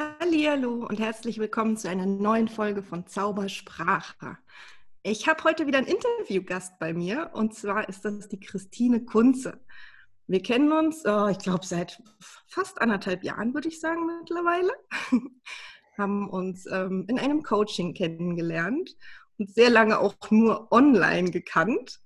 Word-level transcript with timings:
Hallo 0.00 0.86
und 0.88 1.00
herzlich 1.00 1.38
willkommen 1.38 1.76
zu 1.76 1.88
einer 1.88 2.06
neuen 2.06 2.46
Folge 2.46 2.84
von 2.84 3.08
Zaubersprache. 3.08 4.38
Ich 5.02 5.26
habe 5.26 5.42
heute 5.42 5.66
wieder 5.66 5.78
einen 5.78 5.88
Interviewgast 5.88 6.78
bei 6.78 6.92
mir 6.92 7.30
und 7.32 7.56
zwar 7.56 7.88
ist 7.88 8.04
das 8.04 8.28
die 8.28 8.38
Christine 8.38 9.04
Kunze. 9.04 9.60
Wir 10.28 10.40
kennen 10.40 10.70
uns, 10.70 11.04
oh, 11.04 11.26
ich 11.26 11.38
glaube, 11.38 11.66
seit 11.66 12.00
fast 12.46 12.80
anderthalb 12.80 13.24
Jahren, 13.24 13.54
würde 13.54 13.66
ich 13.66 13.80
sagen, 13.80 14.06
mittlerweile. 14.06 14.70
haben 15.98 16.30
uns 16.30 16.66
ähm, 16.66 17.06
in 17.08 17.18
einem 17.18 17.42
Coaching 17.42 17.92
kennengelernt 17.92 18.96
und 19.36 19.52
sehr 19.52 19.70
lange 19.70 19.98
auch 19.98 20.14
nur 20.30 20.70
online 20.70 21.32
gekannt. 21.32 21.98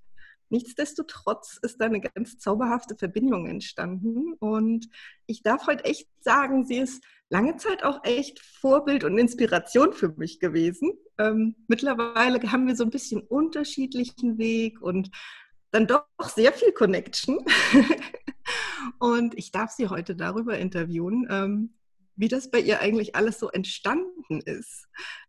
Nichtsdestotrotz 0.49 1.59
ist 1.61 1.79
da 1.79 1.85
eine 1.85 2.01
ganz 2.01 2.37
zauberhafte 2.39 2.95
Verbindung 2.95 3.47
entstanden 3.47 4.33
und 4.33 4.87
ich 5.25 5.41
darf 5.41 5.67
heute 5.67 5.85
echt 5.85 6.07
sagen, 6.21 6.65
sie 6.65 6.77
ist 6.77 7.03
lange 7.33 7.57
Zeit 7.57 7.83
auch 7.83 8.03
echt 8.03 8.39
Vorbild 8.39 9.03
und 9.03 9.17
Inspiration 9.17 9.91
für 9.91 10.09
mich 10.09 10.39
gewesen. 10.39 10.93
Ähm, 11.17 11.55
mittlerweile 11.67 12.39
haben 12.51 12.67
wir 12.67 12.75
so 12.75 12.83
ein 12.83 12.91
bisschen 12.91 13.21
unterschiedlichen 13.21 14.37
Weg 14.37 14.79
und 14.81 15.09
dann 15.71 15.87
doch 15.87 16.05
sehr 16.19 16.53
viel 16.53 16.71
Connection. 16.73 17.43
und 18.99 19.35
ich 19.35 19.51
darf 19.51 19.71
Sie 19.71 19.89
heute 19.89 20.15
darüber 20.15 20.59
interviewen, 20.59 21.27
ähm, 21.31 21.73
wie 22.15 22.27
das 22.27 22.51
bei 22.51 22.59
ihr 22.59 22.81
eigentlich 22.81 23.15
alles 23.15 23.39
so 23.39 23.49
entstanden 23.49 24.39
ist. 24.41 24.85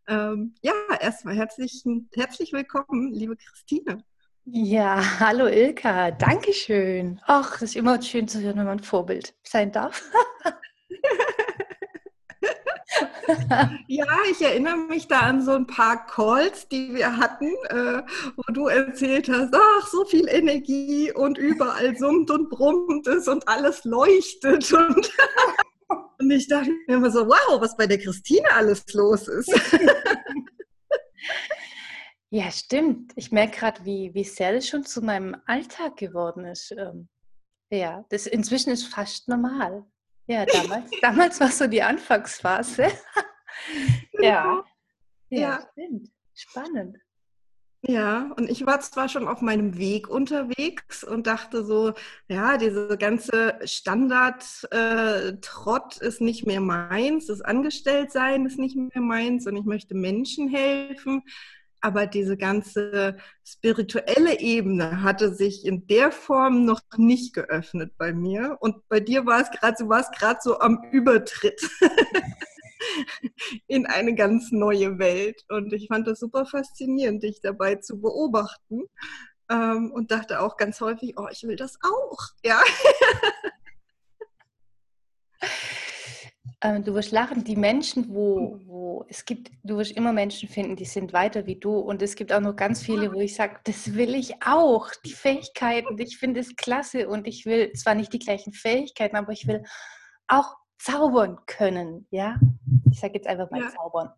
Ähm, 0.07 0.55
ja, 0.61 0.75
erstmal 1.01 1.35
herzlich, 1.35 1.83
herzlich 2.15 2.53
willkommen, 2.53 3.15
liebe 3.15 3.37
Christine. 3.37 4.05
Ja, 4.45 5.21
hallo 5.21 5.47
Ilka, 5.47 6.11
Dankeschön. 6.11 7.19
Ach, 7.25 7.57
es 7.57 7.63
ist 7.63 7.77
immer 7.77 8.03
schön 8.03 8.29
zu 8.29 8.43
hören, 8.43 8.59
wenn 8.59 8.67
man 8.67 8.81
Vorbild 8.81 9.35
sein 9.43 9.73
darf. 9.73 10.03
ja, 13.89 14.07
ich 14.31 14.43
erinnere 14.43 14.77
mich 14.77 15.09
da 15.09 15.21
an 15.21 15.43
so 15.43 15.53
ein 15.53 15.67
paar 15.67 16.07
Calls, 16.07 16.69
die 16.69 16.95
wir 16.95 17.17
hatten, 17.17 17.47
äh, 17.69 18.03
wo 18.37 18.53
du 18.53 18.67
erzählt 18.67 19.29
hast, 19.29 19.55
ach, 19.55 19.87
so 19.89 20.05
viel 20.05 20.29
Energie 20.29 21.13
und 21.13 21.39
überall 21.39 21.97
summt 21.97 22.31
und 22.31 22.49
brummt 22.51 23.07
es 23.07 23.29
und 23.29 23.47
alles 23.49 23.85
leuchtet. 23.85 24.73
Und, 24.73 25.11
und 26.19 26.31
ich 26.31 26.49
dachte 26.49 26.71
mir 26.87 26.97
immer 26.97 27.11
so, 27.11 27.27
wow, 27.27 27.61
was 27.61 27.77
bei 27.77 27.87
der 27.87 27.99
Christine 27.99 28.51
alles 28.53 28.85
los 28.93 29.29
ist. 29.29 29.53
ja, 32.31 32.51
stimmt. 32.51 33.13
Ich 33.17 33.33
merke 33.33 33.59
gerade, 33.59 33.85
wie, 33.85 34.13
wie 34.15 34.25
sehr 34.25 34.53
das 34.53 34.69
schon 34.69 34.85
zu 34.85 35.03
meinem 35.03 35.37
Alltag 35.47 35.97
geworden 35.97 36.45
ist. 36.45 36.73
Ähm, 36.73 37.09
ja, 37.71 38.05
das 38.11 38.27
inzwischen 38.27 38.71
ist 38.71 38.87
fast 38.87 39.29
normal. 39.29 39.85
Ja, 40.27 40.47
damals, 40.47 40.91
damals 41.03 41.41
war 41.41 41.51
so 41.51 41.67
die 41.67 41.83
Anfangsphase. 41.83 42.85
ja. 44.21 44.65
ja. 45.29 45.41
Ja, 45.41 45.69
stimmt. 45.73 46.11
Spannend. 46.35 46.97
Ja, 47.87 48.33
und 48.39 48.49
ich 48.49 48.65
war 48.65 48.81
zwar 48.81 49.11
schon 49.11 49.29
auf 49.29 49.43
meinem 49.43 49.77
Weg 49.77 50.09
unterwegs 50.09 51.05
und 51.05 51.27
dachte 51.27 51.65
so, 51.65 51.93
ja, 52.29 52.57
diese 52.57 52.97
ganze 52.97 53.59
Standard-Trott 53.63 56.01
äh, 56.01 56.07
ist 56.07 56.23
nicht 56.23 56.47
mehr 56.47 56.63
meins, 56.63 57.27
das 57.27 57.43
Angestelltsein 57.43 58.47
ist 58.47 58.59
nicht 58.59 58.75
mehr 58.75 59.03
meins 59.03 59.47
und 59.47 59.57
ich 59.57 59.67
möchte 59.67 59.95
Menschen 59.95 60.49
helfen 60.49 61.25
aber 61.85 62.07
diese 62.07 62.39
ganze 62.39 63.19
spirituelle 63.45 64.41
Ebene 64.41 65.03
hatte 65.03 65.35
sich 65.35 65.67
in 65.67 65.87
der 65.87 66.11
Form 66.13 66.65
noch 66.65 66.81
nicht 66.97 67.35
geöffnet 67.35 67.93
bei 67.99 68.15
mir. 68.15 68.57
Und 68.61 68.89
bei 68.89 69.01
dir 69.01 69.27
war 69.27 69.43
es 69.43 69.51
gerade, 69.51 69.77
du 69.79 69.91
warst 69.91 70.15
gerade 70.15 70.41
so 70.43 70.61
am 70.61 70.83
Übertritt 70.93 71.61
in 73.67 73.85
eine 73.85 74.15
ganz 74.15 74.51
neue 74.51 74.99
Welt. 74.99 75.45
Und 75.51 75.75
ich 75.75 75.89
fand 75.89 76.07
das 76.07 76.21
super 76.21 76.47
faszinierend, 76.47 77.23
dich 77.23 77.43
dabei 77.43 77.75
zu 77.75 78.01
beobachten. 78.01 78.85
Ähm, 79.51 79.93
und 79.93 80.11
dachte 80.11 80.41
auch 80.41 80.57
ganz 80.57 80.81
häufig, 80.81 81.19
oh, 81.19 81.29
ich 81.31 81.43
will 81.43 81.57
das 81.57 81.77
auch. 81.83 82.19
Ja. 82.43 82.63
Ähm, 86.65 86.83
du 86.83 86.95
wirst 86.95 87.13
lachen, 87.13 87.45
die 87.45 87.57
Menschen, 87.57 88.09
wo, 88.15 88.59
wo 88.65 89.05
es 89.11 89.27
gibt, 89.27 89.51
du 89.65 89.77
wirst 89.77 89.93
immer 89.93 90.15
Menschen 90.15 90.49
finden, 90.49 90.77
die 90.77 90.87
sind 90.87 91.13
weiter 91.13 91.45
wie 91.45 91.57
du. 91.57 91.77
Und 91.77 92.01
es 92.01 92.17
gibt 92.17 92.33
auch 92.33 92.41
noch 92.41 92.57
ganz 92.57 92.81
viele, 92.81 93.13
wo 93.13 93.21
ich 93.21 93.35
sage, 93.35 93.61
das 93.65 93.93
will 93.93 94.15
ich 94.15 94.43
auch, 94.43 94.91
die 95.05 95.13
Fähigkeiten, 95.13 95.99
ich 95.99 96.17
finde 96.17 96.41
es 96.41 96.57
klasse 96.57 97.07
und 97.07 97.27
ich 97.27 97.45
will 97.45 97.71
zwar 97.75 97.95
nicht 97.95 98.15
die 98.15 98.19
gleichen 98.19 98.55
Fähigkeiten, 98.55 99.15
aber 99.15 99.33
ich 99.33 99.47
will 99.47 99.63
auch 100.27 100.57
zaubern 100.79 101.39
können, 101.47 102.07
ja. 102.11 102.37
Ich 102.91 103.01
sage 103.01 103.15
jetzt 103.17 103.27
einfach 103.27 103.51
mal 103.51 103.61
ja. 103.61 103.69
zaubern. 103.69 104.11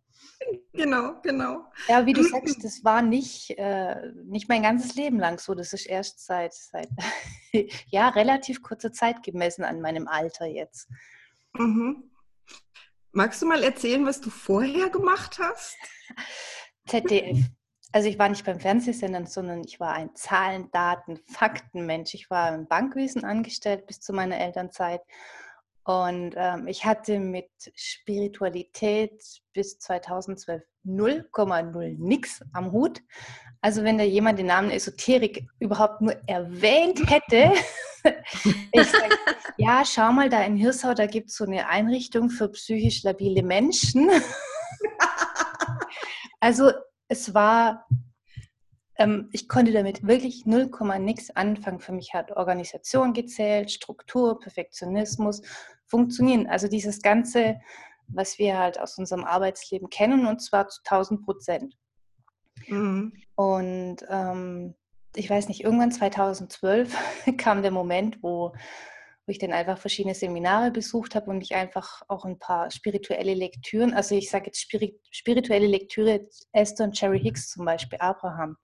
Genau, 0.72 1.20
genau. 1.22 1.64
Ja, 1.88 2.06
wie 2.06 2.12
du 2.12 2.22
sagst, 2.22 2.62
das 2.62 2.84
war 2.84 3.02
nicht, 3.02 3.58
äh, 3.58 4.12
nicht 4.24 4.48
mein 4.48 4.62
ganzes 4.62 4.94
Leben 4.94 5.18
lang 5.18 5.40
so. 5.40 5.56
Das 5.56 5.72
ist 5.72 5.86
erst 5.86 6.24
seit, 6.24 6.54
seit 6.54 6.88
ja, 7.88 8.08
relativ 8.10 8.62
kurzer 8.62 8.92
Zeit 8.92 9.24
gemessen 9.24 9.64
an 9.64 9.80
meinem 9.80 10.06
Alter 10.06 10.46
jetzt. 10.46 10.88
Mhm. 11.54 12.04
Magst 13.16 13.40
du 13.40 13.46
mal 13.46 13.62
erzählen, 13.62 14.04
was 14.04 14.20
du 14.20 14.28
vorher 14.28 14.90
gemacht 14.90 15.38
hast? 15.38 15.78
ZDF. 16.86 17.38
Also 17.90 18.10
ich 18.10 18.18
war 18.18 18.28
nicht 18.28 18.44
beim 18.44 18.60
Fernsehsender, 18.60 19.24
sondern 19.24 19.64
ich 19.64 19.80
war 19.80 19.94
ein 19.94 20.14
Zahlen, 20.14 20.70
Daten, 20.70 21.18
Faktenmensch. 21.24 22.12
Ich 22.12 22.28
war 22.28 22.54
im 22.54 22.66
Bankwesen 22.66 23.24
angestellt 23.24 23.86
bis 23.86 24.00
zu 24.00 24.12
meiner 24.12 24.38
Elternzeit. 24.38 25.00
Und 25.84 26.34
ähm, 26.36 26.66
ich 26.66 26.84
hatte 26.84 27.18
mit 27.18 27.48
Spiritualität 27.74 29.24
bis 29.54 29.78
2012 29.78 30.62
0,0 30.84 31.96
nix 31.98 32.42
am 32.52 32.70
Hut. 32.70 33.00
Also 33.66 33.82
wenn 33.82 33.98
da 33.98 34.04
jemand 34.04 34.38
den 34.38 34.46
Namen 34.46 34.70
Esoterik 34.70 35.44
überhaupt 35.58 36.00
nur 36.00 36.14
erwähnt 36.28 37.00
hätte, 37.10 37.50
ich 38.70 38.86
sage, 38.86 39.16
ja, 39.56 39.82
schau 39.84 40.12
mal 40.12 40.28
da 40.28 40.40
in 40.44 40.54
Hirsau, 40.54 40.94
da 40.94 41.06
gibt 41.06 41.30
es 41.30 41.36
so 41.36 41.46
eine 41.46 41.66
Einrichtung 41.66 42.30
für 42.30 42.48
psychisch 42.48 43.02
labile 43.02 43.42
Menschen. 43.42 44.08
also 46.40 46.70
es 47.08 47.34
war, 47.34 47.88
ähm, 48.98 49.30
ich 49.32 49.48
konnte 49.48 49.72
damit 49.72 50.06
wirklich 50.06 50.46
0, 50.46 50.70
nix 51.00 51.30
anfangen. 51.30 51.80
Für 51.80 51.90
mich 51.90 52.14
hat 52.14 52.36
Organisation 52.36 53.14
gezählt, 53.14 53.72
Struktur, 53.72 54.38
Perfektionismus, 54.38 55.42
funktionieren. 55.86 56.46
Also 56.46 56.68
dieses 56.68 57.02
ganze, 57.02 57.56
was 58.06 58.38
wir 58.38 58.58
halt 58.58 58.78
aus 58.78 58.96
unserem 58.96 59.24
Arbeitsleben 59.24 59.90
kennen, 59.90 60.24
und 60.24 60.40
zwar 60.40 60.68
zu 60.68 60.82
1000 60.84 61.24
Prozent. 61.24 61.76
Mhm. 62.68 63.12
Und 63.34 63.98
ähm, 64.08 64.74
ich 65.14 65.28
weiß 65.28 65.48
nicht, 65.48 65.64
irgendwann 65.64 65.92
2012 65.92 66.96
kam 67.38 67.62
der 67.62 67.70
Moment, 67.70 68.22
wo, 68.22 68.52
wo 69.26 69.30
ich 69.30 69.38
dann 69.38 69.52
einfach 69.52 69.78
verschiedene 69.78 70.14
Seminare 70.14 70.70
besucht 70.70 71.14
habe 71.14 71.30
und 71.30 71.40
ich 71.40 71.54
einfach 71.54 72.02
auch 72.08 72.24
ein 72.24 72.38
paar 72.38 72.70
spirituelle 72.70 73.34
Lektüren, 73.34 73.94
also 73.94 74.14
ich 74.14 74.30
sage 74.30 74.46
jetzt 74.46 74.70
spirituelle 75.10 75.66
Lektüre, 75.66 76.28
Esther 76.52 76.86
und 76.86 76.92
Cherry 76.92 77.20
Hicks 77.20 77.48
zum 77.48 77.64
Beispiel, 77.64 77.98
Abraham. 77.98 78.56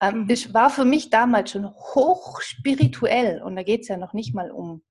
Ähm, 0.00 0.24
mhm. 0.24 0.30
Es 0.30 0.52
war 0.52 0.70
für 0.70 0.84
mich 0.84 1.10
damals 1.10 1.50
schon 1.50 1.66
hoch 1.66 2.40
spirituell 2.40 3.42
und 3.42 3.56
da 3.56 3.62
geht 3.62 3.82
es 3.82 3.88
ja 3.88 3.96
noch 3.96 4.12
nicht 4.12 4.34
mal 4.34 4.50
um 4.50 4.82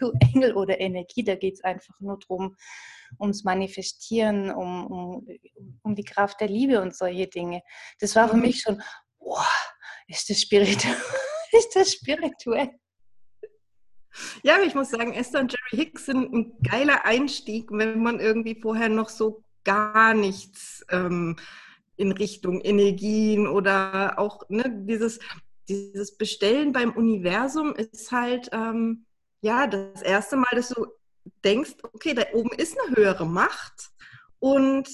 Engel 0.34 0.54
oder 0.54 0.80
Energie, 0.80 1.24
da 1.24 1.34
geht 1.34 1.54
es 1.54 1.64
einfach 1.64 1.98
nur 2.00 2.18
darum, 2.18 2.56
ums 3.18 3.44
Manifestieren, 3.44 4.50
um, 4.50 4.86
um, 4.86 5.26
um 5.82 5.94
die 5.94 6.04
Kraft 6.04 6.40
der 6.40 6.48
Liebe 6.48 6.80
und 6.80 6.94
solche 6.94 7.26
Dinge. 7.26 7.62
Das 8.00 8.16
war 8.16 8.28
für 8.28 8.36
mhm. 8.36 8.42
mich 8.42 8.60
schon, 8.60 8.82
boah, 9.18 9.46
ist 10.06 10.28
das 10.30 10.40
spirituell? 10.40 10.96
ist 11.52 11.74
das 11.74 11.92
spirituell? 11.92 12.70
Ja, 14.42 14.58
ich 14.60 14.74
muss 14.74 14.90
sagen, 14.90 15.14
Esther 15.14 15.40
und 15.40 15.52
Jerry 15.52 15.84
Hicks 15.84 16.06
sind 16.06 16.32
ein 16.32 16.52
geiler 16.62 17.04
Einstieg, 17.06 17.70
wenn 17.70 18.02
man 18.02 18.20
irgendwie 18.20 18.60
vorher 18.60 18.88
noch 18.88 19.08
so 19.08 19.42
gar 19.64 20.12
nichts 20.14 20.84
ähm, 20.90 21.36
in 21.96 22.12
Richtung 22.12 22.60
Energien 22.60 23.46
oder 23.46 24.18
auch 24.18 24.48
ne, 24.48 24.64
dieses, 24.86 25.18
dieses 25.68 26.16
Bestellen 26.16 26.72
beim 26.72 26.92
Universum 26.92 27.74
ist 27.74 28.10
halt 28.12 28.50
ähm, 28.52 29.06
ja 29.40 29.66
das 29.66 30.02
erste 30.02 30.36
Mal, 30.36 30.50
dass 30.52 30.70
du 30.70 30.86
denkst, 31.44 31.74
okay, 31.82 32.14
da 32.14 32.24
oben 32.32 32.50
ist 32.56 32.76
eine 32.78 32.96
höhere 32.96 33.26
Macht 33.26 33.90
und 34.38 34.88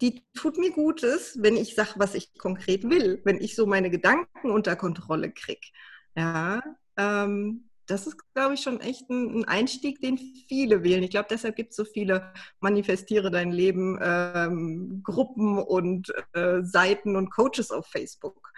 die 0.00 0.24
tut 0.34 0.58
mir 0.58 0.72
Gutes, 0.72 1.38
wenn 1.40 1.56
ich 1.56 1.74
sage, 1.74 1.92
was 1.96 2.14
ich 2.14 2.36
konkret 2.36 2.82
will, 2.84 3.20
wenn 3.24 3.40
ich 3.40 3.54
so 3.54 3.66
meine 3.66 3.90
Gedanken 3.90 4.50
unter 4.50 4.74
Kontrolle 4.74 5.30
kriege. 5.30 5.68
Ja, 6.16 6.60
ähm, 6.96 7.68
das 7.86 8.06
ist, 8.06 8.16
glaube 8.34 8.54
ich, 8.54 8.60
schon 8.60 8.80
echt 8.80 9.08
ein, 9.10 9.44
Einstieg, 9.44 10.00
den 10.00 10.18
viele 10.48 10.82
wählen. 10.82 11.02
Ich 11.02 11.10
glaube, 11.10 11.28
deshalb 11.30 11.56
gibt 11.56 11.70
es 11.70 11.76
so 11.76 11.84
viele 11.84 12.32
Manifestiere 12.60 13.30
dein 13.30 13.52
Leben 13.52 13.98
ähm, 14.00 15.02
Gruppen 15.02 15.58
und 15.58 16.12
äh, 16.32 16.62
Seiten 16.62 17.16
und 17.16 17.30
Coaches 17.30 17.70
auf 17.70 17.86
Facebook. 17.86 18.52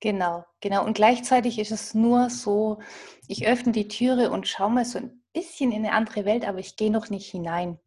Genau, 0.00 0.44
genau. 0.60 0.84
Und 0.84 0.94
gleichzeitig 0.94 1.58
ist 1.58 1.70
es 1.70 1.94
nur 1.94 2.30
so, 2.30 2.78
ich 3.28 3.46
öffne 3.46 3.72
die 3.72 3.88
Türe 3.88 4.30
und 4.30 4.48
schaue 4.48 4.70
mal 4.70 4.84
so 4.84 4.98
ein 4.98 5.22
bisschen 5.32 5.72
in 5.72 5.84
eine 5.84 5.92
andere 5.92 6.24
Welt, 6.24 6.46
aber 6.46 6.58
ich 6.58 6.76
gehe 6.76 6.90
noch 6.90 7.10
nicht 7.10 7.30
hinein. 7.30 7.78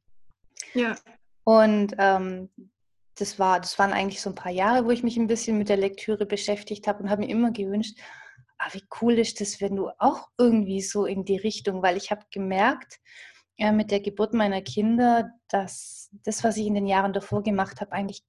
Ja. 0.73 0.95
Und 1.43 1.95
ähm, 1.97 2.49
das, 3.15 3.39
war, 3.39 3.59
das 3.59 3.77
waren 3.79 3.93
eigentlich 3.93 4.21
so 4.21 4.29
ein 4.29 4.35
paar 4.35 4.51
Jahre, 4.51 4.85
wo 4.85 4.91
ich 4.91 5.03
mich 5.03 5.17
ein 5.17 5.27
bisschen 5.27 5.57
mit 5.57 5.69
der 5.69 5.77
Lektüre 5.77 6.25
beschäftigt 6.25 6.87
habe 6.87 7.03
und 7.03 7.09
habe 7.09 7.21
mir 7.21 7.29
immer 7.29 7.51
gewünscht, 7.51 7.99
ah, 8.59 8.69
wie 8.71 8.83
cool 9.01 9.17
ist 9.19 9.41
das, 9.41 9.59
wenn 9.59 9.75
du 9.75 9.89
auch 9.97 10.27
irgendwie 10.37 10.81
so 10.81 11.05
in 11.05 11.25
die 11.25 11.37
Richtung, 11.37 11.81
weil 11.81 11.97
ich 11.97 12.11
habe 12.11 12.25
gemerkt, 12.31 12.99
ja, 13.57 13.71
mit 13.71 13.91
der 13.91 13.99
Geburt 13.99 14.33
meiner 14.33 14.61
Kinder, 14.61 15.31
dass 15.47 16.09
das, 16.23 16.43
was 16.43 16.57
ich 16.57 16.65
in 16.65 16.75
den 16.75 16.87
Jahren 16.87 17.13
davor 17.13 17.43
gemacht 17.43 17.81
habe, 17.81 17.91
eigentlich 17.91 18.23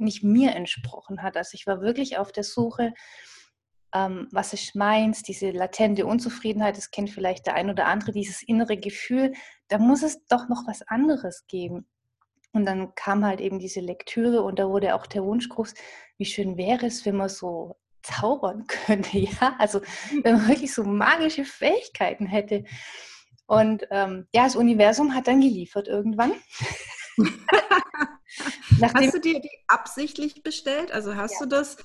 nicht 0.00 0.22
mir 0.22 0.54
entsprochen 0.54 1.22
hat. 1.22 1.36
Also 1.36 1.50
ich 1.54 1.66
war 1.66 1.80
wirklich 1.80 2.18
auf 2.18 2.32
der 2.32 2.44
Suche, 2.44 2.92
ähm, 3.94 4.28
was 4.30 4.52
ist 4.52 4.74
meins, 4.74 5.22
diese 5.22 5.50
latente 5.50 6.06
Unzufriedenheit, 6.06 6.76
das 6.76 6.90
kennt 6.90 7.10
vielleicht 7.10 7.46
der 7.46 7.54
ein 7.54 7.70
oder 7.70 7.86
andere, 7.86 8.12
dieses 8.12 8.42
innere 8.42 8.76
Gefühl, 8.76 9.32
da 9.68 9.78
muss 9.78 10.02
es 10.02 10.24
doch 10.26 10.48
noch 10.48 10.66
was 10.66 10.82
anderes 10.82 11.46
geben. 11.48 11.86
Und 12.52 12.66
dann 12.66 12.94
kam 12.94 13.24
halt 13.24 13.40
eben 13.40 13.58
diese 13.58 13.80
Lektüre 13.80 14.42
und 14.42 14.58
da 14.58 14.68
wurde 14.68 14.94
auch 14.94 15.06
der 15.06 15.24
Wunsch 15.24 15.48
groß, 15.48 15.74
wie 16.18 16.24
schön 16.24 16.56
wäre 16.56 16.86
es, 16.86 17.06
wenn 17.06 17.16
man 17.16 17.28
so 17.28 17.76
zaubern 18.02 18.66
könnte, 18.86 19.18
ja, 19.18 19.56
also 19.58 19.80
wenn 20.22 20.36
man 20.36 20.48
wirklich 20.48 20.74
so 20.74 20.84
magische 20.84 21.44
Fähigkeiten 21.44 22.26
hätte. 22.26 22.64
Und 23.46 23.86
ähm, 23.90 24.28
ja, 24.32 24.44
das 24.44 24.56
Universum 24.56 25.14
hat 25.14 25.26
dann 25.26 25.40
geliefert 25.40 25.88
irgendwann. 25.88 26.32
hast 28.82 29.14
du 29.14 29.20
dir 29.20 29.40
die 29.40 29.50
absichtlich 29.68 30.42
bestellt? 30.42 30.92
Also 30.92 31.16
hast 31.16 31.34
ja. 31.34 31.38
du 31.40 31.46
das? 31.46 31.76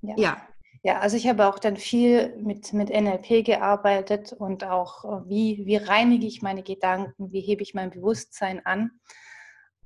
Ja. 0.00 0.14
ja. 0.16 0.48
ja. 0.82 0.98
also 1.00 1.16
ich 1.16 1.26
habe 1.28 1.46
auch 1.46 1.58
dann 1.58 1.76
viel 1.76 2.36
mit, 2.36 2.72
mit 2.72 2.90
NLP 2.90 3.44
gearbeitet 3.44 4.32
und 4.32 4.64
auch, 4.64 5.04
äh, 5.04 5.28
wie, 5.28 5.62
wie 5.66 5.76
reinige 5.76 6.26
ich 6.26 6.42
meine 6.42 6.62
Gedanken, 6.62 7.32
wie 7.32 7.40
hebe 7.40 7.62
ich 7.62 7.74
mein 7.74 7.90
Bewusstsein 7.90 8.64
an. 8.64 8.90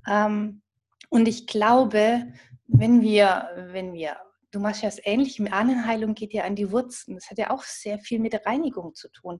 Ähm, 0.07 0.61
und 1.09 1.27
ich 1.27 1.47
glaube, 1.47 2.27
wenn 2.67 3.01
wir, 3.01 3.49
wenn 3.71 3.93
wir, 3.93 4.17
du 4.51 4.59
machst 4.59 4.83
ja 4.83 4.89
das 4.89 4.99
Ähnliche, 5.03 5.51
Ahnenheilung 5.51 6.13
geht 6.13 6.33
ja 6.33 6.43
an 6.43 6.55
die 6.55 6.71
Wurzeln. 6.71 7.15
Das 7.15 7.29
hat 7.29 7.37
ja 7.37 7.49
auch 7.49 7.63
sehr 7.63 7.99
viel 7.99 8.19
mit 8.19 8.45
Reinigung 8.45 8.93
zu 8.93 9.09
tun. 9.09 9.39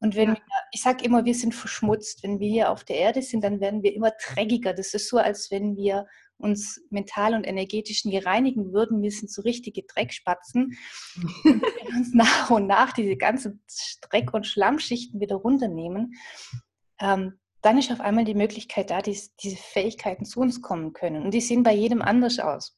Und 0.00 0.16
wenn 0.16 0.30
ja. 0.30 0.34
wir, 0.34 0.42
ich 0.72 0.82
sage 0.82 1.04
immer, 1.04 1.24
wir 1.24 1.34
sind 1.34 1.54
verschmutzt. 1.54 2.22
Wenn 2.22 2.38
wir 2.38 2.48
hier 2.48 2.70
auf 2.70 2.84
der 2.84 2.96
Erde 2.96 3.22
sind, 3.22 3.42
dann 3.42 3.60
werden 3.60 3.82
wir 3.82 3.94
immer 3.94 4.10
dreckiger. 4.10 4.74
Das 4.74 4.92
ist 4.92 5.08
so, 5.08 5.18
als 5.18 5.50
wenn 5.50 5.76
wir 5.76 6.06
uns 6.44 6.80
mental 6.90 7.34
und 7.34 7.44
energetisch 7.44 8.04
nie 8.04 8.18
reinigen 8.18 8.72
würden. 8.72 9.02
Wir 9.02 9.10
sind 9.10 9.30
so 9.30 9.42
richtige 9.42 9.82
Dreckspatzen. 9.82 10.76
und 11.44 11.62
wenn 11.62 11.88
wir 11.88 11.96
uns 11.96 12.14
nach 12.14 12.50
und 12.50 12.66
nach 12.66 12.92
diese 12.92 13.16
ganzen 13.16 13.64
Dreck- 14.02 14.34
und 14.34 14.46
Schlammschichten 14.46 15.20
wieder 15.20 15.36
runternehmen, 15.36 16.14
ähm, 17.00 17.38
dann 17.62 17.78
ist 17.78 17.90
auf 17.90 18.00
einmal 18.00 18.26
die 18.26 18.34
Möglichkeit 18.34 18.90
da, 18.90 19.00
dass 19.00 19.34
diese 19.36 19.56
Fähigkeiten 19.56 20.26
zu 20.26 20.40
uns 20.40 20.60
kommen 20.60 20.92
können. 20.92 21.24
Und 21.24 21.32
die 21.32 21.40
sehen 21.40 21.62
bei 21.62 21.72
jedem 21.72 22.02
anders 22.02 22.38
aus. 22.38 22.76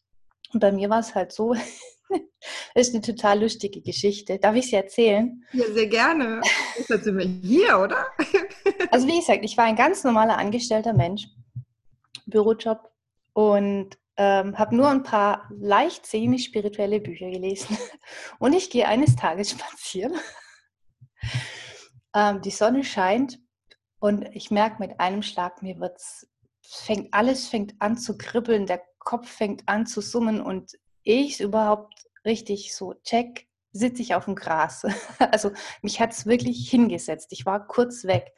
Und 0.53 0.61
bei 0.61 0.71
mir 0.71 0.89
war 0.89 1.01
es 1.01 1.17
halt 1.17 1.33
so, 1.33 1.55
das 1.55 1.69
ist 2.75 2.95
eine 2.95 3.03
total 3.03 3.41
lustige 3.41 3.83
Geschichte. 3.83 4.39
Darf 4.39 4.55
ich 4.55 4.71
sie 4.71 4.77
erzählen? 4.77 5.45
Ja, 5.53 5.65
sehr 5.73 5.89
gerne. 5.89 6.41
Ist 6.79 6.89
das 6.89 7.05
immer 7.07 7.23
hier, 7.23 7.81
oder? 7.81 8.07
Also 8.93 9.09
wie 9.09 9.19
gesagt, 9.19 9.45
ich 9.45 9.57
war 9.57 9.65
ein 9.65 9.77
ganz 9.77 10.05
normaler 10.05 10.39
angestellter 10.39 10.93
Mensch, 10.93 11.27
Bürojob 12.27 12.89
und 13.37 13.99
ähm, 14.17 14.59
habe 14.59 14.75
nur 14.75 14.89
ein 14.89 15.03
paar 15.03 15.47
leicht 15.51 16.07
semi-spirituelle 16.07 17.01
Bücher 17.01 17.31
gelesen. 17.31 17.77
Und 18.39 18.55
ich 18.55 18.71
gehe 18.71 18.89
eines 18.89 19.15
Tages 19.15 19.51
spazieren. 19.51 20.15
Ähm, 22.15 22.41
die 22.41 22.51
Sonne 22.51 22.83
scheint 22.83 23.39
und 23.99 24.27
ich 24.35 24.51
merke 24.51 24.77
mit 24.79 25.01
einem 25.01 25.23
Schlag, 25.23 25.63
mir 25.63 25.79
wird's, 25.81 26.27
fängt, 26.63 27.13
alles 27.13 27.49
fängt 27.49 27.75
an 27.79 27.99
zu 27.99 28.17
kribbeln, 28.17 28.65
der 28.65 28.81
Kopf 29.01 29.29
fängt 29.29 29.69
an 29.69 29.85
zu 29.85 30.01
summen 30.01 30.41
und 30.41 30.73
ich 31.03 31.39
überhaupt 31.41 32.07
richtig 32.25 32.75
so 32.75 32.95
check, 33.05 33.47
sitze 33.73 34.01
ich 34.01 34.15
auf 34.15 34.25
dem 34.25 34.35
Gras. 34.35 34.87
Also 35.19 35.51
mich 35.83 36.01
hat 36.01 36.13
es 36.13 36.25
wirklich 36.25 36.71
hingesetzt. 36.71 37.33
Ich 37.33 37.45
war 37.45 37.67
kurz 37.67 38.05
weg. 38.05 38.33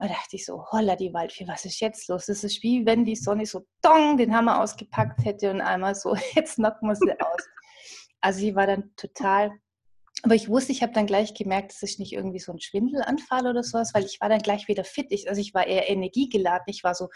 Und 0.00 0.10
dachte 0.10 0.36
ich 0.36 0.44
so, 0.44 0.64
holla 0.70 0.94
die 0.94 1.12
Waldfee, 1.12 1.48
was 1.48 1.64
ist 1.64 1.80
jetzt 1.80 2.08
los? 2.08 2.26
Das 2.26 2.44
ist 2.44 2.62
wie 2.62 2.86
wenn 2.86 3.04
die 3.04 3.16
Sonne 3.16 3.46
so 3.46 3.66
dong 3.82 4.16
den 4.16 4.34
Hammer 4.34 4.62
ausgepackt 4.62 5.24
hätte 5.24 5.50
und 5.50 5.60
einmal 5.60 5.94
so, 5.94 6.14
jetzt 6.34 6.56
knocken 6.56 6.88
wir 6.88 6.94
sie 6.94 7.20
aus. 7.20 7.48
Also 8.20 8.40
sie 8.40 8.54
war 8.54 8.66
dann 8.66 8.92
total, 8.96 9.50
aber 10.22 10.34
ich 10.34 10.48
wusste, 10.48 10.72
ich 10.72 10.82
habe 10.82 10.92
dann 10.92 11.06
gleich 11.06 11.34
gemerkt, 11.34 11.72
dass 11.72 11.82
ich 11.82 11.98
nicht 11.98 12.12
irgendwie 12.12 12.38
so 12.40 12.52
ein 12.52 12.60
Schwindelanfall 12.60 13.46
oder 13.46 13.62
sowas, 13.62 13.92
weil 13.94 14.04
ich 14.04 14.20
war 14.20 14.28
dann 14.28 14.40
gleich 14.40 14.68
wieder 14.68 14.84
fit. 14.84 15.06
Ich, 15.10 15.28
also 15.28 15.40
ich 15.40 15.54
war 15.54 15.66
eher 15.66 15.88
energiegeladen. 15.88 16.64
Ich 16.66 16.82
war 16.82 16.94
so, 16.94 17.08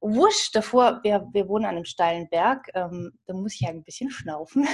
wusch, 0.00 0.50
davor, 0.52 1.00
wir, 1.02 1.28
wir 1.32 1.48
wohnen 1.48 1.64
an 1.64 1.76
einem 1.76 1.84
steilen 1.84 2.28
Berg, 2.28 2.68
ähm, 2.74 3.12
da 3.26 3.34
muss 3.34 3.54
ich 3.54 3.60
ja 3.60 3.70
ein 3.70 3.82
bisschen 3.82 4.10
schnaufen. 4.10 4.68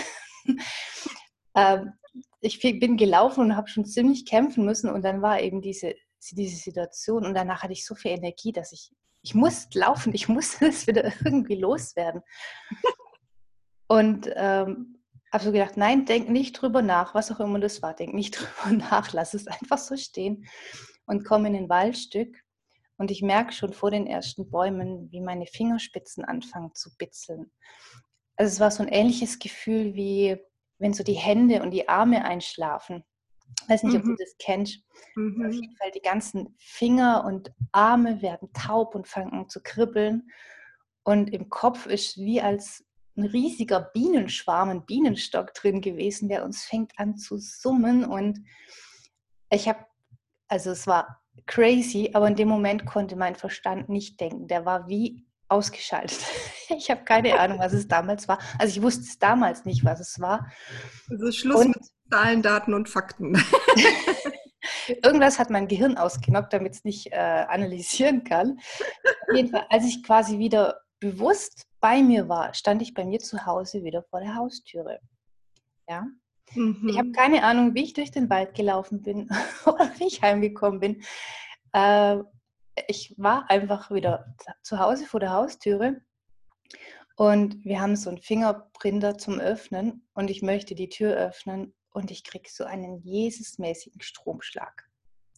ähm, 1.54 1.92
ich 2.40 2.60
bin 2.60 2.96
gelaufen 2.96 3.40
und 3.40 3.56
habe 3.56 3.68
schon 3.68 3.86
ziemlich 3.86 4.26
kämpfen 4.26 4.64
müssen 4.64 4.90
und 4.90 5.02
dann 5.02 5.22
war 5.22 5.40
eben 5.40 5.62
diese, 5.62 5.94
diese 6.30 6.56
Situation 6.56 7.26
und 7.26 7.34
danach 7.34 7.62
hatte 7.62 7.72
ich 7.72 7.86
so 7.86 7.94
viel 7.94 8.12
Energie, 8.12 8.52
dass 8.52 8.72
ich, 8.72 8.90
ich 9.22 9.34
musste 9.34 9.78
laufen, 9.78 10.14
ich 10.14 10.28
musste 10.28 10.66
es 10.68 10.86
wieder 10.86 11.12
irgendwie 11.24 11.56
loswerden. 11.56 12.22
Und 13.88 14.30
ähm, 14.34 15.02
habe 15.32 15.44
so 15.44 15.52
gedacht, 15.52 15.76
nein, 15.76 16.06
denk 16.06 16.28
nicht 16.28 16.52
drüber 16.52 16.82
nach, 16.82 17.14
was 17.14 17.30
auch 17.30 17.40
immer 17.40 17.58
das 17.58 17.82
war, 17.82 17.94
denk 17.94 18.14
nicht 18.14 18.32
drüber 18.38 18.76
nach, 18.76 19.12
lass 19.12 19.34
es 19.34 19.46
einfach 19.46 19.78
so 19.78 19.96
stehen 19.96 20.46
und 21.06 21.24
komm 21.24 21.46
in 21.46 21.56
ein 21.56 21.68
Waldstück 21.68 22.42
und 22.96 23.10
ich 23.10 23.22
merke 23.22 23.52
schon 23.52 23.72
vor 23.72 23.90
den 23.90 24.06
ersten 24.06 24.50
Bäumen, 24.50 25.10
wie 25.10 25.20
meine 25.20 25.46
Fingerspitzen 25.46 26.24
anfangen 26.24 26.74
zu 26.74 26.96
bitzeln. 26.96 27.50
Also 28.36 28.52
es 28.52 28.60
war 28.60 28.70
so 28.70 28.82
ein 28.82 28.88
ähnliches 28.88 29.38
Gefühl 29.38 29.94
wie 29.94 30.38
wenn 30.78 30.94
so 30.94 31.04
die 31.04 31.14
Hände 31.14 31.62
und 31.62 31.70
die 31.70 31.88
Arme 31.88 32.24
einschlafen. 32.24 33.04
Ich 33.62 33.68
weiß 33.68 33.82
nicht, 33.84 33.92
mhm. 33.92 33.98
ob 33.98 34.04
du 34.04 34.10
mhm. 34.10 34.16
das 34.18 34.36
kennst. 34.38 34.80
Mhm. 35.14 35.46
Auf 35.46 35.52
jeden 35.52 35.76
Fall 35.76 35.90
die 35.92 36.00
ganzen 36.00 36.54
Finger 36.58 37.24
und 37.24 37.52
Arme 37.72 38.22
werden 38.22 38.52
taub 38.52 38.94
und 38.94 39.06
fangen 39.06 39.32
an 39.32 39.48
zu 39.48 39.62
kribbeln. 39.62 40.30
Und 41.04 41.32
im 41.32 41.48
Kopf 41.48 41.86
ist 41.86 42.18
wie 42.18 42.40
als 42.40 42.84
ein 43.16 43.24
riesiger 43.24 43.80
Bienenschwarm, 43.80 44.70
ein 44.70 44.86
Bienenstock 44.86 45.52
drin 45.54 45.80
gewesen, 45.80 46.28
der 46.28 46.44
uns 46.44 46.64
fängt 46.64 46.98
an 46.98 47.16
zu 47.16 47.36
summen. 47.36 48.04
Und 48.04 48.40
ich 49.50 49.68
habe, 49.68 49.84
also 50.48 50.70
es 50.70 50.86
war 50.86 51.20
crazy, 51.46 52.10
aber 52.14 52.28
in 52.28 52.36
dem 52.36 52.48
Moment 52.48 52.86
konnte 52.86 53.16
mein 53.16 53.34
Verstand 53.34 53.88
nicht 53.88 54.20
denken. 54.20 54.48
Der 54.48 54.64
war 54.64 54.88
wie 54.88 55.26
ausgeschaltet. 55.48 56.18
Ich 56.74 56.90
habe 56.90 57.04
keine 57.04 57.38
Ahnung, 57.38 57.58
was 57.58 57.74
es 57.74 57.86
damals 57.86 58.28
war. 58.28 58.38
Also 58.58 58.78
ich 58.78 58.82
wusste 58.82 59.02
es 59.02 59.18
damals 59.18 59.66
nicht, 59.66 59.84
was 59.84 60.00
es 60.00 60.18
war. 60.20 60.50
Also 61.10 61.30
Schluss 61.30 61.66
und, 61.66 61.76
mit 61.76 61.91
Zahlen, 62.12 62.42
Daten 62.42 62.74
und 62.74 62.90
Fakten. 62.90 63.34
Irgendwas 65.02 65.38
hat 65.38 65.48
mein 65.48 65.66
Gehirn 65.66 65.96
ausgenockt, 65.96 66.52
damit 66.52 66.74
es 66.74 66.84
nicht 66.84 67.10
äh, 67.10 67.16
analysieren 67.16 68.22
kann. 68.22 68.58
Auf 69.28 69.34
jeden 69.34 69.48
Fall, 69.48 69.64
als 69.70 69.86
ich 69.86 70.02
quasi 70.02 70.38
wieder 70.38 70.82
bewusst 71.00 71.66
bei 71.80 72.02
mir 72.02 72.28
war, 72.28 72.52
stand 72.52 72.82
ich 72.82 72.92
bei 72.92 73.06
mir 73.06 73.18
zu 73.18 73.46
Hause 73.46 73.82
wieder 73.82 74.02
vor 74.02 74.20
der 74.20 74.34
Haustüre. 74.34 75.00
Ja. 75.88 76.06
Mhm. 76.52 76.86
Ich 76.90 76.98
habe 76.98 77.12
keine 77.12 77.44
Ahnung, 77.44 77.74
wie 77.74 77.84
ich 77.84 77.94
durch 77.94 78.10
den 78.10 78.28
Wald 78.28 78.54
gelaufen 78.54 79.00
bin 79.00 79.30
oder 79.64 79.90
wie 79.96 80.06
ich 80.06 80.20
heimgekommen 80.20 80.80
bin. 80.80 81.02
Äh, 81.72 82.18
ich 82.88 83.14
war 83.16 83.50
einfach 83.50 83.90
wieder 83.90 84.34
zu 84.62 84.78
Hause 84.78 85.06
vor 85.06 85.20
der 85.20 85.32
Haustüre 85.32 86.02
und 87.16 87.64
wir 87.64 87.80
haben 87.80 87.96
so 87.96 88.10
einen 88.10 88.18
Fingerprinter 88.18 89.16
zum 89.16 89.40
Öffnen 89.40 90.06
und 90.12 90.30
ich 90.30 90.42
möchte 90.42 90.74
die 90.74 90.90
Tür 90.90 91.14
öffnen 91.14 91.72
und 91.92 92.10
ich 92.10 92.24
kriege 92.24 92.48
so 92.50 92.64
einen 92.64 92.98
Jesusmäßigen 92.98 94.00
Stromschlag. 94.00 94.88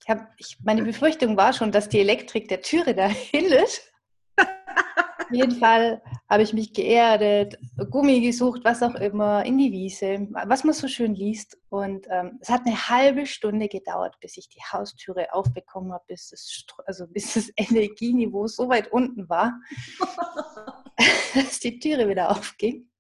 Ich 0.02 0.08
hab, 0.08 0.28
ich, 0.38 0.58
meine 0.62 0.82
Befürchtung 0.82 1.36
war 1.36 1.52
schon, 1.52 1.72
dass 1.72 1.88
die 1.88 2.00
Elektrik 2.00 2.48
der 2.48 2.60
Türe 2.60 2.94
dahin 2.94 3.46
ist. 3.64 3.90
Auf 4.36 5.30
jeden 5.30 5.56
Fall 5.58 6.02
habe 6.28 6.42
ich 6.42 6.52
mich 6.52 6.74
geerdet, 6.74 7.58
Gummi 7.90 8.20
gesucht, 8.20 8.60
was 8.62 8.82
auch 8.82 8.94
immer, 8.96 9.44
in 9.44 9.56
die 9.56 9.72
Wiese, 9.72 10.28
was 10.30 10.64
man 10.64 10.74
so 10.74 10.86
schön 10.86 11.14
liest. 11.14 11.56
Und 11.70 12.06
ähm, 12.10 12.38
es 12.40 12.50
hat 12.50 12.66
eine 12.66 12.88
halbe 12.88 13.24
Stunde 13.24 13.68
gedauert, 13.68 14.20
bis 14.20 14.36
ich 14.36 14.48
die 14.50 14.60
Haustüre 14.60 15.32
aufbekommen 15.32 15.92
habe, 15.92 16.04
bis 16.08 16.28
das, 16.28 16.64
also 16.84 17.06
bis 17.06 17.34
das 17.34 17.50
Energieniveau 17.56 18.46
so 18.46 18.68
weit 18.68 18.92
unten 18.92 19.28
war, 19.30 19.58
dass 21.34 21.58
die 21.60 21.78
Türe 21.78 22.08
wieder 22.08 22.30
aufging. 22.30 22.90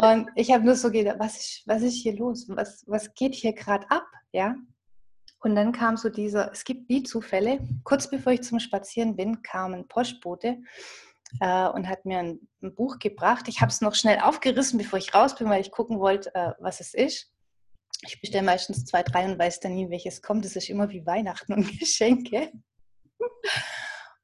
Und 0.00 0.28
ich 0.36 0.52
habe 0.52 0.64
nur 0.64 0.76
so 0.76 0.92
gedacht, 0.92 1.18
was 1.18 1.38
ist, 1.38 1.62
was 1.66 1.82
ist 1.82 1.94
hier 1.94 2.16
los? 2.16 2.46
Was, 2.48 2.84
was 2.86 3.12
geht 3.14 3.34
hier 3.34 3.52
gerade 3.52 3.90
ab? 3.90 4.06
Ja. 4.32 4.54
Und 5.40 5.56
dann 5.56 5.72
kam 5.72 5.96
so 5.96 6.08
dieser, 6.08 6.52
es 6.52 6.62
gibt 6.62 6.88
wie 6.88 7.02
Zufälle, 7.02 7.58
kurz 7.82 8.08
bevor 8.08 8.32
ich 8.32 8.42
zum 8.42 8.60
Spazieren 8.60 9.16
bin, 9.16 9.42
kam 9.42 9.74
ein 9.74 9.88
Postbote 9.88 10.58
äh, 11.40 11.68
und 11.68 11.88
hat 11.88 12.04
mir 12.04 12.20
ein, 12.20 12.48
ein 12.62 12.76
Buch 12.76 13.00
gebracht. 13.00 13.48
Ich 13.48 13.60
habe 13.60 13.70
es 13.70 13.80
noch 13.80 13.96
schnell 13.96 14.20
aufgerissen, 14.20 14.78
bevor 14.78 15.00
ich 15.00 15.14
raus 15.14 15.34
bin, 15.34 15.48
weil 15.48 15.60
ich 15.60 15.72
gucken 15.72 15.98
wollte, 15.98 16.32
äh, 16.32 16.52
was 16.60 16.78
es 16.78 16.94
ist. 16.94 17.32
Ich 18.06 18.20
bestelle 18.20 18.44
meistens 18.44 18.84
zwei, 18.84 19.02
drei 19.02 19.24
und 19.24 19.36
weiß 19.36 19.58
dann 19.58 19.74
nie, 19.74 19.90
welches 19.90 20.22
kommt. 20.22 20.44
Das 20.44 20.54
ist 20.54 20.70
immer 20.70 20.90
wie 20.90 21.06
Weihnachten 21.06 21.52
und 21.54 21.66
Geschenke. 21.80 22.52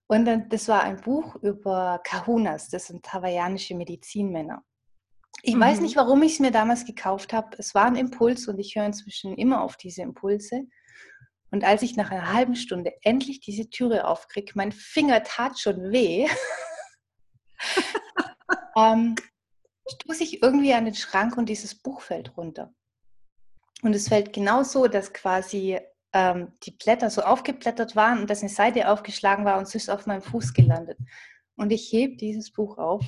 Und 0.06 0.24
dann, 0.24 0.48
das 0.50 0.68
war 0.68 0.84
ein 0.84 1.00
Buch 1.00 1.34
über 1.42 2.00
Kahunas, 2.04 2.68
das 2.68 2.86
sind 2.86 3.12
hawaiianische 3.12 3.74
Medizinmänner. 3.74 4.62
Ich 5.46 5.56
mhm. 5.56 5.60
weiß 5.60 5.80
nicht, 5.80 5.96
warum 5.96 6.22
ich 6.22 6.34
es 6.34 6.40
mir 6.40 6.50
damals 6.50 6.86
gekauft 6.86 7.34
habe. 7.34 7.54
Es 7.58 7.74
war 7.74 7.84
ein 7.84 7.96
Impuls 7.96 8.48
und 8.48 8.58
ich 8.58 8.76
höre 8.76 8.86
inzwischen 8.86 9.36
immer 9.36 9.62
auf 9.62 9.76
diese 9.76 10.00
Impulse. 10.00 10.62
Und 11.50 11.64
als 11.64 11.82
ich 11.82 11.96
nach 11.96 12.10
einer 12.10 12.32
halben 12.32 12.56
Stunde 12.56 12.94
endlich 13.02 13.40
diese 13.40 13.68
Türe 13.68 14.06
aufkriege, 14.06 14.52
mein 14.54 14.72
Finger 14.72 15.22
tat 15.22 15.58
schon 15.58 15.92
weh, 15.92 16.26
ähm, 18.76 19.16
stoße 19.86 20.24
ich 20.24 20.42
irgendwie 20.42 20.72
an 20.72 20.86
den 20.86 20.94
Schrank 20.94 21.36
und 21.36 21.50
dieses 21.50 21.74
Buch 21.74 22.00
fällt 22.00 22.38
runter. 22.38 22.72
Und 23.82 23.94
es 23.94 24.08
fällt 24.08 24.32
genau 24.32 24.62
so, 24.62 24.86
dass 24.86 25.12
quasi 25.12 25.78
ähm, 26.14 26.54
die 26.62 26.70
Blätter 26.70 27.10
so 27.10 27.20
aufgeblättert 27.20 27.94
waren 27.96 28.20
und 28.20 28.30
dass 28.30 28.40
eine 28.40 28.48
Seite 28.48 28.88
aufgeschlagen 28.88 29.44
war 29.44 29.58
und 29.58 29.64
es 29.64 29.74
ist 29.74 29.90
auf 29.90 30.06
meinem 30.06 30.22
Fuß 30.22 30.54
gelandet. 30.54 30.98
Und 31.56 31.70
ich 31.70 31.92
hebe 31.92 32.16
dieses 32.16 32.50
Buch 32.50 32.78
auf 32.78 33.04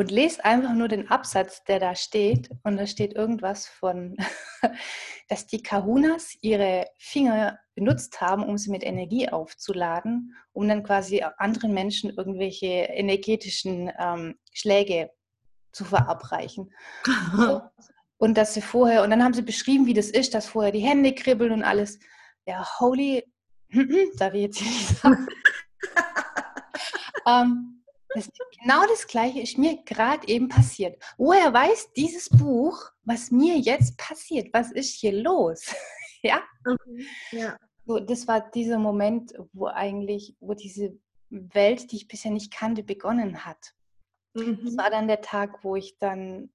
und 0.00 0.10
lese 0.10 0.42
einfach 0.46 0.72
nur 0.72 0.88
den 0.88 1.10
Absatz, 1.10 1.62
der 1.64 1.78
da 1.78 1.94
steht. 1.94 2.48
Und 2.62 2.78
da 2.78 2.86
steht 2.86 3.12
irgendwas 3.12 3.66
von, 3.66 4.16
dass 5.28 5.46
die 5.46 5.62
Kahunas 5.62 6.38
ihre 6.40 6.86
Finger 6.96 7.58
benutzt 7.74 8.18
haben, 8.22 8.42
um 8.42 8.56
sie 8.56 8.70
mit 8.70 8.82
Energie 8.82 9.28
aufzuladen, 9.28 10.34
um 10.52 10.66
dann 10.66 10.84
quasi 10.84 11.22
anderen 11.36 11.74
Menschen 11.74 12.08
irgendwelche 12.16 12.66
energetischen 12.66 13.92
ähm, 13.98 14.38
Schläge 14.54 15.10
zu 15.72 15.84
verabreichen. 15.84 16.72
und 18.16 18.38
dass 18.38 18.54
sie 18.54 18.62
vorher, 18.62 19.02
und 19.02 19.10
dann 19.10 19.22
haben 19.22 19.34
sie 19.34 19.42
beschrieben, 19.42 19.84
wie 19.84 19.92
das 19.92 20.08
ist, 20.08 20.32
dass 20.32 20.46
vorher 20.46 20.72
die 20.72 20.80
Hände 20.80 21.14
kribbeln 21.14 21.52
und 21.52 21.62
alles. 21.62 21.98
Ja, 22.46 22.66
holy, 22.78 23.22
darf 24.16 24.32
ich 24.32 24.42
jetzt 24.44 24.62
nicht 24.62 24.96
sagen. 24.96 25.28
ähm, 27.28 27.79
das, 28.14 28.30
genau 28.60 28.86
das 28.88 29.06
Gleiche 29.06 29.40
ist 29.40 29.58
mir 29.58 29.82
gerade 29.84 30.26
eben 30.28 30.48
passiert. 30.48 31.00
Woher 31.16 31.52
weiß 31.52 31.92
dieses 31.92 32.28
Buch, 32.28 32.90
was 33.04 33.30
mir 33.30 33.56
jetzt 33.58 33.96
passiert? 33.96 34.52
Was 34.52 34.72
ist 34.72 34.94
hier 34.94 35.12
los? 35.12 35.74
ja? 36.22 36.42
Okay. 36.66 37.06
ja. 37.32 37.56
So, 37.86 37.98
das 37.98 38.28
war 38.28 38.50
dieser 38.50 38.78
Moment, 38.78 39.32
wo 39.52 39.66
eigentlich, 39.66 40.36
wo 40.40 40.54
diese 40.54 40.98
Welt, 41.30 41.90
die 41.90 41.96
ich 41.96 42.08
bisher 42.08 42.30
nicht 42.30 42.52
kannte, 42.52 42.82
begonnen 42.82 43.44
hat. 43.44 43.74
Mhm. 44.34 44.60
Das 44.64 44.76
war 44.76 44.90
dann 44.90 45.08
der 45.08 45.20
Tag, 45.20 45.64
wo 45.64 45.76
ich 45.76 45.98
dann 45.98 46.50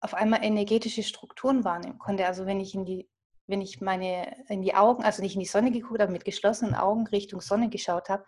auf 0.00 0.14
einmal 0.14 0.42
energetische 0.42 1.02
Strukturen 1.02 1.64
wahrnehmen 1.64 1.98
konnte. 1.98 2.26
Also 2.26 2.46
wenn 2.46 2.60
ich 2.60 2.74
in 2.74 2.84
die, 2.84 3.08
wenn 3.46 3.60
ich 3.60 3.80
meine 3.80 4.44
in 4.48 4.62
die 4.62 4.74
Augen, 4.74 5.02
also 5.02 5.22
nicht 5.22 5.34
in 5.34 5.40
die 5.40 5.46
Sonne 5.46 5.70
geguckt 5.70 6.00
habe, 6.00 6.12
mit 6.12 6.24
geschlossenen 6.24 6.74
Augen 6.74 7.06
Richtung 7.06 7.40
Sonne 7.40 7.68
geschaut 7.68 8.08
habe, 8.08 8.24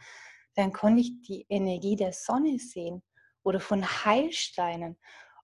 dann 0.55 0.73
konnte 0.73 1.01
ich 1.01 1.23
die 1.23 1.47
Energie 1.49 1.97
der 1.97 2.13
Sonne 2.13 2.59
sehen 2.59 3.03
oder 3.43 3.61
von 3.61 3.85
Heilsteinen. 3.85 4.99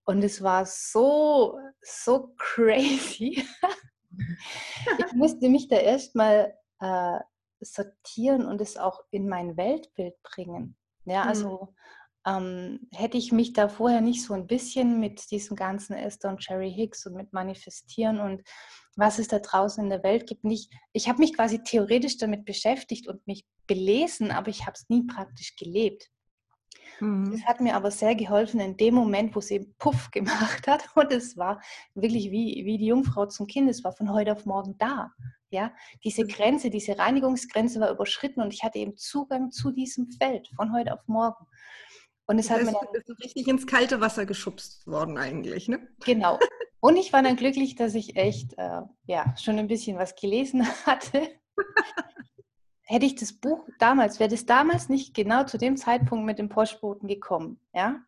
Und 0.05 0.23
es 0.23 0.43
war 0.43 0.65
so, 0.65 1.59
so 1.83 2.35
crazy. 2.39 3.45
ich 4.99 5.13
musste 5.13 5.49
mich 5.49 5.69
da 5.69 5.77
erstmal 5.77 6.55
äh, 6.81 7.19
sortieren 7.61 8.47
und 8.47 8.61
es 8.61 8.77
auch 8.77 9.01
in 9.11 9.29
mein 9.29 9.57
Weltbild 9.57 10.15
bringen. 10.23 10.77
Ja, 11.05 11.25
mhm. 11.25 11.29
also 11.29 11.75
ähm, 12.27 12.89
hätte 12.93 13.17
ich 13.17 13.33
mich 13.33 13.53
da 13.53 13.69
vorher 13.69 14.01
nicht 14.01 14.25
so 14.25 14.35
ein 14.35 14.47
bisschen 14.47 15.01
mit 15.01 15.31
diesem 15.31 15.57
ganzen 15.57 15.95
Esther 15.95 16.31
und 16.31 16.41
Cherry 16.41 16.73
Hicks 16.73 17.07
und 17.07 17.15
mit 17.15 17.33
Manifestieren 17.33 18.21
und 18.21 18.43
was 18.97 19.19
es 19.19 19.29
da 19.29 19.39
draußen 19.39 19.85
in 19.85 19.91
der 19.91 20.03
Welt 20.03 20.27
gibt, 20.27 20.45
nicht, 20.45 20.73
ich 20.93 21.09
habe 21.09 21.21
mich 21.21 21.35
quasi 21.35 21.63
theoretisch 21.63 22.19
damit 22.19 22.45
beschäftigt 22.45 23.07
und 23.07 23.25
mich 23.27 23.47
belesen, 23.69 24.33
aber 24.33 24.49
ich 24.49 24.63
habe 24.63 24.73
es 24.75 24.89
nie 24.89 25.07
praktisch 25.07 25.55
gelebt. 25.55 26.11
Mhm. 27.01 27.31
Das 27.31 27.45
hat 27.45 27.61
mir 27.61 27.77
aber 27.77 27.93
sehr 27.93 28.17
geholfen 28.17 28.59
in 28.59 28.77
dem 28.77 28.95
Moment, 28.95 29.35
wo 29.35 29.39
es 29.39 29.51
eben 29.53 29.75
Puff 29.79 30.11
gemacht 30.11 30.67
hat. 30.67 30.85
Und 30.97 31.13
es 31.13 31.37
war 31.37 31.61
wirklich 31.95 32.31
wie, 32.33 32.63
wie 32.65 32.79
die 32.79 32.87
Jungfrau 32.87 33.27
zum 33.27 33.47
Kind. 33.47 33.71
Es 33.71 33.85
war 33.85 33.93
von 33.93 34.13
heute 34.13 34.33
auf 34.33 34.45
morgen 34.45 34.77
da. 34.79 35.13
Ja, 35.51 35.73
diese 36.05 36.25
mhm. 36.25 36.29
Grenze, 36.29 36.71
diese 36.71 36.99
Reinigungsgrenze 36.99 37.81
war 37.81 37.91
überschritten 37.91 38.43
und 38.43 38.53
ich 38.53 38.65
hatte 38.65 38.79
eben 38.79 38.97
Zugang 38.97 39.51
zu 39.51 39.71
diesem 39.71 40.11
Feld 40.11 40.49
von 40.57 40.75
heute 40.75 40.93
auf 40.93 41.01
morgen. 41.07 41.47
Und 42.27 42.39
es 42.39 42.51
hat 42.51 42.63
mir 42.63 42.73
dann 42.73 42.89
ist 42.93 43.25
richtig 43.25 43.49
ins 43.49 43.67
kalte 43.67 44.03
Wasser 44.03 44.27
geschubst 44.27 44.87
worden 44.87 45.17
eigentlich, 45.17 45.69
ne? 45.69 45.89
Genau. 46.05 46.39
Und 46.81 46.97
ich 46.97 47.13
war 47.13 47.23
dann 47.23 47.37
glücklich, 47.37 47.75
dass 47.75 47.95
ich 47.95 48.17
echt 48.17 48.53
äh, 48.59 48.83
ja 49.07 49.35
schon 49.37 49.59
ein 49.59 49.67
bisschen 49.67 49.99
was 49.99 50.15
gelesen 50.15 50.67
hatte. 50.87 51.29
Hätte 52.91 53.05
ich 53.05 53.17
das 53.17 53.35
Buch 53.35 53.69
damals, 53.79 54.19
wäre 54.19 54.31
das 54.31 54.47
damals 54.47 54.89
nicht 54.89 55.15
genau 55.15 55.45
zu 55.45 55.59
dem 55.59 55.77
Zeitpunkt 55.77 56.25
mit 56.25 56.39
dem 56.39 56.49
Postboten 56.49 57.07
gekommen, 57.07 57.61
ja, 57.75 58.01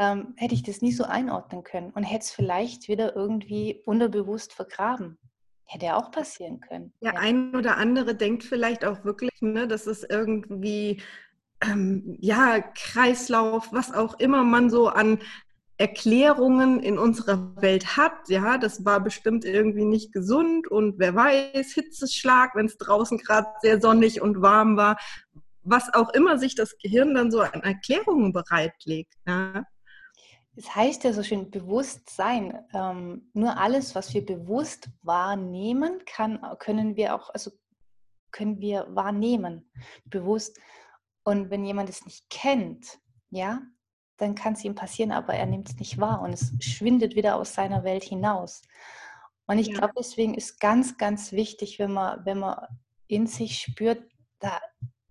ähm, 0.00 0.34
hätte 0.36 0.54
ich 0.54 0.64
das 0.64 0.82
nie 0.82 0.90
so 0.90 1.04
einordnen 1.04 1.62
können 1.62 1.92
und 1.92 2.02
hätte 2.02 2.24
es 2.24 2.32
vielleicht 2.32 2.88
wieder 2.88 3.14
irgendwie 3.14 3.80
unterbewusst 3.86 4.52
vergraben. 4.52 5.16
Hätte 5.64 5.86
ja 5.86 5.96
auch 5.96 6.10
passieren 6.10 6.60
können. 6.60 6.92
Der 7.00 7.14
ja. 7.14 7.20
ein 7.20 7.54
oder 7.54 7.76
andere 7.76 8.16
denkt 8.16 8.42
vielleicht 8.42 8.84
auch 8.84 9.04
wirklich, 9.04 9.30
ne, 9.40 9.68
dass 9.68 9.86
es 9.86 10.02
irgendwie 10.02 11.00
ähm, 11.62 12.16
ja, 12.20 12.60
Kreislauf, 12.60 13.72
was 13.72 13.92
auch 13.92 14.18
immer 14.18 14.42
man 14.42 14.70
so 14.70 14.88
an 14.88 15.20
Erklärungen 15.78 16.80
in 16.80 16.98
unserer 16.98 17.56
Welt 17.60 17.96
hat. 17.96 18.28
Ja, 18.28 18.58
das 18.58 18.84
war 18.84 19.00
bestimmt 19.00 19.44
irgendwie 19.44 19.84
nicht 19.84 20.12
gesund 20.12 20.68
und 20.68 20.98
wer 20.98 21.14
weiß, 21.14 21.72
Hitzeschlag, 21.72 22.54
wenn 22.54 22.66
es 22.66 22.78
draußen 22.78 23.18
gerade 23.18 23.48
sehr 23.60 23.80
sonnig 23.80 24.20
und 24.20 24.42
warm 24.42 24.76
war. 24.76 24.96
Was 25.64 25.92
auch 25.94 26.10
immer 26.10 26.38
sich 26.38 26.54
das 26.54 26.76
Gehirn 26.78 27.14
dann 27.14 27.30
so 27.30 27.40
an 27.40 27.62
Erklärungen 27.62 28.32
bereitlegt. 28.32 29.14
Ja. 29.26 29.64
Es 30.54 30.74
heißt 30.74 31.04
ja 31.04 31.12
so 31.12 31.22
schön 31.22 31.50
Bewusstsein. 31.50 32.58
Ähm, 32.74 33.30
nur 33.32 33.56
alles, 33.56 33.94
was 33.94 34.12
wir 34.12 34.24
bewusst 34.24 34.88
wahrnehmen, 35.02 36.02
kann, 36.04 36.40
können 36.58 36.96
wir 36.96 37.14
auch, 37.14 37.30
also 37.30 37.52
können 38.32 38.60
wir 38.60 38.86
wahrnehmen, 38.90 39.70
bewusst. 40.04 40.58
Und 41.24 41.50
wenn 41.50 41.64
jemand 41.64 41.88
es 41.88 42.04
nicht 42.04 42.28
kennt, 42.28 42.98
ja, 43.30 43.62
dann 44.22 44.34
kann 44.34 44.54
es 44.54 44.64
ihm 44.64 44.74
passieren, 44.74 45.12
aber 45.12 45.34
er 45.34 45.46
nimmt 45.46 45.68
es 45.68 45.76
nicht 45.76 45.98
wahr 45.98 46.22
und 46.22 46.32
es 46.32 46.52
schwindet 46.60 47.14
wieder 47.16 47.36
aus 47.36 47.54
seiner 47.54 47.84
Welt 47.84 48.04
hinaus. 48.04 48.62
Und 49.46 49.58
ich 49.58 49.68
ja. 49.68 49.78
glaube, 49.78 49.94
deswegen 49.98 50.34
ist 50.34 50.60
ganz, 50.60 50.96
ganz 50.96 51.32
wichtig, 51.32 51.78
wenn 51.78 51.92
man, 51.92 52.24
wenn 52.24 52.38
man 52.38 52.66
in 53.08 53.26
sich 53.26 53.58
spürt, 53.58 54.02
da, 54.38 54.60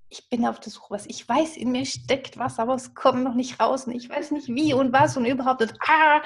ich 0.09 0.29
bin 0.29 0.45
auf 0.45 0.59
der 0.59 0.71
Suche, 0.71 0.91
was 0.91 1.05
ich 1.05 1.27
weiß, 1.27 1.57
in 1.57 1.71
mir 1.71 1.85
steckt 1.85 2.37
was, 2.37 2.57
aber 2.57 2.73
es 2.75 2.93
kommt 2.95 3.23
noch 3.23 3.35
nicht 3.35 3.59
raus 3.59 3.85
und 3.85 3.93
ich 3.93 4.09
weiß 4.09 4.31
nicht 4.31 4.47
wie 4.47 4.73
und 4.73 4.93
was 4.93 5.17
und 5.17 5.25
überhaupt. 5.25 5.61
Und, 5.61 5.73
ah, 5.87 6.21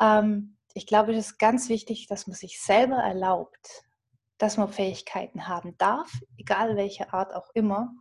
ähm, 0.00 0.56
ich 0.74 0.86
glaube, 0.86 1.12
es 1.12 1.26
ist 1.26 1.38
ganz 1.38 1.68
wichtig, 1.68 2.06
dass 2.08 2.26
man 2.26 2.34
sich 2.34 2.60
selber 2.60 2.96
erlaubt, 2.96 3.84
dass 4.38 4.56
man 4.56 4.68
Fähigkeiten 4.68 5.46
haben 5.46 5.76
darf, 5.78 6.12
egal 6.36 6.76
welche 6.76 7.12
Art 7.12 7.34
auch 7.34 7.50
immer, 7.54 7.94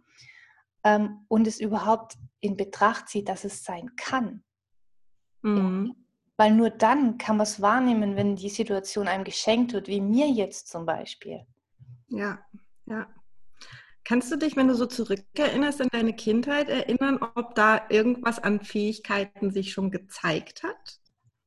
ähm, 0.83 1.25
und 1.27 1.47
es 1.47 1.59
überhaupt 1.59 2.17
in 2.39 2.57
Betracht 2.57 3.09
zieht, 3.09 3.29
dass 3.29 3.43
es 3.43 3.63
sein 3.63 3.95
kann. 3.95 4.43
Mhm. 5.41 5.95
Weil 6.37 6.53
nur 6.53 6.69
dann 6.69 7.17
kann 7.17 7.37
man 7.37 7.45
es 7.45 7.61
wahrnehmen, 7.61 8.15
wenn 8.15 8.35
die 8.35 8.49
Situation 8.49 9.07
einem 9.07 9.23
geschenkt 9.23 9.73
wird, 9.73 9.87
wie 9.87 10.01
mir 10.01 10.27
jetzt 10.27 10.69
zum 10.69 10.85
Beispiel. 10.85 11.45
Ja, 12.07 12.39
ja. 12.85 13.07
Kannst 14.03 14.31
du 14.31 14.35
dich, 14.35 14.55
wenn 14.55 14.67
du 14.67 14.73
so 14.73 14.87
zurückerinnerst 14.87 15.81
in 15.81 15.89
deine 15.89 16.13
Kindheit, 16.13 16.69
erinnern, 16.69 17.19
ob 17.35 17.53
da 17.53 17.85
irgendwas 17.89 18.39
an 18.39 18.61
Fähigkeiten 18.61 19.51
sich 19.51 19.71
schon 19.71 19.91
gezeigt 19.91 20.63
hat? 20.63 20.99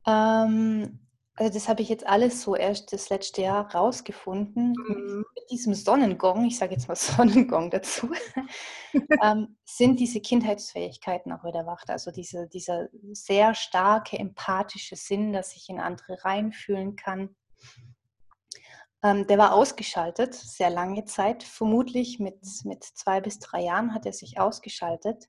Ähm, 0.06 1.00
also 1.36 1.52
das 1.52 1.68
habe 1.68 1.82
ich 1.82 1.88
jetzt 1.88 2.06
alles 2.06 2.42
so 2.42 2.54
erst 2.54 2.92
das 2.92 3.08
letzte 3.10 3.42
Jahr 3.42 3.74
rausgefunden. 3.74 4.72
Mhm. 4.72 5.24
Mit 5.34 5.50
diesem 5.50 5.74
Sonnengong, 5.74 6.44
ich 6.44 6.58
sage 6.58 6.74
jetzt 6.74 6.86
mal 6.86 6.94
Sonnengong 6.96 7.70
dazu, 7.70 8.10
ähm, 9.22 9.56
sind 9.64 9.98
diese 9.98 10.20
Kindheitsfähigkeiten 10.20 11.32
auch 11.32 11.44
wieder 11.44 11.66
wach. 11.66 11.82
Also 11.88 12.12
diese, 12.12 12.46
dieser 12.48 12.88
sehr 13.12 13.54
starke 13.54 14.16
empathische 14.16 14.94
Sinn, 14.94 15.32
dass 15.32 15.56
ich 15.56 15.68
in 15.68 15.80
andere 15.80 16.24
reinfühlen 16.24 16.94
kann. 16.94 17.34
Ähm, 19.02 19.26
der 19.26 19.36
war 19.36 19.54
ausgeschaltet, 19.54 20.34
sehr 20.34 20.70
lange 20.70 21.04
Zeit. 21.04 21.42
Vermutlich 21.42 22.20
mit, 22.20 22.38
mit 22.64 22.84
zwei 22.84 23.20
bis 23.20 23.40
drei 23.40 23.62
Jahren 23.62 23.92
hat 23.92 24.06
er 24.06 24.12
sich 24.12 24.38
ausgeschaltet. 24.38 25.28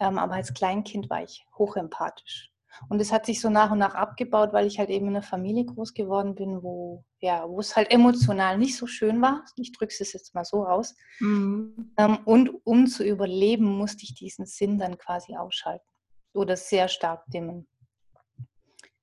Ähm, 0.00 0.18
aber 0.18 0.34
als 0.34 0.52
Kleinkind 0.52 1.08
war 1.10 1.22
ich 1.22 1.46
hochempathisch. 1.56 2.51
Und 2.88 3.00
es 3.00 3.12
hat 3.12 3.26
sich 3.26 3.40
so 3.40 3.50
nach 3.50 3.70
und 3.70 3.78
nach 3.78 3.94
abgebaut, 3.94 4.52
weil 4.52 4.66
ich 4.66 4.78
halt 4.78 4.90
eben 4.90 5.08
in 5.08 5.16
einer 5.16 5.22
Familie 5.22 5.64
groß 5.64 5.94
geworden 5.94 6.34
bin, 6.34 6.62
wo, 6.62 7.04
ja, 7.20 7.48
wo 7.48 7.60
es 7.60 7.76
halt 7.76 7.90
emotional 7.90 8.58
nicht 8.58 8.76
so 8.76 8.86
schön 8.86 9.20
war. 9.20 9.44
Ich 9.56 9.72
drücke 9.72 9.94
es 9.98 10.12
jetzt 10.12 10.34
mal 10.34 10.44
so 10.44 10.66
aus. 10.66 10.94
Mhm. 11.20 11.92
Ähm, 11.96 12.18
und 12.24 12.50
um 12.64 12.86
zu 12.86 13.04
überleben, 13.04 13.64
musste 13.64 14.04
ich 14.04 14.14
diesen 14.14 14.46
Sinn 14.46 14.78
dann 14.78 14.98
quasi 14.98 15.36
ausschalten 15.36 15.86
oder 16.34 16.56
sehr 16.56 16.88
stark 16.88 17.24
dimmen. 17.26 17.66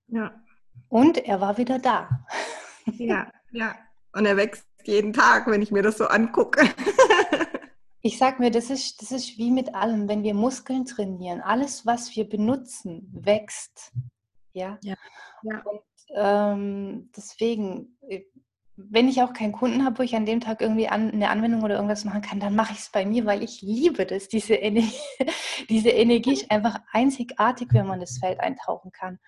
Ja. 0.08 0.34
Und 0.88 1.18
er 1.20 1.40
war 1.42 1.58
wieder 1.58 1.80
da. 1.80 2.10
Ja, 2.98 3.32
ja. 3.52 3.76
Und 4.14 4.26
er 4.26 4.38
wächst 4.38 4.66
jeden 4.84 5.14
Tag, 5.14 5.48
wenn 5.48 5.62
ich 5.62 5.72
mir 5.72 5.84
das 5.84 5.98
so 5.98 6.08
angucke. 6.08 6.62
Ich 8.02 8.18
sag 8.18 8.40
mir, 8.40 8.50
das 8.50 8.70
ist, 8.70 9.02
das 9.02 9.12
ist 9.12 9.38
wie 9.38 9.52
mit 9.52 9.76
allem, 9.76 10.08
wenn 10.08 10.24
wir 10.24 10.34
Muskeln 10.34 10.86
trainieren, 10.86 11.42
alles, 11.42 11.86
was 11.86 12.16
wir 12.16 12.28
benutzen, 12.28 13.10
wächst. 13.12 13.92
Ja. 14.54 14.78
ja. 14.84 14.96
ja. 15.44 15.62
Und 15.64 15.82
ähm, 16.16 17.12
deswegen, 17.16 17.98
äh, 18.08 18.22
wenn 18.76 19.10
ich 19.10 19.22
auch 19.22 19.34
keinen 19.34 19.52
Kunden 19.52 19.84
habe, 19.84 20.00
wo 20.00 20.04
ich 20.04 20.16
an 20.16 20.26
dem 20.26 20.40
Tag 20.40 20.62
irgendwie 20.62 20.88
an, 20.88 21.12
eine 21.12 21.30
Anwendung 21.30 21.64
oder 21.64 21.76
irgendwas 21.76 22.06
machen 22.06 22.22
kann, 22.22 22.40
dann 22.40 22.56
mache 22.56 22.72
ich 22.72 22.80
es 22.80 22.90
bei 22.90 23.06
mir, 23.06 23.26
weil 23.26 23.44
ich 23.44 23.62
liebe 23.62 24.06
das. 24.06 24.30
Diese, 24.30 24.56
Ener 24.56 24.88
diese 25.70 25.90
Energie 25.90 26.34
ist 26.34 26.50
einfach 26.50 26.80
einzigartig, 26.92 27.70
wenn 27.72 27.88
man 27.88 28.00
das 28.00 28.18
Feld 28.18 28.40
eintauchen 28.40 28.92
kann. 28.92 29.20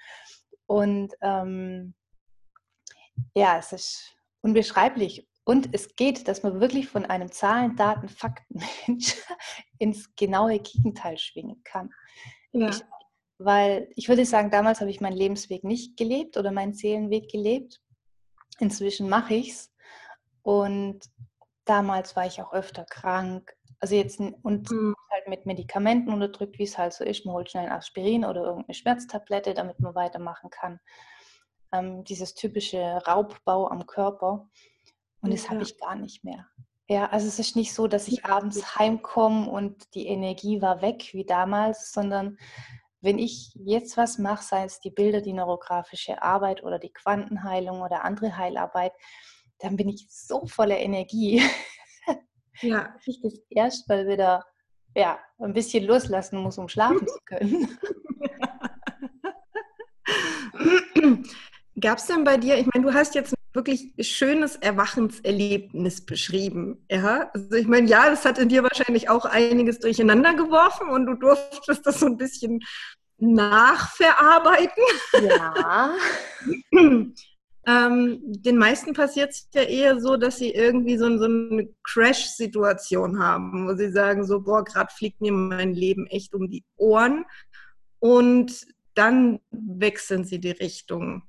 Und 0.65 1.13
ähm, 1.21 1.93
ja, 3.35 3.57
es 3.57 3.73
ist 3.73 4.15
unbeschreiblich. 4.41 5.27
Und 5.51 5.67
es 5.73 5.97
geht, 5.97 6.29
dass 6.29 6.43
man 6.43 6.61
wirklich 6.61 6.87
von 6.87 7.03
einem 7.03 7.29
Zahlen, 7.29 7.75
Daten, 7.75 8.07
Fakten-Mensch 8.07 9.17
ins 9.79 10.15
genaue 10.15 10.59
Gegenteil 10.59 11.17
schwingen 11.17 11.61
kann. 11.65 11.89
Ja. 12.53 12.69
Ich, 12.69 12.81
weil 13.37 13.89
ich 13.97 14.07
würde 14.07 14.23
sagen, 14.25 14.49
damals 14.49 14.79
habe 14.79 14.89
ich 14.89 15.01
meinen 15.01 15.17
Lebensweg 15.17 15.65
nicht 15.65 15.97
gelebt 15.97 16.37
oder 16.37 16.53
meinen 16.53 16.73
Seelenweg 16.73 17.29
gelebt. 17.29 17.81
Inzwischen 18.59 19.09
mache 19.09 19.33
ich 19.33 19.49
es. 19.49 19.73
Und 20.41 21.01
damals 21.65 22.15
war 22.15 22.25
ich 22.25 22.41
auch 22.41 22.53
öfter 22.53 22.85
krank. 22.85 23.53
Also 23.81 23.95
jetzt 23.95 24.21
und 24.21 24.71
mhm. 24.71 24.95
halt 25.09 25.27
mit 25.27 25.45
Medikamenten 25.45 26.13
unterdrückt, 26.13 26.59
wie 26.59 26.63
es 26.63 26.77
halt 26.77 26.93
so 26.93 27.03
ist. 27.03 27.25
Man 27.25 27.35
holt 27.35 27.51
schnell 27.51 27.65
ein 27.65 27.73
Aspirin 27.73 28.23
oder 28.23 28.45
irgendeine 28.45 28.73
Schmerztablette, 28.73 29.53
damit 29.53 29.81
man 29.81 29.95
weitermachen 29.95 30.49
kann. 30.49 30.79
Ähm, 31.73 32.05
dieses 32.05 32.35
typische 32.35 32.79
Raubbau 33.05 33.67
am 33.67 33.85
Körper. 33.85 34.47
Und 35.21 35.31
das 35.31 35.45
ja. 35.45 35.51
habe 35.51 35.63
ich 35.63 35.77
gar 35.79 35.95
nicht 35.95 36.23
mehr. 36.23 36.47
Ja, 36.87 37.07
also 37.09 37.27
es 37.27 37.39
ist 37.39 37.55
nicht 37.55 37.73
so, 37.73 37.87
dass 37.87 38.07
ich 38.07 38.25
abends 38.25 38.77
heimkomme 38.77 39.49
und 39.49 39.93
die 39.95 40.07
Energie 40.07 40.61
war 40.61 40.81
weg 40.81 41.09
wie 41.13 41.25
damals, 41.25 41.93
sondern 41.93 42.37
wenn 42.99 43.17
ich 43.17 43.53
jetzt 43.55 43.97
was 43.97 44.17
mache, 44.17 44.43
sei 44.43 44.65
es 44.65 44.79
die 44.79 44.91
Bilder, 44.91 45.21
die 45.21 45.33
neurografische 45.33 46.21
Arbeit 46.21 46.63
oder 46.63 46.79
die 46.79 46.91
Quantenheilung 46.91 47.81
oder 47.81 48.03
andere 48.03 48.37
Heilarbeit, 48.37 48.91
dann 49.59 49.77
bin 49.77 49.89
ich 49.89 50.07
so 50.09 50.45
voller 50.45 50.77
Energie. 50.77 51.41
Ja. 52.63 52.93
ich 53.07 53.19
das 53.23 53.33
erst 53.49 53.89
mal 53.89 54.07
wieder 54.07 54.45
ja, 54.95 55.17
ein 55.39 55.53
bisschen 55.53 55.83
loslassen 55.83 56.37
muss, 56.37 56.59
um 56.59 56.67
schlafen 56.67 57.07
zu 57.07 57.17
können. 57.25 57.79
Gab 61.79 61.97
es 61.97 62.05
denn 62.05 62.23
bei 62.23 62.37
dir, 62.37 62.57
ich 62.57 62.67
meine, 62.73 62.85
du 62.85 62.93
hast 62.93 63.15
jetzt 63.15 63.33
wirklich 63.53 63.93
schönes 63.99 64.55
Erwachenserlebnis 64.55 66.05
beschrieben. 66.05 66.85
Ja? 66.89 67.29
Also 67.33 67.55
ich 67.55 67.67
meine, 67.67 67.87
ja, 67.87 68.09
das 68.09 68.25
hat 68.25 68.37
in 68.37 68.49
dir 68.49 68.63
wahrscheinlich 68.63 69.09
auch 69.09 69.25
einiges 69.25 69.79
durcheinander 69.79 70.33
geworfen 70.33 70.89
und 70.89 71.05
du 71.05 71.15
durftest 71.15 71.85
das 71.85 71.99
so 71.99 72.05
ein 72.05 72.17
bisschen 72.17 72.61
nachverarbeiten. 73.17 74.83
Ja. 75.21 75.95
ähm, 77.67 78.19
den 78.23 78.57
meisten 78.57 78.93
passiert 78.93 79.31
es 79.31 79.47
ja 79.53 79.63
eher 79.63 79.99
so, 79.99 80.17
dass 80.17 80.37
sie 80.37 80.51
irgendwie 80.51 80.97
so, 80.97 81.17
so 81.17 81.25
eine 81.25 81.69
Crash-Situation 81.83 83.19
haben, 83.19 83.67
wo 83.67 83.75
sie 83.75 83.91
sagen, 83.91 84.25
so, 84.25 84.41
boah, 84.41 84.63
gerade 84.63 84.91
fliegt 84.93 85.21
mir 85.21 85.31
mein 85.31 85.73
Leben 85.73 86.07
echt 86.07 86.33
um 86.33 86.49
die 86.49 86.63
Ohren. 86.77 87.25
Und 87.99 88.65
dann 88.95 89.39
wechseln 89.51 90.25
sie 90.25 90.39
die 90.39 90.51
Richtung. 90.51 91.23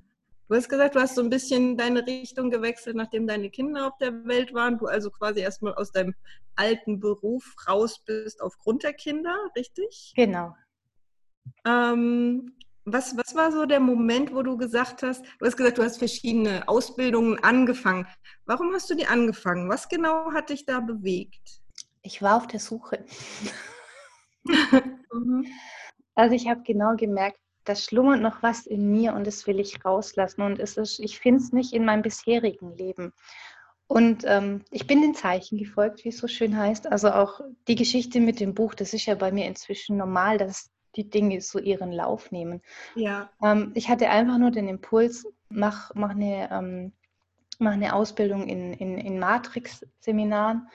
Du 0.53 0.59
hast 0.59 0.69
gesagt, 0.69 0.95
du 0.95 1.01
hast 1.01 1.15
so 1.15 1.23
ein 1.23 1.31
bisschen 1.31 1.79
deine 1.79 2.07
Richtung 2.07 2.51
gewechselt, 2.51 2.95
nachdem 2.95 3.27
deine 3.27 3.49
Kinder 3.49 3.87
auf 3.87 3.97
der 3.97 4.27
Welt 4.27 4.53
waren. 4.53 4.77
Du 4.77 4.85
also 4.85 5.11
quasi 5.11 5.41
erstmal 5.41 5.73
aus 5.77 5.93
deinem 5.93 6.15
alten 6.57 7.01
Beruf 7.01 7.55
raus 7.67 8.05
bist 8.05 8.43
aufgrund 8.43 8.83
der 8.83 8.93
Kinder, 8.93 9.35
richtig? 9.57 10.13
Genau. 10.15 10.55
Ähm, 11.65 12.55
was, 12.85 13.17
was 13.17 13.35
war 13.35 13.51
so 13.51 13.65
der 13.65 13.81
Moment, 13.81 14.35
wo 14.35 14.43
du 14.43 14.59
gesagt 14.59 15.03
hast, 15.03 15.25
du 15.39 15.47
hast 15.47 15.57
gesagt, 15.57 15.79
du 15.79 15.85
hast 15.85 15.97
verschiedene 15.97 16.69
Ausbildungen 16.69 17.43
angefangen. 17.43 18.07
Warum 18.45 18.75
hast 18.75 18.91
du 18.91 18.95
die 18.95 19.07
angefangen? 19.07 19.71
Was 19.71 19.89
genau 19.89 20.35
hat 20.35 20.51
dich 20.51 20.67
da 20.67 20.81
bewegt? 20.81 21.63
Ich 22.03 22.21
war 22.21 22.37
auf 22.37 22.47
der 22.47 22.61
Suche. 22.61 23.07
Mhm. 25.15 25.47
Also 26.15 26.35
ich 26.35 26.49
habe 26.49 26.63
genau 26.63 26.97
gemerkt, 26.97 27.39
da 27.65 27.77
schlummert 27.77 28.21
noch 28.21 28.43
was 28.43 28.67
in 28.67 28.91
mir 28.91 29.15
und 29.15 29.27
das 29.27 29.47
will 29.47 29.61
ich 29.61 29.85
rauslassen. 29.85 30.43
Und 30.43 30.59
es 30.59 30.77
ist, 30.77 30.99
ich 31.01 31.19
finde 31.19 31.41
es 31.43 31.53
nicht 31.53 31.73
in 31.73 31.85
meinem 31.85 32.03
bisherigen 32.03 32.77
Leben. 32.77 33.13
Und 33.87 34.25
ähm, 34.27 34.65
ich 34.71 34.87
bin 34.87 35.03
den 35.03 35.15
Zeichen 35.15 35.59
gefolgt, 35.59 36.05
wie 36.05 36.09
es 36.09 36.19
so 36.19 36.27
schön 36.27 36.57
heißt. 36.57 36.87
Also 36.91 37.11
auch 37.11 37.41
die 37.69 37.75
Geschichte 37.75 38.21
mit 38.21 38.41
dem 38.41 38.55
Buch, 38.55 38.75
das 38.75 38.95
ist 38.95 39.07
ja 39.07 39.15
bei 39.15 39.33
mir 39.33 39.47
inzwischen 39.47 39.97
normal, 39.97 40.39
dass 40.39 40.71
die 40.97 41.09
Dinge 41.09 41.41
so 41.41 41.59
ihren 41.59 41.93
Lauf 41.93 42.31
nehmen. 42.33 42.63
Ja. 42.95 43.31
Ähm, 43.43 43.73
ich 43.75 43.89
hatte 43.89 44.09
einfach 44.09 44.39
nur 44.39 44.51
den 44.51 44.69
Impuls, 44.69 45.27
mach, 45.49 45.95
mach, 45.95 46.11
eine, 46.11 46.51
ähm, 46.51 46.93
mach 47.59 47.73
eine 47.73 47.95
Ausbildung 47.95 48.49
in, 48.49 48.73
in, 48.73 48.99
in 48.99 49.19
Matrix-Seminaren 49.19 50.69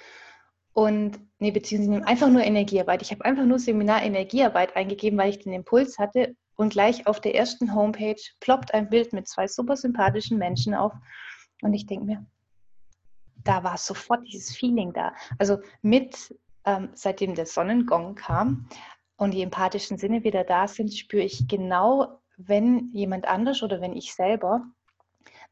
und 0.73 1.19
nee, 1.39 1.49
beziehungsweise 1.49 2.05
einfach 2.05 2.29
nur 2.29 2.43
Energiearbeit. 2.43 3.01
Ich 3.01 3.09
habe 3.09 3.25
einfach 3.25 3.45
nur 3.45 3.57
Seminar 3.57 4.03
Energiearbeit 4.03 4.75
eingegeben, 4.75 5.17
weil 5.17 5.31
ich 5.31 5.39
den 5.39 5.53
Impuls 5.53 5.97
hatte, 5.97 6.35
und 6.57 6.73
gleich 6.73 7.07
auf 7.07 7.21
der 7.21 7.35
ersten 7.35 7.73
Homepage 7.73 8.21
ploppt 8.41 8.73
ein 8.73 8.89
Bild 8.89 9.13
mit 9.13 9.27
zwei 9.27 9.47
super 9.47 9.77
sympathischen 9.77 10.37
Menschen 10.37 10.73
auf. 10.73 10.93
Und 11.61 11.73
ich 11.73 11.85
denke 11.85 12.05
mir, 12.05 12.25
da 13.43 13.63
war 13.63 13.77
sofort 13.77 14.27
dieses 14.27 14.55
Feeling 14.55 14.91
da. 14.91 15.13
Also 15.39 15.59
mit, 15.81 16.35
ähm, 16.65 16.89
seitdem 16.93 17.35
der 17.35 17.45
Sonnengong 17.45 18.15
kam 18.15 18.67
und 19.15 19.33
die 19.33 19.41
empathischen 19.41 19.97
Sinne 19.97 20.23
wieder 20.23 20.43
da 20.43 20.67
sind, 20.67 20.93
spüre 20.93 21.23
ich 21.23 21.47
genau, 21.47 22.21
wenn 22.35 22.91
jemand 22.91 23.27
anders 23.27 23.63
oder 23.63 23.79
wenn 23.79 23.95
ich 23.95 24.13
selber 24.13 24.65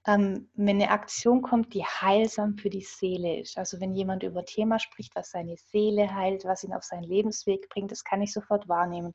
ähm, 0.07 0.49
wenn 0.53 0.81
eine 0.81 0.91
Aktion 0.91 1.41
kommt, 1.41 1.73
die 1.73 1.83
heilsam 1.83 2.57
für 2.57 2.69
die 2.69 2.81
Seele 2.81 3.39
ist. 3.39 3.57
Also 3.57 3.79
wenn 3.79 3.93
jemand 3.93 4.23
über 4.23 4.45
Thema 4.45 4.79
spricht, 4.79 5.15
was 5.15 5.31
seine 5.31 5.55
Seele 5.57 6.13
heilt, 6.13 6.45
was 6.45 6.63
ihn 6.63 6.73
auf 6.73 6.83
seinen 6.83 7.03
Lebensweg 7.03 7.69
bringt, 7.69 7.91
das 7.91 8.03
kann 8.03 8.21
ich 8.21 8.31
sofort 8.31 8.69
wahrnehmen. 8.69 9.13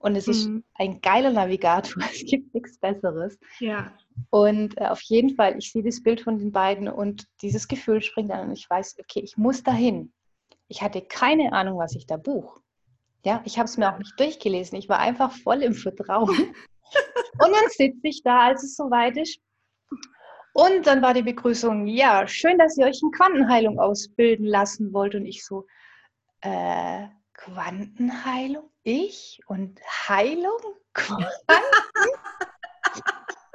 Und 0.00 0.16
es 0.16 0.26
mhm. 0.26 0.32
ist 0.32 0.50
ein 0.74 1.00
geiler 1.02 1.30
Navigator. 1.30 2.02
Es 2.10 2.24
gibt 2.24 2.54
nichts 2.54 2.78
Besseres. 2.78 3.38
Ja. 3.60 3.92
Und 4.30 4.76
äh, 4.78 4.86
auf 4.86 5.02
jeden 5.02 5.36
Fall, 5.36 5.56
ich 5.58 5.70
sehe 5.70 5.82
das 5.82 6.02
Bild 6.02 6.22
von 6.22 6.38
den 6.38 6.52
beiden 6.52 6.88
und 6.88 7.26
dieses 7.42 7.68
Gefühl 7.68 8.02
springt 8.02 8.30
an 8.30 8.48
und 8.48 8.52
ich 8.52 8.68
weiß, 8.68 8.96
okay, 8.98 9.20
ich 9.20 9.36
muss 9.36 9.62
dahin. 9.62 10.12
Ich 10.68 10.80
hatte 10.82 11.02
keine 11.02 11.52
Ahnung, 11.52 11.78
was 11.78 11.94
ich 11.94 12.06
da 12.06 12.16
buche. 12.16 12.60
Ja, 13.24 13.42
ich 13.44 13.58
habe 13.58 13.66
es 13.66 13.76
mir 13.76 13.92
auch 13.92 13.98
nicht 13.98 14.18
durchgelesen. 14.18 14.78
Ich 14.78 14.88
war 14.88 14.98
einfach 14.98 15.32
voll 15.32 15.62
im 15.62 15.74
Vertrauen. 15.74 16.28
und 16.34 17.52
dann 17.52 17.68
sitze 17.68 18.00
ich 18.02 18.22
da, 18.22 18.46
als 18.46 18.64
es 18.64 18.76
soweit 18.76 19.18
ist. 19.18 19.38
Und 20.54 20.86
dann 20.86 21.02
war 21.02 21.12
die 21.12 21.22
Begrüßung, 21.22 21.86
ja, 21.86 22.26
schön, 22.26 22.58
dass 22.58 22.78
ihr 22.78 22.86
euch 22.86 23.00
in 23.02 23.10
Quantenheilung 23.10 23.78
ausbilden 23.78 24.46
lassen 24.46 24.94
wollt. 24.94 25.14
Und 25.14 25.26
ich 25.26 25.44
so, 25.44 25.66
äh, 26.40 27.06
Quantenheilung? 27.44 28.70
Ich 28.82 29.40
und 29.46 29.80
Heilung? 30.08 30.60
Quanten? 30.92 31.62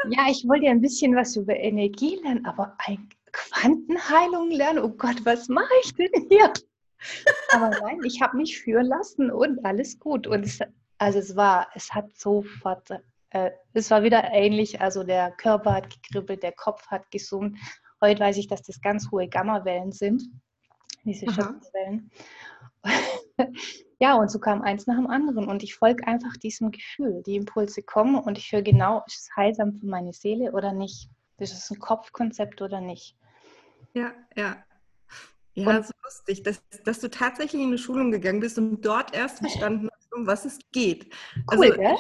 ja, 0.09 0.27
ich 0.29 0.47
wollte 0.47 0.65
ja 0.65 0.71
ein 0.71 0.81
bisschen 0.81 1.15
was 1.15 1.35
über 1.35 1.55
Energie 1.55 2.19
lernen, 2.23 2.45
aber 2.45 2.75
ein 2.79 3.09
Quantenheilung 3.31 4.49
lernen? 4.49 4.79
Oh 4.79 4.89
Gott, 4.89 5.23
was 5.23 5.49
mache 5.49 5.73
ich 5.83 5.93
denn 5.93 6.09
hier? 6.29 6.51
aber 7.51 7.69
nein, 7.81 7.99
ich 8.05 8.21
habe 8.21 8.37
mich 8.37 8.57
führen 8.59 8.87
lassen 8.87 9.29
und 9.29 9.63
alles 9.63 9.99
gut. 9.99 10.25
Und 10.25 10.43
es, 10.43 10.59
also 10.97 11.19
es 11.19 11.35
war, 11.35 11.67
es 11.75 11.93
hat 11.93 12.17
sofort, 12.17 12.89
äh, 13.29 13.51
es 13.73 13.91
war 13.91 14.01
wieder 14.01 14.23
ähnlich. 14.31 14.81
Also 14.81 15.03
der 15.03 15.31
Körper 15.31 15.73
hat 15.73 15.89
gekribbelt, 15.91 16.41
der 16.41 16.53
Kopf 16.53 16.87
hat 16.87 17.11
gesummt. 17.11 17.59
Heute 18.01 18.19
weiß 18.19 18.37
ich, 18.37 18.47
dass 18.47 18.63
das 18.63 18.81
ganz 18.81 19.11
hohe 19.11 19.27
Gammawellen 19.27 19.91
sind, 19.91 20.23
diese 21.03 21.31
Schöpfungswellen. 21.31 22.09
ja, 23.99 24.15
und 24.15 24.29
so 24.29 24.39
kam 24.39 24.61
eins 24.61 24.87
nach 24.87 24.95
dem 24.95 25.07
anderen 25.07 25.47
und 25.47 25.63
ich 25.63 25.75
folge 25.75 26.07
einfach 26.07 26.37
diesem 26.37 26.71
Gefühl. 26.71 27.23
Die 27.25 27.35
Impulse 27.35 27.81
kommen 27.81 28.15
und 28.15 28.37
ich 28.37 28.51
höre 28.51 28.61
genau, 28.61 29.03
ist 29.07 29.21
es 29.21 29.35
heilsam 29.35 29.73
für 29.73 29.85
meine 29.85 30.13
Seele 30.13 30.51
oder 30.51 30.73
nicht? 30.73 31.09
Ist 31.37 31.53
es 31.53 31.69
ein 31.69 31.79
Kopfkonzept 31.79 32.61
oder 32.61 32.81
nicht? 32.81 33.15
Ja, 33.93 34.11
ja. 34.35 34.57
Ja, 35.57 35.77
und, 35.77 35.85
so 35.85 35.93
lustig, 36.03 36.43
dass, 36.43 36.61
dass 36.83 36.99
du 36.99 37.09
tatsächlich 37.09 37.61
in 37.61 37.69
eine 37.69 37.77
Schulung 37.77 38.11
gegangen 38.11 38.41
bist 38.41 38.57
und 38.57 38.81
dort 38.81 39.15
erst 39.15 39.39
verstanden 39.39 39.89
hast, 39.95 40.13
um 40.13 40.27
was 40.27 40.43
es 40.43 40.59
geht. 40.73 41.13
Cool, 41.49 41.71
also, 41.71 41.77
gell? 41.77 41.95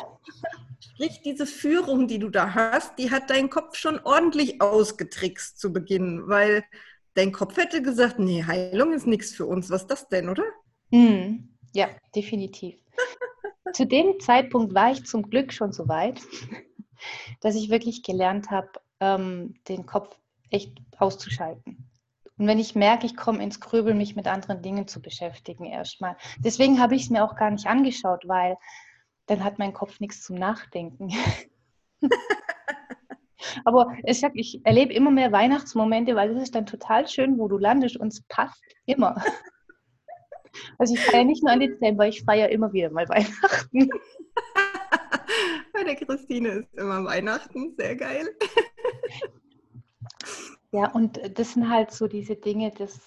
Sprich, 0.79 1.21
diese 1.23 1.45
Führung, 1.45 2.07
die 2.07 2.19
du 2.19 2.29
da 2.29 2.53
hast, 2.53 2.99
die 2.99 3.11
hat 3.11 3.29
deinen 3.29 3.49
Kopf 3.49 3.77
schon 3.77 3.99
ordentlich 3.99 4.61
ausgetrickst 4.61 5.57
zu 5.57 5.71
Beginn, 5.71 6.27
weil 6.27 6.65
dein 7.13 7.31
Kopf 7.31 7.55
hätte 7.55 7.81
gesagt, 7.81 8.19
nee, 8.19 8.43
Heilung 8.43 8.91
ist 8.91 9.07
nichts 9.07 9.33
für 9.33 9.45
uns. 9.45 9.69
Was 9.69 9.83
ist 9.83 9.91
das 9.91 10.09
denn, 10.09 10.27
oder? 10.27 10.43
Mhm. 10.95 11.49
Ja, 11.73 11.89
definitiv. 12.15 12.79
Zu 13.73 13.85
dem 13.85 14.19
Zeitpunkt 14.21 14.73
war 14.73 14.91
ich 14.91 15.05
zum 15.05 15.29
Glück 15.29 15.51
schon 15.51 15.73
so 15.73 15.89
weit, 15.89 16.21
dass 17.41 17.55
ich 17.55 17.69
wirklich 17.69 18.01
gelernt 18.01 18.49
habe, 18.49 18.69
ähm, 19.01 19.55
den 19.67 19.85
Kopf 19.85 20.17
echt 20.51 20.77
auszuschalten. 20.97 21.89
Und 22.37 22.47
wenn 22.47 22.59
ich 22.59 22.75
merke, 22.75 23.05
ich 23.05 23.17
komme 23.17 23.43
ins 23.43 23.59
Grübeln, 23.59 23.97
mich 23.97 24.15
mit 24.15 24.27
anderen 24.27 24.61
Dingen 24.61 24.87
zu 24.87 25.01
beschäftigen 25.01 25.65
erstmal. 25.65 26.15
Deswegen 26.39 26.79
habe 26.79 26.95
ich 26.95 27.03
es 27.03 27.09
mir 27.09 27.25
auch 27.25 27.35
gar 27.35 27.51
nicht 27.51 27.67
angeschaut, 27.67 28.23
weil 28.27 28.57
dann 29.25 29.43
hat 29.43 29.59
mein 29.59 29.73
Kopf 29.73 29.99
nichts 29.99 30.23
zum 30.23 30.37
Nachdenken. 30.37 31.11
Aber 33.65 33.93
ich 34.05 34.19
sag, 34.19 34.31
ich 34.35 34.65
erlebe 34.65 34.93
immer 34.93 35.11
mehr 35.11 35.31
Weihnachtsmomente, 35.31 36.15
weil 36.15 36.31
es 36.31 36.43
ist 36.43 36.55
dann 36.55 36.65
total 36.65 37.07
schön, 37.07 37.37
wo 37.37 37.47
du 37.49 37.57
landest 37.57 37.97
und 37.97 38.13
es 38.13 38.21
passt 38.23 38.63
immer. 38.85 39.21
Also 40.77 40.93
ich 40.93 41.01
feiere 41.01 41.25
nicht 41.25 41.43
nur 41.43 41.51
an 41.51 41.59
Dezember, 41.59 42.07
ich 42.07 42.23
feiere 42.23 42.49
immer 42.49 42.71
wieder 42.73 42.89
mal 42.91 43.07
Weihnachten. 43.09 43.89
Bei 45.73 45.83
der 45.83 45.95
Christine 45.95 46.49
ist 46.49 46.73
immer 46.75 47.03
Weihnachten, 47.03 47.73
sehr 47.77 47.95
geil. 47.95 48.27
Ja, 50.71 50.91
und 50.91 51.21
das 51.39 51.53
sind 51.53 51.69
halt 51.69 51.91
so 51.91 52.07
diese 52.07 52.35
Dinge, 52.35 52.69
das, 52.69 52.99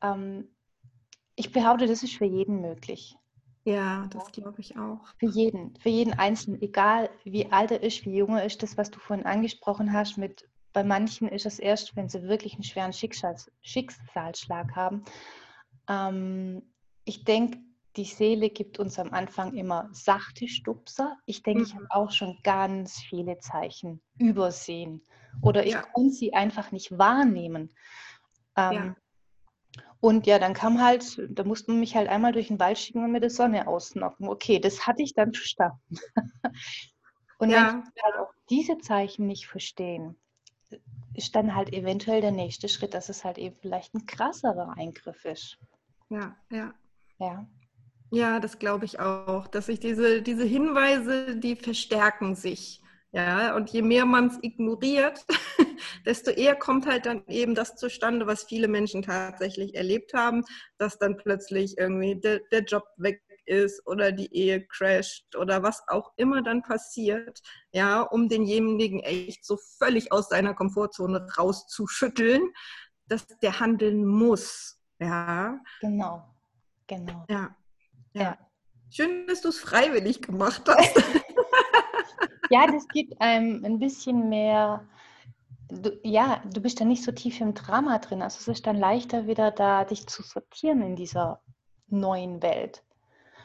ähm, 0.00 0.46
ich 1.34 1.50
behaupte, 1.50 1.88
das 1.88 2.04
ist 2.04 2.14
für 2.14 2.24
jeden 2.24 2.60
möglich. 2.60 3.16
Ja, 3.64 4.06
das 4.10 4.30
glaube 4.30 4.60
ich 4.60 4.78
auch. 4.78 5.00
Für 5.18 5.26
jeden, 5.26 5.74
für 5.74 5.88
jeden 5.88 6.12
Einzelnen, 6.12 6.62
egal 6.62 7.10
wie 7.24 7.50
alt 7.50 7.72
er 7.72 7.82
ist, 7.82 8.06
wie 8.06 8.16
jung 8.16 8.36
er 8.36 8.44
ist, 8.44 8.62
das, 8.62 8.78
was 8.78 8.92
du 8.92 9.00
vorhin 9.00 9.26
angesprochen 9.26 9.92
hast, 9.92 10.18
mit 10.18 10.48
bei 10.72 10.84
manchen 10.84 11.26
ist 11.26 11.46
es 11.46 11.58
erst, 11.58 11.96
wenn 11.96 12.08
sie 12.08 12.22
wirklich 12.28 12.54
einen 12.54 12.62
schweren 12.62 12.92
Schicksals, 12.92 13.50
Schicksalsschlag 13.62 14.76
haben. 14.76 15.04
Ähm, 15.88 16.62
ich 17.06 17.24
denke, 17.24 17.58
die 17.96 18.04
Seele 18.04 18.50
gibt 18.50 18.78
uns 18.78 18.98
am 18.98 19.14
Anfang 19.14 19.54
immer 19.54 19.88
sachte 19.92 20.48
Stupser. 20.48 21.16
Ich 21.24 21.42
denke, 21.42 21.60
mhm. 21.60 21.66
ich 21.66 21.74
habe 21.74 21.86
auch 21.90 22.10
schon 22.10 22.38
ganz 22.42 22.98
viele 23.00 23.38
Zeichen 23.38 24.02
übersehen 24.18 25.02
oder 25.40 25.64
ich 25.64 25.72
ja. 25.72 25.82
konnte 25.82 26.10
sie 26.12 26.34
einfach 26.34 26.72
nicht 26.72 26.98
wahrnehmen. 26.98 27.72
Ähm, 28.56 28.72
ja. 28.72 28.96
Und 30.00 30.26
ja, 30.26 30.38
dann 30.38 30.52
kam 30.52 30.82
halt, 30.82 31.20
da 31.30 31.44
musste 31.44 31.70
man 31.70 31.80
mich 31.80 31.96
halt 31.96 32.08
einmal 32.08 32.32
durch 32.32 32.48
den 32.48 32.60
Wald 32.60 32.78
schicken 32.78 33.02
und 33.02 33.12
mir 33.12 33.20
die 33.20 33.30
Sonne 33.30 33.66
ausnocken. 33.66 34.28
Okay, 34.28 34.58
das 34.58 34.86
hatte 34.86 35.02
ich 35.02 35.14
dann 35.14 35.32
verstanden. 35.32 35.96
und 37.38 37.50
ja. 37.50 37.68
wenn 37.68 37.82
wir 37.82 38.02
halt 38.02 38.16
auch 38.20 38.32
diese 38.50 38.78
Zeichen 38.78 39.26
nicht 39.26 39.46
verstehen, 39.46 40.18
ist 41.14 41.34
dann 41.34 41.54
halt 41.54 41.72
eventuell 41.72 42.20
der 42.20 42.32
nächste 42.32 42.68
Schritt, 42.68 42.92
dass 42.92 43.08
es 43.08 43.24
halt 43.24 43.38
eben 43.38 43.56
vielleicht 43.56 43.94
ein 43.94 44.04
krasserer 44.04 44.76
Eingriff 44.76 45.24
ist. 45.24 45.58
Ja, 46.10 46.36
ja. 46.50 46.74
Ja. 47.18 47.46
Ja, 48.10 48.38
das 48.38 48.58
glaube 48.58 48.84
ich 48.84 49.00
auch, 49.00 49.48
dass 49.48 49.66
sich 49.66 49.80
diese, 49.80 50.22
diese 50.22 50.44
Hinweise, 50.44 51.36
die 51.36 51.56
verstärken 51.56 52.34
sich. 52.36 52.80
Ja, 53.12 53.56
und 53.56 53.70
je 53.70 53.82
mehr 53.82 54.04
man 54.04 54.26
es 54.26 54.38
ignoriert, 54.42 55.24
desto 56.06 56.30
eher 56.30 56.54
kommt 56.54 56.86
halt 56.86 57.06
dann 57.06 57.24
eben 57.28 57.54
das 57.54 57.76
zustande, 57.76 58.26
was 58.26 58.44
viele 58.44 58.68
Menschen 58.68 59.02
tatsächlich 59.02 59.74
erlebt 59.74 60.12
haben, 60.12 60.44
dass 60.76 60.98
dann 60.98 61.16
plötzlich 61.16 61.78
irgendwie 61.78 62.20
der, 62.20 62.40
der 62.52 62.62
Job 62.64 62.84
weg 62.96 63.22
ist 63.46 63.86
oder 63.86 64.12
die 64.12 64.32
Ehe 64.34 64.66
crasht 64.66 65.34
oder 65.36 65.62
was 65.62 65.82
auch 65.88 66.12
immer 66.16 66.42
dann 66.42 66.62
passiert, 66.62 67.40
ja, 67.72 68.02
um 68.02 68.28
denjenigen 68.28 69.00
echt 69.00 69.44
so 69.44 69.56
völlig 69.78 70.12
aus 70.12 70.28
seiner 70.28 70.54
Komfortzone 70.54 71.26
rauszuschütteln, 71.38 72.42
dass 73.06 73.26
der 73.40 73.60
handeln 73.60 74.04
muss. 74.04 74.78
Ja. 74.98 75.58
Genau. 75.80 76.35
Genau. 76.86 77.24
Ja. 77.28 77.56
Ja. 78.12 78.22
ja. 78.22 78.38
Schön, 78.90 79.26
dass 79.26 79.40
du 79.40 79.48
es 79.48 79.58
freiwillig 79.58 80.22
gemacht 80.22 80.62
hast. 80.66 80.96
ja, 82.50 82.66
das 82.66 82.86
gibt 82.88 83.20
einem 83.20 83.64
ein 83.64 83.78
bisschen 83.78 84.28
mehr. 84.28 84.86
Du, 85.68 85.98
ja, 86.04 86.40
du 86.52 86.60
bist 86.60 86.80
dann 86.80 86.88
nicht 86.88 87.02
so 87.02 87.10
tief 87.10 87.40
im 87.40 87.54
Drama 87.54 87.98
drin. 87.98 88.22
Also 88.22 88.38
es 88.38 88.48
ist 88.48 88.66
dann 88.66 88.76
leichter 88.76 89.26
wieder 89.26 89.50
da, 89.50 89.84
dich 89.84 90.06
zu 90.06 90.22
sortieren 90.22 90.82
in 90.82 90.96
dieser 90.96 91.40
neuen 91.88 92.42
Welt. 92.42 92.84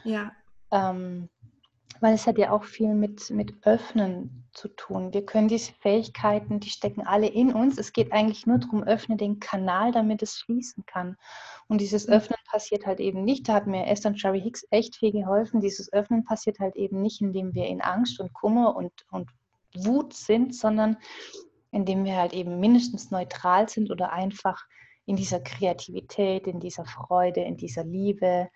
Ja. 0.04 0.32
Ähm, 0.70 1.28
weil 2.02 2.14
es 2.14 2.26
hat 2.26 2.36
ja 2.36 2.50
auch 2.50 2.64
viel 2.64 2.94
mit, 2.94 3.30
mit 3.30 3.54
Öffnen 3.64 4.44
zu 4.52 4.66
tun. 4.66 5.14
Wir 5.14 5.24
können 5.24 5.46
diese 5.46 5.72
Fähigkeiten, 5.72 6.58
die 6.58 6.68
stecken 6.68 7.06
alle 7.06 7.28
in 7.28 7.54
uns. 7.54 7.78
Es 7.78 7.92
geht 7.92 8.12
eigentlich 8.12 8.44
nur 8.44 8.58
darum, 8.58 8.82
öffne 8.82 9.16
den 9.16 9.38
Kanal, 9.38 9.92
damit 9.92 10.20
es 10.20 10.38
fließen 10.38 10.84
kann. 10.84 11.16
Und 11.68 11.80
dieses 11.80 12.08
mhm. 12.08 12.14
Öffnen 12.14 12.38
passiert 12.50 12.86
halt 12.86 12.98
eben 12.98 13.22
nicht. 13.24 13.48
Da 13.48 13.54
hat 13.54 13.68
mir 13.68 13.86
Esther 13.86 14.10
und 14.10 14.18
Sherry 14.18 14.40
Hicks 14.40 14.66
echt 14.70 14.96
viel 14.96 15.12
geholfen. 15.12 15.60
Dieses 15.60 15.92
Öffnen 15.92 16.24
passiert 16.24 16.58
halt 16.58 16.74
eben 16.74 17.00
nicht, 17.00 17.20
indem 17.20 17.54
wir 17.54 17.66
in 17.66 17.80
Angst 17.80 18.18
und 18.18 18.32
Kummer 18.32 18.74
und, 18.74 18.92
und 19.12 19.30
Wut 19.76 20.12
sind, 20.12 20.56
sondern 20.56 20.96
indem 21.70 22.04
wir 22.04 22.16
halt 22.16 22.32
eben 22.32 22.58
mindestens 22.58 23.12
neutral 23.12 23.68
sind 23.68 23.92
oder 23.92 24.12
einfach 24.12 24.66
in 25.06 25.14
dieser 25.14 25.38
Kreativität, 25.38 26.48
in 26.48 26.58
dieser 26.58 26.84
Freude, 26.84 27.42
in 27.42 27.56
dieser 27.56 27.84
Liebe, 27.84 28.50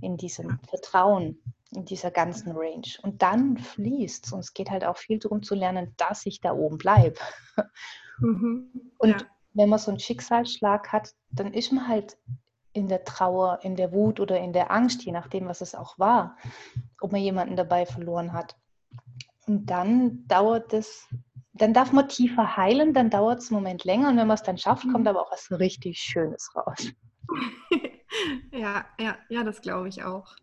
in 0.00 0.16
diesem 0.16 0.58
Vertrauen 0.68 1.40
in 1.72 1.84
dieser 1.84 2.10
ganzen 2.10 2.52
Range. 2.52 2.86
Und 3.02 3.22
dann 3.22 3.56
fließt 3.56 4.26
es. 4.26 4.32
Und 4.32 4.40
es 4.40 4.54
geht 4.54 4.70
halt 4.70 4.84
auch 4.84 4.96
viel 4.96 5.18
darum 5.18 5.42
zu 5.42 5.54
lernen, 5.54 5.94
dass 5.96 6.26
ich 6.26 6.40
da 6.40 6.52
oben 6.52 6.78
bleibe. 6.78 7.18
Mhm. 8.18 8.92
Und 8.98 9.10
ja. 9.10 9.26
wenn 9.54 9.68
man 9.68 9.78
so 9.78 9.90
einen 9.90 10.00
Schicksalsschlag 10.00 10.92
hat, 10.92 11.14
dann 11.30 11.52
ist 11.54 11.72
man 11.72 11.88
halt 11.88 12.18
in 12.72 12.88
der 12.88 13.04
Trauer, 13.04 13.60
in 13.62 13.76
der 13.76 13.92
Wut 13.92 14.20
oder 14.20 14.38
in 14.38 14.52
der 14.52 14.70
Angst, 14.70 15.02
je 15.02 15.12
nachdem, 15.12 15.46
was 15.46 15.60
es 15.60 15.74
auch 15.74 15.98
war, 15.98 16.36
ob 17.00 17.12
man 17.12 17.20
jemanden 17.20 17.56
dabei 17.56 17.86
verloren 17.86 18.32
hat. 18.32 18.56
Und 19.46 19.66
dann 19.66 20.26
dauert 20.28 20.72
es, 20.72 21.08
dann 21.52 21.74
darf 21.74 21.92
man 21.92 22.08
tiefer 22.08 22.56
heilen, 22.56 22.92
dann 22.92 23.10
dauert 23.10 23.40
es 23.40 23.50
einen 23.50 23.60
Moment 23.60 23.84
länger 23.84 24.08
und 24.08 24.16
wenn 24.16 24.28
man 24.28 24.36
es 24.36 24.42
dann 24.42 24.58
schafft, 24.58 24.82
kommt 24.84 25.04
mhm. 25.04 25.08
aber 25.08 25.22
auch 25.22 25.32
was 25.32 25.50
richtig 25.50 25.98
Schönes 25.98 26.50
raus. 26.54 26.92
ja, 28.52 28.84
ja, 29.00 29.16
ja, 29.28 29.42
das 29.42 29.60
glaube 29.60 29.88
ich 29.88 30.04
auch. 30.04 30.36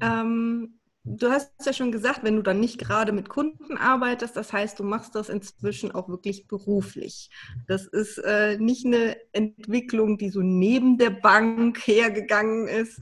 Ähm, 0.00 0.78
du 1.04 1.30
hast 1.30 1.52
ja 1.64 1.72
schon 1.72 1.92
gesagt, 1.92 2.22
wenn 2.22 2.36
du 2.36 2.42
dann 2.42 2.60
nicht 2.60 2.78
gerade 2.78 3.12
mit 3.12 3.28
Kunden 3.28 3.76
arbeitest, 3.76 4.36
das 4.36 4.52
heißt, 4.52 4.78
du 4.78 4.84
machst 4.84 5.14
das 5.14 5.28
inzwischen 5.28 5.92
auch 5.92 6.08
wirklich 6.08 6.46
beruflich. 6.46 7.30
Das 7.66 7.86
ist 7.86 8.18
äh, 8.18 8.56
nicht 8.58 8.86
eine 8.86 9.16
Entwicklung, 9.32 10.18
die 10.18 10.30
so 10.30 10.40
neben 10.40 10.98
der 10.98 11.10
Bank 11.10 11.86
hergegangen 11.86 12.68
ist, 12.68 13.00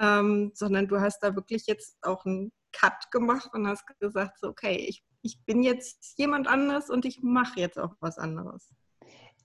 ähm, 0.00 0.52
sondern 0.54 0.88
du 0.88 1.00
hast 1.00 1.20
da 1.20 1.34
wirklich 1.34 1.66
jetzt 1.66 1.96
auch 2.02 2.24
einen 2.24 2.52
Cut 2.72 3.10
gemacht 3.10 3.50
und 3.52 3.66
hast 3.66 3.84
gesagt, 4.00 4.38
so, 4.40 4.48
okay, 4.48 4.76
ich, 4.88 5.04
ich 5.22 5.38
bin 5.44 5.62
jetzt 5.62 6.18
jemand 6.18 6.48
anders 6.48 6.90
und 6.90 7.04
ich 7.04 7.22
mache 7.22 7.60
jetzt 7.60 7.78
auch 7.78 7.94
was 8.00 8.18
anderes. 8.18 8.70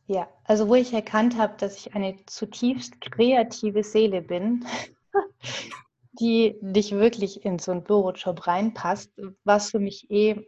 Ja, 0.08 0.28
also 0.46 0.68
wo 0.68 0.74
ich 0.74 0.92
erkannt 0.92 1.38
habe, 1.38 1.56
dass 1.58 1.78
ich 1.78 1.94
eine 1.94 2.16
zutiefst 2.26 3.00
kreative 3.00 3.84
Seele 3.84 4.24
bin, 4.24 4.66
die 6.20 6.58
nicht 6.62 6.92
wirklich 6.92 7.46
in 7.46 7.60
so 7.60 7.72
einen 7.72 7.84
Bürojob 7.84 8.48
reinpasst, 8.48 9.12
was 9.44 9.72
für 9.72 9.80
mich 9.80 10.10
eh, 10.12 10.48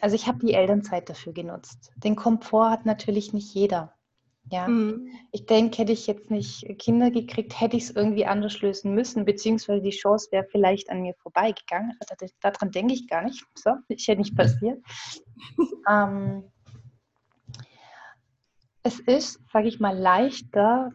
also 0.00 0.16
ich 0.16 0.26
habe 0.26 0.44
die 0.44 0.54
Elternzeit 0.54 1.08
dafür 1.08 1.32
genutzt. 1.32 1.92
Den 1.96 2.16
Komfort 2.16 2.70
hat 2.70 2.86
natürlich 2.86 3.32
nicht 3.32 3.54
jeder. 3.54 3.94
Ja, 4.50 4.68
mhm. 4.68 5.08
ich 5.32 5.46
denke, 5.46 5.78
hätte 5.78 5.92
ich 5.92 6.06
jetzt 6.06 6.30
nicht 6.30 6.66
Kinder 6.78 7.10
gekriegt, 7.10 7.58
hätte 7.58 7.78
ich 7.78 7.84
es 7.84 7.90
irgendwie 7.90 8.26
anders 8.26 8.60
lösen 8.60 8.94
müssen, 8.94 9.24
beziehungsweise 9.24 9.80
die 9.80 9.90
Chance 9.90 10.28
wäre 10.32 10.46
vielleicht 10.50 10.90
an 10.90 11.00
mir 11.00 11.14
vorbeigegangen. 11.14 11.96
Daran 12.40 12.70
denke 12.70 12.92
ich 12.92 13.08
gar 13.08 13.22
nicht. 13.22 13.42
So, 13.54 13.70
ist 13.88 14.06
ja 14.06 14.14
nicht 14.16 14.36
passiert. 14.36 14.82
ähm, 15.88 16.44
es 18.82 19.00
ist, 19.00 19.40
sage 19.50 19.68
ich 19.68 19.80
mal, 19.80 19.96
leichter, 19.96 20.92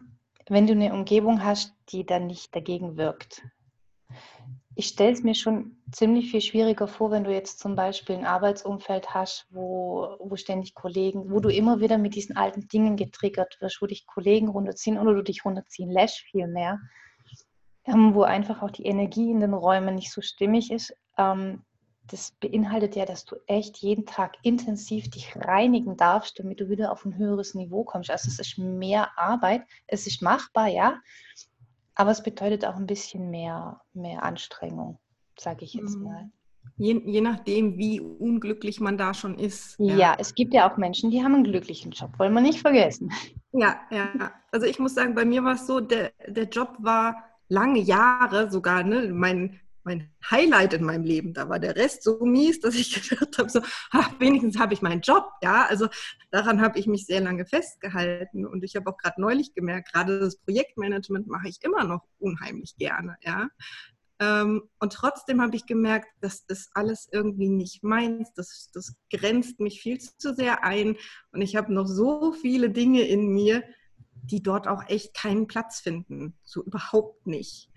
wenn 0.48 0.68
du 0.68 0.74
eine 0.74 0.92
Umgebung 0.92 1.42
hast, 1.42 1.74
die 1.88 2.06
dann 2.06 2.28
nicht 2.28 2.54
dagegen 2.54 2.96
wirkt 2.96 3.42
ich 4.76 4.88
stelle 4.88 5.12
es 5.12 5.22
mir 5.22 5.34
schon 5.34 5.76
ziemlich 5.90 6.30
viel 6.30 6.40
schwieriger 6.40 6.86
vor, 6.86 7.10
wenn 7.10 7.24
du 7.24 7.32
jetzt 7.32 7.58
zum 7.58 7.74
Beispiel 7.74 8.16
ein 8.16 8.24
Arbeitsumfeld 8.24 9.12
hast, 9.12 9.46
wo, 9.50 10.16
wo 10.20 10.36
ständig 10.36 10.74
Kollegen, 10.74 11.30
wo 11.30 11.40
du 11.40 11.48
immer 11.48 11.80
wieder 11.80 11.98
mit 11.98 12.14
diesen 12.14 12.36
alten 12.36 12.68
Dingen 12.68 12.96
getriggert 12.96 13.58
wirst, 13.60 13.82
wo 13.82 13.86
dich 13.86 14.06
Kollegen 14.06 14.48
runterziehen 14.48 14.98
oder 14.98 15.14
du 15.14 15.22
dich 15.22 15.44
runterziehen 15.44 15.90
lässt 15.90 16.18
vielmehr, 16.20 16.78
ähm, 17.84 18.14
wo 18.14 18.22
einfach 18.22 18.62
auch 18.62 18.70
die 18.70 18.86
Energie 18.86 19.30
in 19.30 19.40
den 19.40 19.54
Räumen 19.54 19.96
nicht 19.96 20.12
so 20.12 20.20
stimmig 20.20 20.70
ist. 20.70 20.94
Ähm, 21.18 21.62
das 22.06 22.32
beinhaltet 22.40 22.96
ja, 22.96 23.04
dass 23.04 23.24
du 23.24 23.36
echt 23.46 23.78
jeden 23.78 24.06
Tag 24.06 24.36
intensiv 24.42 25.10
dich 25.10 25.36
reinigen 25.36 25.96
darfst, 25.96 26.38
damit 26.38 26.60
du 26.60 26.68
wieder 26.68 26.90
auf 26.90 27.04
ein 27.04 27.16
höheres 27.16 27.54
Niveau 27.54 27.84
kommst. 27.84 28.10
Also 28.10 28.28
es 28.28 28.38
ist 28.38 28.58
mehr 28.58 29.16
Arbeit, 29.16 29.62
es 29.86 30.06
ist 30.06 30.22
machbar, 30.22 30.68
ja, 30.68 31.00
aber 31.94 32.10
es 32.10 32.22
bedeutet 32.22 32.64
auch 32.64 32.76
ein 32.76 32.86
bisschen 32.86 33.30
mehr, 33.30 33.80
mehr 33.92 34.22
Anstrengung, 34.22 34.98
sage 35.38 35.64
ich 35.64 35.74
jetzt 35.74 35.96
mhm. 35.96 36.04
mal. 36.04 36.30
Je, 36.76 37.00
je, 37.04 37.20
nachdem, 37.20 37.78
wie 37.78 38.00
unglücklich 38.00 38.80
man 38.80 38.96
da 38.98 39.14
schon 39.14 39.38
ist. 39.38 39.76
Ja. 39.78 39.96
ja. 39.96 40.16
es 40.18 40.34
gibt 40.34 40.54
ja 40.54 40.70
auch 40.70 40.76
Menschen, 40.76 41.10
die 41.10 41.22
haben 41.22 41.34
einen 41.34 41.44
glücklichen 41.44 41.90
Job, 41.90 42.18
wollen 42.18 42.32
wir 42.32 42.40
nicht 42.40 42.60
vergessen. 42.60 43.12
Ja, 43.52 43.80
ja. 43.90 44.32
Also 44.52 44.66
ich 44.66 44.78
muss 44.78 44.94
sagen, 44.94 45.14
bei 45.14 45.24
mir 45.24 45.42
war 45.42 45.54
es 45.54 45.66
so, 45.66 45.80
der, 45.80 46.12
der 46.26 46.44
Job 46.44 46.76
war 46.78 47.16
lange 47.48 47.80
Jahre 47.80 48.50
sogar, 48.50 48.82
ne, 48.82 49.08
mein 49.12 49.58
mein 49.84 50.10
Highlight 50.30 50.74
in 50.74 50.84
meinem 50.84 51.04
Leben. 51.04 51.34
Da 51.34 51.48
war 51.48 51.58
der 51.58 51.76
Rest 51.76 52.02
so 52.02 52.24
mies, 52.24 52.60
dass 52.60 52.74
ich 52.74 52.92
gedacht 53.08 53.38
habe, 53.38 53.48
so, 53.48 53.60
ach, 53.90 54.18
wenigstens 54.18 54.58
habe 54.58 54.74
ich 54.74 54.82
meinen 54.82 55.00
Job. 55.00 55.30
Ja, 55.42 55.66
also 55.66 55.88
daran 56.30 56.60
habe 56.60 56.78
ich 56.78 56.86
mich 56.86 57.06
sehr 57.06 57.20
lange 57.20 57.46
festgehalten. 57.46 58.46
Und 58.46 58.64
ich 58.64 58.76
habe 58.76 58.90
auch 58.90 58.96
gerade 58.96 59.20
neulich 59.20 59.54
gemerkt, 59.54 59.92
gerade 59.92 60.20
das 60.20 60.36
Projektmanagement 60.36 61.26
mache 61.26 61.48
ich 61.48 61.58
immer 61.62 61.84
noch 61.84 62.04
unheimlich 62.18 62.76
gerne. 62.76 63.16
Ja, 63.22 63.48
ähm, 64.20 64.68
und 64.78 64.92
trotzdem 64.92 65.40
habe 65.40 65.56
ich 65.56 65.64
gemerkt, 65.64 66.08
das 66.20 66.44
ist 66.48 66.70
alles 66.74 67.08
irgendwie 67.10 67.48
nicht 67.48 67.82
meins. 67.82 68.32
Das, 68.34 68.70
das 68.72 68.94
grenzt 69.10 69.60
mich 69.60 69.80
viel 69.80 69.98
zu 69.98 70.34
sehr 70.34 70.62
ein. 70.62 70.96
Und 71.32 71.40
ich 71.40 71.56
habe 71.56 71.72
noch 71.72 71.86
so 71.86 72.32
viele 72.32 72.70
Dinge 72.70 73.02
in 73.02 73.28
mir, 73.28 73.64
die 74.22 74.42
dort 74.42 74.68
auch 74.68 74.88
echt 74.88 75.14
keinen 75.14 75.46
Platz 75.46 75.80
finden. 75.80 76.34
So 76.44 76.62
überhaupt 76.62 77.26
nicht. 77.26 77.70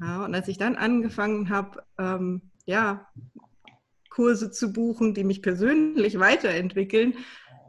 Ja, 0.00 0.24
und 0.24 0.34
als 0.34 0.48
ich 0.48 0.58
dann 0.58 0.76
angefangen 0.76 1.48
habe, 1.48 1.82
ähm, 1.98 2.50
ja, 2.66 3.08
Kurse 4.10 4.52
zu 4.52 4.72
buchen, 4.72 5.12
die 5.12 5.24
mich 5.24 5.42
persönlich 5.42 6.18
weiterentwickeln, 6.20 7.14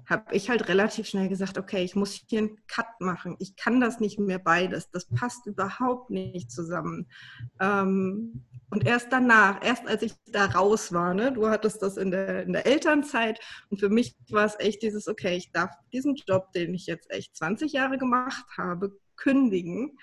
habe 0.09 0.35
ich 0.35 0.49
halt 0.49 0.67
relativ 0.67 1.07
schnell 1.07 1.29
gesagt, 1.29 1.57
okay, 1.57 1.83
ich 1.83 1.95
muss 1.95 2.21
hier 2.27 2.39
einen 2.39 2.57
Cut 2.67 2.99
machen. 2.99 3.35
Ich 3.39 3.55
kann 3.55 3.81
das 3.81 3.99
nicht 3.99 4.19
mehr 4.19 4.39
beides. 4.39 4.89
Das 4.91 5.05
passt 5.05 5.45
überhaupt 5.47 6.09
nicht 6.09 6.51
zusammen. 6.51 7.07
Ähm, 7.59 8.45
und 8.69 8.85
erst 8.85 9.11
danach, 9.11 9.63
erst 9.63 9.87
als 9.87 10.01
ich 10.01 10.13
da 10.27 10.45
raus 10.45 10.91
war, 10.91 11.13
ne, 11.13 11.31
du 11.31 11.47
hattest 11.47 11.81
das 11.81 11.97
in 11.97 12.11
der, 12.11 12.43
in 12.43 12.53
der 12.53 12.65
Elternzeit 12.65 13.39
und 13.69 13.79
für 13.79 13.89
mich 13.89 14.15
war 14.29 14.45
es 14.45 14.59
echt 14.59 14.81
dieses, 14.81 15.07
okay, 15.07 15.37
ich 15.37 15.51
darf 15.51 15.71
diesen 15.93 16.15
Job, 16.15 16.51
den 16.51 16.73
ich 16.73 16.85
jetzt 16.87 17.09
echt 17.11 17.35
20 17.35 17.73
Jahre 17.73 17.97
gemacht 17.97 18.45
habe, 18.57 18.97
kündigen, 19.15 19.97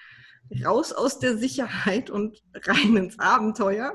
raus 0.65 0.93
aus 0.93 1.19
der 1.19 1.37
Sicherheit 1.37 2.11
und 2.11 2.43
rein 2.55 2.97
ins 2.97 3.19
Abenteuer. 3.19 3.93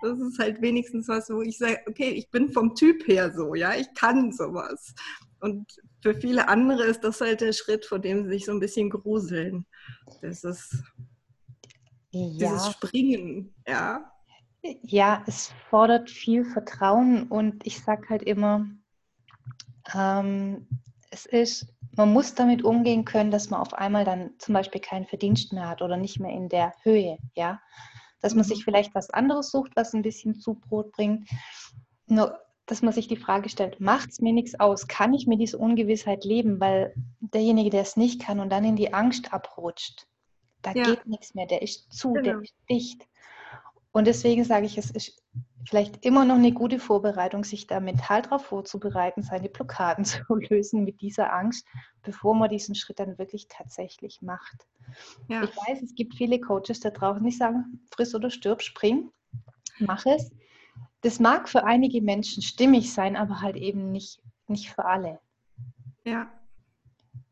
Das 0.00 0.18
ist 0.20 0.38
halt 0.38 0.62
wenigstens 0.62 1.08
was, 1.08 1.28
wo 1.28 1.42
ich 1.42 1.58
sage, 1.58 1.80
okay, 1.88 2.10
ich 2.10 2.30
bin 2.30 2.52
vom 2.52 2.74
Typ 2.76 3.08
her 3.08 3.32
so, 3.34 3.54
ja, 3.54 3.74
ich 3.74 3.92
kann 3.94 4.32
sowas. 4.32 4.94
Und 5.40 5.66
für 6.02 6.14
viele 6.14 6.48
andere 6.48 6.84
ist 6.84 7.00
das 7.02 7.20
halt 7.20 7.40
der 7.40 7.52
Schritt, 7.52 7.84
vor 7.84 7.98
dem 7.98 8.24
sie 8.24 8.30
sich 8.30 8.44
so 8.44 8.52
ein 8.52 8.60
bisschen 8.60 8.90
gruseln. 8.90 9.66
Das 10.22 10.44
ist 10.44 10.84
ja. 12.10 12.28
dieses 12.50 12.72
Springen, 12.72 13.54
ja. 13.66 14.12
Ja, 14.82 15.24
es 15.26 15.52
fordert 15.70 16.10
viel 16.10 16.44
Vertrauen 16.44 17.28
und 17.28 17.66
ich 17.66 17.82
sage 17.82 18.08
halt 18.08 18.22
immer, 18.22 18.68
ähm, 19.94 20.68
es 21.18 21.26
ist, 21.26 21.66
man 21.96 22.12
muss 22.12 22.34
damit 22.34 22.64
umgehen 22.64 23.04
können, 23.04 23.30
dass 23.30 23.50
man 23.50 23.60
auf 23.60 23.74
einmal 23.74 24.04
dann 24.04 24.30
zum 24.38 24.54
Beispiel 24.54 24.80
keinen 24.80 25.06
Verdienst 25.06 25.52
mehr 25.52 25.68
hat 25.68 25.82
oder 25.82 25.96
nicht 25.96 26.20
mehr 26.20 26.32
in 26.32 26.48
der 26.48 26.72
Höhe, 26.82 27.18
ja 27.34 27.60
dass 28.20 28.34
man 28.34 28.44
sich 28.44 28.60
mhm. 28.60 28.62
vielleicht 28.62 28.94
was 28.94 29.10
anderes 29.10 29.50
sucht, 29.50 29.72
was 29.74 29.92
ein 29.94 30.02
bisschen 30.02 30.34
zu 30.34 30.54
Brot 30.54 30.92
bringt. 30.92 31.28
Nur, 32.06 32.38
dass 32.66 32.82
man 32.82 32.92
sich 32.92 33.08
die 33.08 33.16
Frage 33.16 33.48
stellt, 33.48 33.80
macht 33.80 34.10
es 34.10 34.20
mir 34.20 34.32
nichts 34.32 34.58
aus? 34.58 34.88
Kann 34.88 35.14
ich 35.14 35.26
mir 35.26 35.38
diese 35.38 35.58
Ungewissheit 35.58 36.24
leben? 36.24 36.60
Weil 36.60 36.94
derjenige, 37.20 37.70
der 37.70 37.82
es 37.82 37.96
nicht 37.96 38.20
kann 38.20 38.40
und 38.40 38.50
dann 38.50 38.64
in 38.64 38.76
die 38.76 38.92
Angst 38.92 39.32
abrutscht, 39.32 40.06
da 40.62 40.72
ja. 40.72 40.84
geht 40.84 41.06
nichts 41.06 41.34
mehr, 41.34 41.46
der 41.46 41.62
ist 41.62 41.92
zu, 41.92 42.12
genau. 42.12 42.24
der 42.24 42.42
ist 42.42 42.54
dicht. 42.68 43.07
Und 43.92 44.06
deswegen 44.06 44.44
sage 44.44 44.66
ich, 44.66 44.76
es 44.78 44.90
ist 44.90 45.22
vielleicht 45.66 46.04
immer 46.04 46.24
noch 46.24 46.36
eine 46.36 46.52
gute 46.52 46.78
Vorbereitung, 46.78 47.44
sich 47.44 47.66
da 47.66 47.80
mental 47.80 48.22
darauf 48.22 48.44
vorzubereiten, 48.44 49.22
seine 49.22 49.48
Blockaden 49.48 50.04
zu 50.04 50.22
lösen 50.28 50.84
mit 50.84 51.00
dieser 51.00 51.32
Angst, 51.32 51.66
bevor 52.02 52.34
man 52.34 52.48
diesen 52.48 52.74
Schritt 52.74 52.98
dann 52.98 53.18
wirklich 53.18 53.48
tatsächlich 53.48 54.22
macht. 54.22 54.66
Ja. 55.28 55.44
Ich 55.44 55.56
weiß, 55.56 55.82
es 55.82 55.94
gibt 55.94 56.14
viele 56.14 56.40
Coaches 56.40 56.80
da 56.80 56.90
draußen, 56.90 57.24
die 57.24 57.30
sagen, 57.30 57.80
friss 57.94 58.14
oder 58.14 58.30
stirb, 58.30 58.62
spring, 58.62 59.10
mach 59.78 60.04
es. 60.06 60.30
Das 61.02 61.20
mag 61.20 61.48
für 61.48 61.64
einige 61.64 62.02
Menschen 62.02 62.42
stimmig 62.42 62.92
sein, 62.92 63.16
aber 63.16 63.40
halt 63.40 63.56
eben 63.56 63.92
nicht, 63.92 64.20
nicht 64.48 64.70
für 64.70 64.84
alle. 64.84 65.20
Ja. 66.04 66.32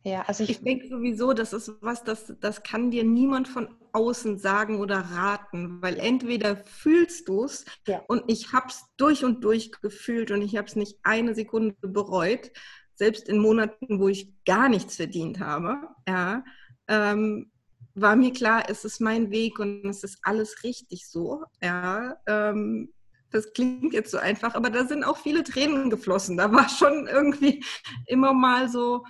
Ja, 0.06 0.22
also 0.28 0.44
ich, 0.44 0.50
ich 0.50 0.60
denke 0.62 0.86
sowieso, 0.86 1.32
das 1.32 1.52
ist 1.52 1.72
was, 1.80 2.04
das, 2.04 2.32
das 2.40 2.62
kann 2.62 2.92
dir 2.92 3.02
niemand 3.02 3.48
von 3.48 3.74
außen 3.92 4.38
sagen 4.38 4.78
oder 4.78 5.00
raten, 5.00 5.35
weil 5.52 5.98
entweder 5.98 6.56
fühlst 6.56 7.28
du 7.28 7.44
es 7.44 7.64
ja. 7.86 8.02
und 8.08 8.24
ich 8.28 8.52
habe 8.52 8.68
es 8.68 8.84
durch 8.96 9.24
und 9.24 9.42
durch 9.44 9.72
gefühlt 9.72 10.30
und 10.30 10.42
ich 10.42 10.56
habe 10.56 10.66
es 10.66 10.76
nicht 10.76 10.98
eine 11.02 11.34
Sekunde 11.34 11.74
bereut, 11.80 12.50
selbst 12.94 13.28
in 13.28 13.38
Monaten, 13.38 14.00
wo 14.00 14.08
ich 14.08 14.32
gar 14.44 14.68
nichts 14.68 14.96
verdient 14.96 15.40
habe, 15.40 15.76
ja, 16.08 16.44
ähm, 16.88 17.50
war 17.94 18.14
mir 18.14 18.32
klar, 18.32 18.64
es 18.68 18.84
ist 18.84 19.00
mein 19.00 19.30
Weg 19.30 19.58
und 19.58 19.86
es 19.86 20.04
ist 20.04 20.18
alles 20.22 20.62
richtig 20.62 21.08
so, 21.08 21.44
ja, 21.62 22.16
ähm, 22.26 22.92
das 23.30 23.52
klingt 23.52 23.92
jetzt 23.92 24.10
so 24.10 24.18
einfach, 24.18 24.54
aber 24.54 24.70
da 24.70 24.86
sind 24.86 25.04
auch 25.04 25.16
viele 25.18 25.42
Tränen 25.44 25.90
geflossen. 25.90 26.36
Da 26.36 26.52
war 26.52 26.68
schon 26.68 27.06
irgendwie 27.06 27.64
immer 28.06 28.32
mal 28.32 28.68
so, 28.68 29.04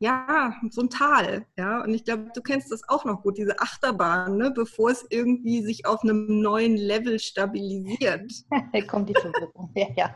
ja, 0.00 0.54
so 0.70 0.80
ein 0.80 0.88
Tal. 0.88 1.46
Ja, 1.58 1.82
und 1.82 1.92
ich 1.92 2.04
glaube, 2.04 2.30
du 2.34 2.40
kennst 2.40 2.72
das 2.72 2.88
auch 2.88 3.04
noch 3.04 3.22
gut, 3.22 3.36
diese 3.36 3.60
Achterbahn, 3.60 4.38
ne? 4.38 4.50
bevor 4.50 4.90
es 4.90 5.06
irgendwie 5.10 5.62
sich 5.62 5.84
auf 5.84 6.02
einem 6.02 6.40
neuen 6.40 6.76
Level 6.76 7.18
stabilisiert. 7.18 8.32
da 8.72 8.80
kommt 8.86 9.10
die 9.10 9.14
Verwirrung. 9.14 9.70
Ja, 9.74 9.86
ja. 9.96 10.14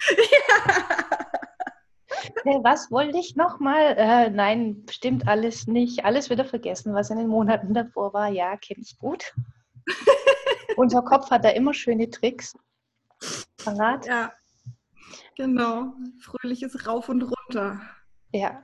ja. 2.44 2.64
Was 2.64 2.90
wollte 2.90 3.18
ich 3.18 3.36
nochmal? 3.36 3.94
Äh, 3.96 4.30
nein, 4.30 4.84
stimmt 4.90 5.28
alles 5.28 5.68
nicht. 5.68 6.04
Alles 6.04 6.28
wieder 6.28 6.44
vergessen, 6.44 6.92
was 6.92 7.10
in 7.10 7.18
den 7.18 7.28
Monaten 7.28 7.72
davor 7.72 8.12
war. 8.12 8.30
Ja, 8.30 8.56
kenne 8.56 8.80
ich 8.82 8.98
gut. 8.98 9.32
Unser 10.76 11.02
Kopf 11.02 11.30
hat 11.30 11.44
da 11.44 11.50
immer 11.50 11.72
schöne 11.72 12.10
Tricks. 12.10 12.58
Parat? 13.62 14.06
Ja, 14.06 14.32
genau. 15.36 15.92
Fröhliches 16.20 16.88
Rauf 16.88 17.08
und 17.08 17.22
Runter. 17.22 17.80
Ja, 18.32 18.62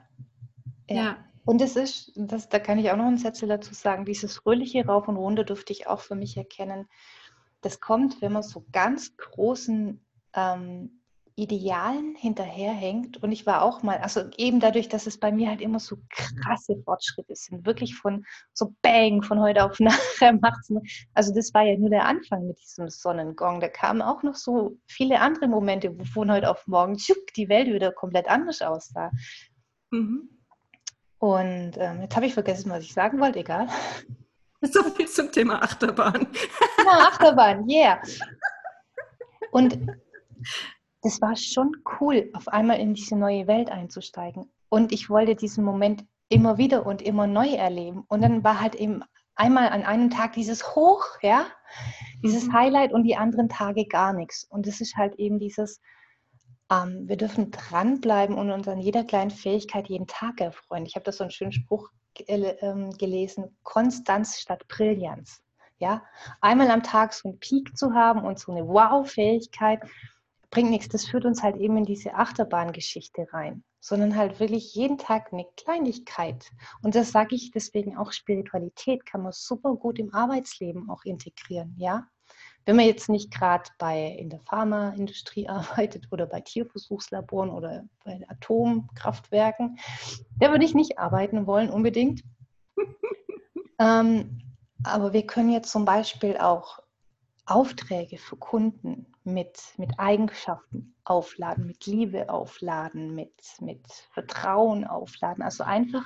ja. 0.88 0.96
ja. 0.96 1.16
Und 1.44 1.62
es 1.62 1.76
ist, 1.76 2.12
das, 2.16 2.48
da 2.48 2.58
kann 2.58 2.78
ich 2.78 2.90
auch 2.90 2.96
noch 2.96 3.06
einen 3.06 3.18
Satz 3.18 3.38
dazu 3.38 3.72
sagen, 3.72 4.04
dieses 4.04 4.36
fröhliche 4.36 4.84
Rauf 4.84 5.06
und 5.06 5.16
Runter 5.16 5.44
durfte 5.44 5.72
ich 5.72 5.86
auch 5.86 6.00
für 6.00 6.16
mich 6.16 6.36
erkennen. 6.36 6.88
Das 7.60 7.80
kommt, 7.80 8.20
wenn 8.20 8.32
man 8.32 8.42
so 8.42 8.66
ganz 8.72 9.16
großen 9.16 10.04
ähm, 10.34 11.00
Idealen 11.36 12.16
hinterherhängt. 12.16 13.22
Und 13.22 13.30
ich 13.30 13.46
war 13.46 13.62
auch 13.62 13.82
mal, 13.82 13.98
also 13.98 14.22
eben 14.38 14.58
dadurch, 14.58 14.88
dass 14.88 15.06
es 15.06 15.20
bei 15.20 15.30
mir 15.30 15.48
halt 15.48 15.60
immer 15.60 15.78
so 15.78 15.98
krasse 16.08 16.82
Fortschritte 16.82 17.36
sind, 17.36 17.64
wirklich 17.64 17.94
von 17.94 18.24
so 18.52 18.74
Bang, 18.82 19.22
von 19.22 19.40
heute 19.40 19.64
auf 19.64 19.78
nachher 19.80 20.32
macht's. 20.32 20.72
Also 21.14 21.32
das 21.32 21.54
war 21.54 21.62
ja 21.62 21.76
nur 21.78 21.90
der 21.90 22.06
Anfang 22.06 22.48
mit 22.48 22.58
diesem 22.60 22.88
Sonnengong. 22.88 23.60
Da 23.60 23.68
kamen 23.68 24.02
auch 24.02 24.24
noch 24.24 24.34
so 24.34 24.78
viele 24.86 25.20
andere 25.20 25.46
Momente, 25.46 25.96
wo 25.96 26.04
von 26.04 26.32
heute 26.32 26.50
auf 26.50 26.66
morgen 26.66 26.96
tschuk, 26.96 27.32
die 27.36 27.48
Welt 27.48 27.68
wieder 27.68 27.92
komplett 27.92 28.28
anders 28.28 28.62
aussah. 28.62 29.12
Mhm. 29.90 30.35
Und 31.26 31.72
ähm, 31.76 32.02
jetzt 32.02 32.14
habe 32.14 32.26
ich 32.26 32.34
vergessen, 32.34 32.70
was 32.70 32.84
ich 32.84 32.94
sagen 32.94 33.18
wollte, 33.18 33.40
egal. 33.40 33.66
So 34.62 34.82
viel 34.84 35.06
zum 35.06 35.30
Thema 35.30 35.62
Achterbahn. 35.62 36.26
Ja, 36.78 37.08
Achterbahn, 37.08 37.68
yeah. 37.68 38.00
Und 39.50 39.78
das 41.02 41.20
war 41.20 41.36
schon 41.36 41.72
cool, 42.00 42.30
auf 42.32 42.48
einmal 42.48 42.80
in 42.80 42.94
diese 42.94 43.16
neue 43.16 43.46
Welt 43.46 43.70
einzusteigen. 43.70 44.50
Und 44.70 44.92
ich 44.92 45.10
wollte 45.10 45.36
diesen 45.36 45.62
Moment 45.62 46.04
immer 46.30 46.56
wieder 46.56 46.86
und 46.86 47.02
immer 47.02 47.26
neu 47.26 47.48
erleben. 47.48 48.04
Und 48.08 48.22
dann 48.22 48.42
war 48.42 48.60
halt 48.60 48.74
eben 48.74 49.04
einmal 49.34 49.68
an 49.68 49.82
einem 49.82 50.10
Tag 50.10 50.32
dieses 50.32 50.74
Hoch, 50.74 51.04
ja, 51.22 51.46
dieses 52.24 52.46
mhm. 52.46 52.52
Highlight 52.54 52.92
und 52.92 53.04
die 53.04 53.16
anderen 53.16 53.50
Tage 53.50 53.86
gar 53.86 54.14
nichts. 54.14 54.44
Und 54.44 54.66
es 54.66 54.80
ist 54.80 54.96
halt 54.96 55.16
eben 55.16 55.38
dieses, 55.38 55.80
ähm, 56.70 57.08
wir 57.08 57.16
dürfen 57.16 57.50
dranbleiben 57.50 58.36
und 58.36 58.50
uns 58.50 58.68
an 58.68 58.80
jeder 58.80 59.04
kleinen 59.04 59.30
Fähigkeit 59.30 59.88
jeden 59.88 60.06
Tag 60.06 60.40
erfreuen. 60.40 60.86
Ich 60.86 60.96
habe 60.96 61.04
da 61.04 61.12
so 61.12 61.24
einen 61.24 61.30
schönen 61.30 61.52
Spruch 61.52 61.88
äh, 62.26 62.54
gelesen, 62.98 63.56
Konstanz 63.62 64.38
statt 64.38 64.66
Brillanz. 64.68 65.42
Ja, 65.78 66.02
einmal 66.40 66.70
am 66.70 66.82
Tag 66.82 67.12
so 67.12 67.28
einen 67.28 67.38
Peak 67.38 67.76
zu 67.76 67.92
haben 67.92 68.24
und 68.24 68.38
so 68.38 68.50
eine 68.50 68.66
Wow-Fähigkeit 68.66 69.80
bringt 70.50 70.70
nichts. 70.70 70.88
Das 70.88 71.06
führt 71.06 71.26
uns 71.26 71.42
halt 71.42 71.56
eben 71.56 71.76
in 71.76 71.84
diese 71.84 72.14
Achterbahngeschichte 72.14 73.26
rein, 73.32 73.62
sondern 73.80 74.16
halt 74.16 74.40
wirklich 74.40 74.74
jeden 74.74 74.96
Tag 74.96 75.34
eine 75.34 75.44
Kleinigkeit. 75.58 76.50
Und 76.82 76.94
das 76.94 77.12
sage 77.12 77.34
ich 77.34 77.50
deswegen 77.50 77.98
auch, 77.98 78.12
Spiritualität 78.12 79.04
kann 79.04 79.22
man 79.22 79.32
super 79.32 79.74
gut 79.74 79.98
im 79.98 80.14
Arbeitsleben 80.14 80.88
auch 80.88 81.04
integrieren, 81.04 81.74
ja 81.76 82.08
wenn 82.66 82.76
man 82.76 82.84
jetzt 82.84 83.08
nicht 83.08 83.32
gerade 83.32 83.70
bei 83.78 84.08
in 84.18 84.28
der 84.28 84.40
Pharmaindustrie 84.40 85.48
arbeitet 85.48 86.08
oder 86.10 86.26
bei 86.26 86.40
Tierversuchslaboren 86.40 87.50
oder 87.50 87.84
bei 88.04 88.20
Atomkraftwerken, 88.28 89.78
da 90.38 90.50
würde 90.50 90.64
ich 90.64 90.74
nicht 90.74 90.98
arbeiten 90.98 91.46
wollen 91.46 91.70
unbedingt. 91.70 92.22
ähm, 93.78 94.42
aber 94.84 95.12
wir 95.12 95.26
können 95.26 95.50
jetzt 95.50 95.70
zum 95.70 95.84
Beispiel 95.84 96.36
auch 96.36 96.80
Aufträge 97.46 98.18
für 98.18 98.36
Kunden 98.36 99.06
mit, 99.22 99.60
mit 99.76 99.98
Eigenschaften 99.98 100.94
aufladen, 101.04 101.66
mit 101.66 101.86
Liebe 101.86 102.28
aufladen, 102.28 103.14
mit, 103.14 103.34
mit 103.60 103.86
Vertrauen 104.12 104.84
aufladen. 104.84 105.42
Also 105.42 105.62
einfach 105.62 106.04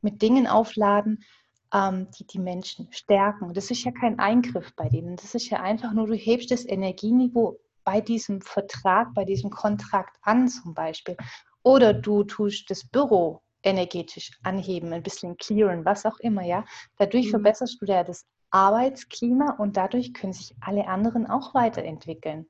mit 0.00 0.20
Dingen 0.22 0.48
aufladen, 0.48 1.24
ähm, 1.72 2.08
die 2.18 2.26
die 2.26 2.38
Menschen 2.38 2.88
stärken. 2.92 3.54
Das 3.54 3.70
ist 3.70 3.84
ja 3.84 3.92
kein 3.92 4.18
Eingriff 4.18 4.74
bei 4.76 4.88
denen. 4.88 5.16
Das 5.16 5.34
ist 5.34 5.48
ja 5.48 5.60
einfach 5.60 5.92
nur, 5.92 6.06
du 6.06 6.14
hebst 6.14 6.50
das 6.50 6.66
Energieniveau 6.66 7.58
bei 7.84 8.00
diesem 8.00 8.40
Vertrag, 8.40 9.14
bei 9.14 9.24
diesem 9.24 9.50
Kontrakt 9.50 10.16
an 10.22 10.48
zum 10.48 10.74
Beispiel. 10.74 11.16
Oder 11.62 11.94
du 11.94 12.24
tust 12.24 12.70
das 12.70 12.84
Büro 12.84 13.40
energetisch 13.62 14.32
anheben, 14.42 14.92
ein 14.92 15.02
bisschen 15.02 15.36
clearen, 15.36 15.84
was 15.84 16.04
auch 16.04 16.18
immer, 16.18 16.42
ja. 16.42 16.64
Dadurch 16.98 17.26
mhm. 17.26 17.30
verbesserst 17.30 17.80
du 17.80 17.86
ja 17.86 18.04
das 18.04 18.26
Arbeitsklima 18.50 19.52
und 19.58 19.76
dadurch 19.76 20.12
können 20.12 20.32
sich 20.32 20.54
alle 20.60 20.86
anderen 20.86 21.26
auch 21.26 21.54
weiterentwickeln. 21.54 22.46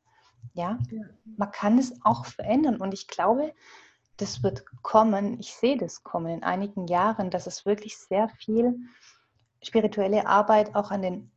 Ja, 0.55 0.79
man 1.37 1.53
kann 1.53 1.79
es 1.79 1.95
auch 2.03 2.27
verändern 2.27 2.77
und 2.77 2.93
ich 2.93 3.07
glaube, 3.07 3.55
das 4.17 4.43
wird 4.43 4.65
kommen. 4.83 5.39
Ich 5.39 5.55
sehe 5.55 5.77
das 5.77 6.03
kommen 6.03 6.35
in 6.35 6.43
einigen 6.43 6.87
Jahren, 6.89 7.31
dass 7.31 7.47
es 7.47 7.65
wirklich 7.65 7.97
sehr 7.97 8.29
viel 8.29 8.81
spirituelle 9.63 10.27
Arbeit 10.27 10.75
auch 10.75 10.91
an 10.91 11.03
den, 11.03 11.31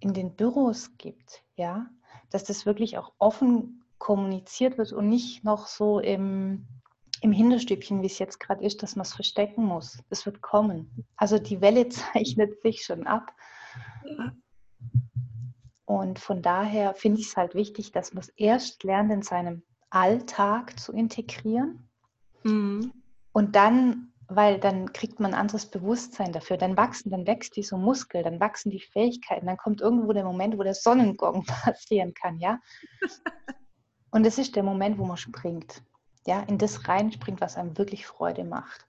in 0.00 0.12
den 0.12 0.34
Büros 0.34 0.96
gibt. 0.98 1.42
Ja, 1.56 1.86
dass 2.30 2.44
das 2.44 2.66
wirklich 2.66 2.98
auch 2.98 3.12
offen 3.18 3.84
kommuniziert 3.98 4.78
wird 4.78 4.92
und 4.92 5.08
nicht 5.08 5.44
noch 5.44 5.66
so 5.66 6.00
im, 6.00 6.66
im 7.20 7.32
Hinterstübchen, 7.32 8.02
wie 8.02 8.06
es 8.06 8.18
jetzt 8.18 8.40
gerade 8.40 8.64
ist, 8.64 8.82
dass 8.82 8.96
man 8.96 9.02
es 9.02 9.14
verstecken 9.14 9.64
muss. 9.64 9.98
Es 10.08 10.24
wird 10.26 10.40
kommen. 10.40 11.06
Also 11.16 11.38
die 11.38 11.60
Welle 11.60 11.88
zeichnet 11.90 12.60
sich 12.62 12.84
schon 12.84 13.06
ab. 13.06 13.32
Und 15.84 16.18
von 16.18 16.40
daher 16.40 16.94
finde 16.94 17.20
ich 17.20 17.26
es 17.26 17.36
halt 17.36 17.54
wichtig, 17.54 17.92
dass 17.92 18.14
man 18.14 18.22
es 18.22 18.28
erst 18.30 18.84
lernt, 18.84 19.12
in 19.12 19.22
seinem 19.22 19.62
Alltag 19.90 20.78
zu 20.78 20.92
integrieren. 20.92 21.88
Mhm. 22.44 22.92
Und 23.32 23.56
dann, 23.56 24.09
weil 24.30 24.58
dann 24.58 24.92
kriegt 24.92 25.20
man 25.20 25.34
ein 25.34 25.40
anderes 25.40 25.66
Bewusstsein 25.66 26.32
dafür. 26.32 26.56
Dann 26.56 26.76
wachsen, 26.76 27.10
dann 27.10 27.26
wächst 27.26 27.56
dieser 27.56 27.76
Muskel, 27.76 28.22
dann 28.22 28.40
wachsen 28.40 28.70
die 28.70 28.80
Fähigkeiten, 28.80 29.46
dann 29.46 29.56
kommt 29.56 29.80
irgendwo 29.80 30.12
der 30.12 30.24
Moment, 30.24 30.56
wo 30.56 30.62
der 30.62 30.74
Sonnengong 30.74 31.44
passieren 31.64 32.14
kann, 32.14 32.38
ja. 32.38 32.58
Und 34.12 34.26
es 34.26 34.38
ist 34.38 34.56
der 34.56 34.62
Moment, 34.62 34.98
wo 34.98 35.04
man 35.04 35.16
springt. 35.16 35.82
Ja, 36.26 36.40
in 36.42 36.58
das 36.58 36.88
reinspringt, 36.88 37.40
was 37.40 37.56
einem 37.56 37.78
wirklich 37.78 38.06
Freude 38.06 38.44
macht. 38.44 38.86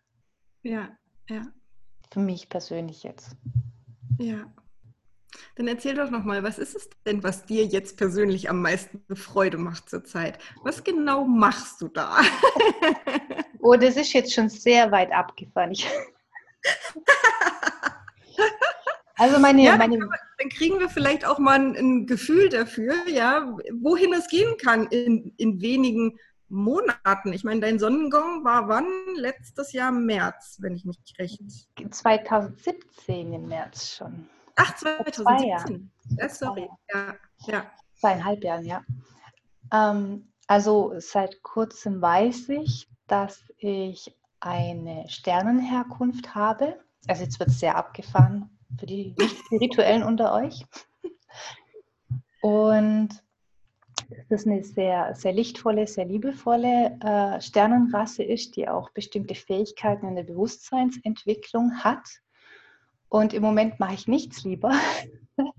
Ja, 0.64 0.90
ja. 1.30 1.44
Für 2.12 2.20
mich 2.20 2.50
persönlich 2.50 3.04
jetzt. 3.04 3.36
Ja. 4.18 4.52
Dann 5.56 5.68
erzähl 5.68 5.96
doch 5.96 6.10
nochmal, 6.10 6.44
was 6.44 6.60
ist 6.60 6.76
es 6.76 6.90
denn, 7.06 7.24
was 7.24 7.46
dir 7.46 7.66
jetzt 7.66 7.98
persönlich 7.98 8.50
am 8.50 8.62
meisten 8.62 9.04
Freude 9.16 9.58
macht 9.58 9.90
zurzeit? 9.90 10.40
Was 10.64 10.84
genau 10.84 11.26
machst 11.26 11.82
du 11.82 11.88
da? 11.88 12.18
oh, 13.60 13.76
das 13.76 13.98
ist 13.98 14.14
jetzt 14.14 14.34
schon 14.34 14.50
sehr 14.50 14.92
weit 14.92 15.12
abgefahren. 15.12 15.74
also 19.18 19.40
meine, 19.40 19.64
ja, 19.64 19.78
meine... 19.78 20.00
Dann 20.00 20.50
kriegen 20.50 20.80
wir 20.80 20.90
vielleicht 20.90 21.26
auch 21.26 21.38
mal 21.38 21.60
ein, 21.60 21.76
ein, 21.76 22.08
Gefühl 22.08 22.50
dafür, 22.50 22.96
ja, 23.08 23.56
wohin 23.80 24.14
es 24.14 24.28
gehen 24.28 24.58
kann 24.58 24.88
in, 24.88 25.34
in 25.38 25.62
wenigen 25.62 26.18
Monaten. 26.50 27.32
Ich 27.32 27.44
meine, 27.44 27.62
dein 27.62 27.78
Sonnengong 27.80 28.44
war 28.44 28.68
wann? 28.68 28.88
Letztes 29.16 29.72
Jahr 29.72 29.90
im 29.90 30.06
März, 30.06 30.58
wenn 30.62 30.76
ich 30.76 30.86
mich 30.86 30.98
recht. 31.20 31.42
2017 31.90 33.34
im 33.34 33.48
März 33.48 33.96
schon. 33.96 34.28
Ach, 34.56 34.76
2017. 34.76 35.92
Ja, 36.18 36.30
sorry. 36.30 36.70
Ja, 36.94 37.16
ja. 37.48 37.72
Zweieinhalb 37.96 38.44
Jahren, 38.44 38.66
ja. 38.66 38.84
Ähm, 39.72 40.32
also 40.48 40.94
seit 40.98 41.42
kurzem 41.44 42.02
weiß 42.02 42.50
ich, 42.50 42.90
dass 43.08 43.42
ich 43.58 44.16
eine 44.40 45.08
Sternenherkunft 45.08 46.36
habe. 46.36 46.80
Also 47.08 47.24
jetzt 47.24 47.40
wird 47.40 47.50
es 47.50 47.60
sehr 47.60 47.76
abgefahren 47.76 48.50
für 48.80 48.86
die 48.86 49.16
Spirituellen 49.46 50.04
unter 50.04 50.34
euch. 50.34 50.66
Und 52.42 53.10
das 54.30 54.46
eine 54.46 54.64
sehr, 54.64 55.14
sehr 55.16 55.32
lichtvolle, 55.32 55.88
sehr 55.88 56.06
liebevolle 56.06 56.98
äh, 57.02 57.42
Sternenrasse 57.42 58.24
ist, 58.24 58.56
die 58.56 58.68
auch 58.68 58.90
bestimmte 58.92 59.36
Fähigkeiten 59.36 60.08
in 60.08 60.16
der 60.16 60.24
Bewusstseinsentwicklung 60.24 61.84
hat. 61.84 62.08
Und 63.12 63.34
im 63.34 63.44
Moment 63.44 63.78
mache 63.78 63.94
ich 63.94 64.08
nichts 64.08 64.46
lieber, 64.46 64.72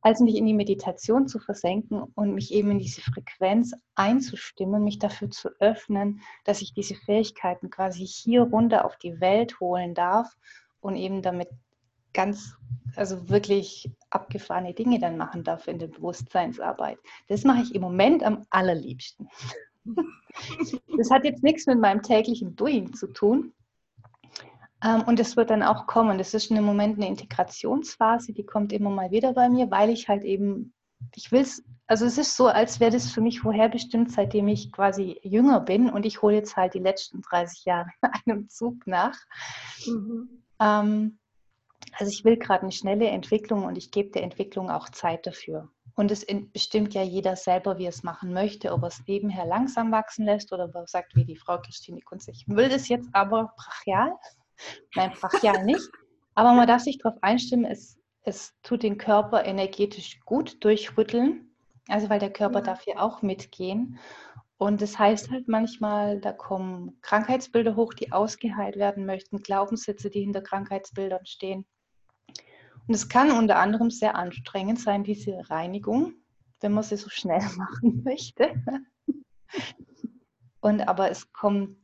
als 0.00 0.18
mich 0.18 0.34
in 0.34 0.44
die 0.44 0.54
Meditation 0.54 1.28
zu 1.28 1.38
versenken 1.38 2.02
und 2.02 2.34
mich 2.34 2.52
eben 2.52 2.72
in 2.72 2.80
diese 2.80 3.00
Frequenz 3.00 3.72
einzustimmen, 3.94 4.82
mich 4.82 4.98
dafür 4.98 5.30
zu 5.30 5.50
öffnen, 5.60 6.20
dass 6.44 6.62
ich 6.62 6.74
diese 6.74 6.96
Fähigkeiten 6.96 7.70
quasi 7.70 8.04
hier 8.04 8.42
runter 8.42 8.84
auf 8.84 8.96
die 8.96 9.20
Welt 9.20 9.60
holen 9.60 9.94
darf 9.94 10.36
und 10.80 10.96
eben 10.96 11.22
damit 11.22 11.48
ganz, 12.12 12.56
also 12.96 13.28
wirklich 13.28 13.88
abgefahrene 14.10 14.74
Dinge 14.74 14.98
dann 14.98 15.16
machen 15.16 15.44
darf 15.44 15.68
in 15.68 15.78
der 15.78 15.86
Bewusstseinsarbeit. 15.86 16.98
Das 17.28 17.44
mache 17.44 17.62
ich 17.62 17.72
im 17.72 17.82
Moment 17.82 18.24
am 18.24 18.46
allerliebsten. 18.50 19.28
Das 20.96 21.10
hat 21.10 21.24
jetzt 21.24 21.42
nichts 21.42 21.66
mit 21.66 21.80
meinem 21.80 22.02
täglichen 22.02 22.54
Doing 22.54 22.92
zu 22.92 23.08
tun, 23.08 23.52
und 24.82 25.20
es 25.20 25.36
wird 25.36 25.50
dann 25.50 25.62
auch 25.62 25.86
kommen. 25.86 26.18
Das 26.18 26.32
ist 26.32 26.50
im 26.50 26.64
Moment 26.64 26.96
eine 26.96 27.08
Integrationsphase, 27.08 28.32
die 28.32 28.46
kommt 28.46 28.72
immer 28.72 28.90
mal 28.90 29.10
wieder 29.10 29.34
bei 29.34 29.48
mir, 29.48 29.70
weil 29.70 29.90
ich 29.90 30.08
halt 30.08 30.24
eben, 30.24 30.72
ich 31.14 31.30
will 31.32 31.42
es, 31.42 31.62
also 31.86 32.06
es 32.06 32.18
ist 32.18 32.36
so, 32.36 32.46
als 32.46 32.80
wäre 32.80 32.90
das 32.90 33.10
für 33.10 33.20
mich 33.20 33.40
vorherbestimmt, 33.40 34.10
seitdem 34.10 34.48
ich 34.48 34.72
quasi 34.72 35.20
jünger 35.22 35.60
bin 35.60 35.90
und 35.90 36.06
ich 36.06 36.22
hole 36.22 36.36
jetzt 36.36 36.56
halt 36.56 36.74
die 36.74 36.78
letzten 36.78 37.20
30 37.20 37.64
Jahre 37.64 37.90
in 38.24 38.32
einem 38.32 38.48
Zug 38.48 38.86
nach. 38.86 39.18
Mhm. 39.86 40.44
Ähm, 40.60 41.18
also 41.98 42.10
ich 42.10 42.24
will 42.24 42.36
gerade 42.36 42.62
eine 42.62 42.72
schnelle 42.72 43.08
Entwicklung 43.08 43.64
und 43.64 43.76
ich 43.76 43.90
gebe 43.90 44.10
der 44.10 44.22
Entwicklung 44.22 44.70
auch 44.70 44.88
Zeit 44.88 45.26
dafür. 45.26 45.68
Und 45.94 46.10
es 46.10 46.24
bestimmt 46.52 46.94
ja 46.94 47.02
jeder 47.02 47.36
selber, 47.36 47.76
wie 47.76 47.84
er 47.84 47.90
es 47.90 48.02
machen 48.02 48.32
möchte, 48.32 48.72
ob 48.72 48.82
er 48.82 48.88
es 48.88 49.02
nebenher 49.06 49.44
langsam 49.44 49.92
wachsen 49.92 50.24
lässt 50.24 50.52
oder 50.52 50.66
ob 50.66 50.74
er 50.74 50.86
sagt, 50.86 51.14
wie 51.14 51.24
die 51.24 51.36
Frau 51.36 51.58
Christine 51.58 52.00
Kunz, 52.00 52.28
ich 52.28 52.44
will 52.46 52.68
das 52.68 52.88
jetzt 52.88 53.08
aber 53.12 53.52
brachial. 53.56 54.16
Nein, 54.94 55.12
brachial 55.12 55.64
nicht. 55.64 55.88
Aber 56.34 56.54
man 56.54 56.66
darf 56.66 56.82
sich 56.82 56.98
darauf 56.98 57.22
einstimmen, 57.22 57.64
es, 57.64 57.98
es 58.22 58.54
tut 58.62 58.82
den 58.82 58.98
Körper 58.98 59.44
energetisch 59.44 60.20
gut 60.24 60.62
durchrütteln. 60.64 61.54
Also 61.88 62.08
weil 62.08 62.20
der 62.20 62.32
Körper 62.32 62.62
darf 62.62 62.82
hier 62.82 63.02
auch 63.02 63.22
mitgehen. 63.22 63.98
Und 64.58 64.82
das 64.82 64.98
heißt 64.98 65.30
halt 65.30 65.48
manchmal, 65.48 66.20
da 66.20 66.32
kommen 66.32 66.98
Krankheitsbilder 67.00 67.76
hoch, 67.76 67.94
die 67.94 68.12
ausgeheilt 68.12 68.76
werden 68.76 69.06
möchten, 69.06 69.38
Glaubenssätze, 69.38 70.10
die 70.10 70.20
hinter 70.20 70.42
Krankheitsbildern 70.42 71.24
stehen. 71.24 71.64
Und 72.86 72.94
es 72.94 73.08
kann 73.08 73.30
unter 73.30 73.56
anderem 73.56 73.90
sehr 73.90 74.16
anstrengend 74.16 74.80
sein, 74.80 75.02
diese 75.02 75.48
Reinigung, 75.48 76.14
wenn 76.60 76.72
man 76.72 76.84
sie 76.84 76.96
so 76.96 77.08
schnell 77.08 77.40
machen 77.56 78.02
möchte. 78.04 78.52
Und 80.60 80.86
aber 80.86 81.10
es 81.10 81.32
kommt 81.32 81.78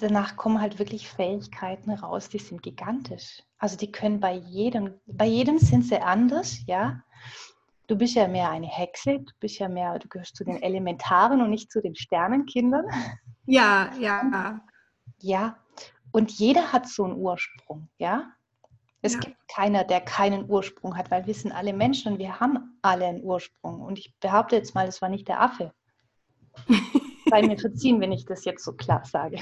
danach 0.00 0.36
kommen 0.36 0.60
halt 0.60 0.78
wirklich 0.78 1.08
Fähigkeiten 1.08 1.92
raus, 1.92 2.28
die 2.28 2.38
sind 2.38 2.62
gigantisch. 2.62 3.42
Also 3.58 3.76
die 3.76 3.92
können 3.92 4.20
bei 4.20 4.34
jedem, 4.34 4.94
bei 5.06 5.26
jedem 5.26 5.58
sind 5.58 5.84
sie 5.84 6.00
anders, 6.00 6.64
ja. 6.66 7.02
Du 7.86 7.96
bist 7.96 8.14
ja 8.14 8.28
mehr 8.28 8.50
eine 8.50 8.68
Hexe, 8.68 9.18
du 9.18 9.32
bist 9.40 9.58
ja 9.58 9.68
mehr, 9.68 9.98
du 9.98 10.08
gehörst 10.08 10.36
zu 10.36 10.44
den 10.44 10.62
Elementaren 10.62 11.42
und 11.42 11.50
nicht 11.50 11.70
zu 11.70 11.82
den 11.82 11.96
Sternenkindern. 11.96 12.86
Ja, 13.46 13.90
ja. 13.98 14.60
Ja, 15.18 15.56
und 16.12 16.30
jeder 16.30 16.72
hat 16.72 16.88
so 16.88 17.04
einen 17.04 17.16
Ursprung, 17.16 17.88
ja. 17.98 18.32
Es 19.02 19.14
ja. 19.14 19.20
gibt 19.20 19.36
keiner, 19.48 19.84
der 19.84 20.00
keinen 20.00 20.48
Ursprung 20.48 20.96
hat, 20.96 21.10
weil 21.10 21.26
wir 21.26 21.34
sind 21.34 21.52
alle 21.52 21.72
Menschen 21.72 22.12
und 22.12 22.18
wir 22.18 22.38
haben 22.38 22.78
alle 22.82 23.06
einen 23.06 23.22
Ursprung. 23.22 23.80
Und 23.80 23.98
ich 23.98 24.14
behaupte 24.20 24.56
jetzt 24.56 24.74
mal, 24.74 24.86
es 24.86 25.00
war 25.00 25.08
nicht 25.08 25.28
der 25.28 25.40
Affe. 25.40 25.72
Sei 27.30 27.42
mir 27.42 27.58
verziehen, 27.58 28.00
wenn 28.00 28.12
ich 28.12 28.24
das 28.24 28.44
jetzt 28.44 28.64
so 28.64 28.72
klar 28.72 29.04
sage. 29.04 29.38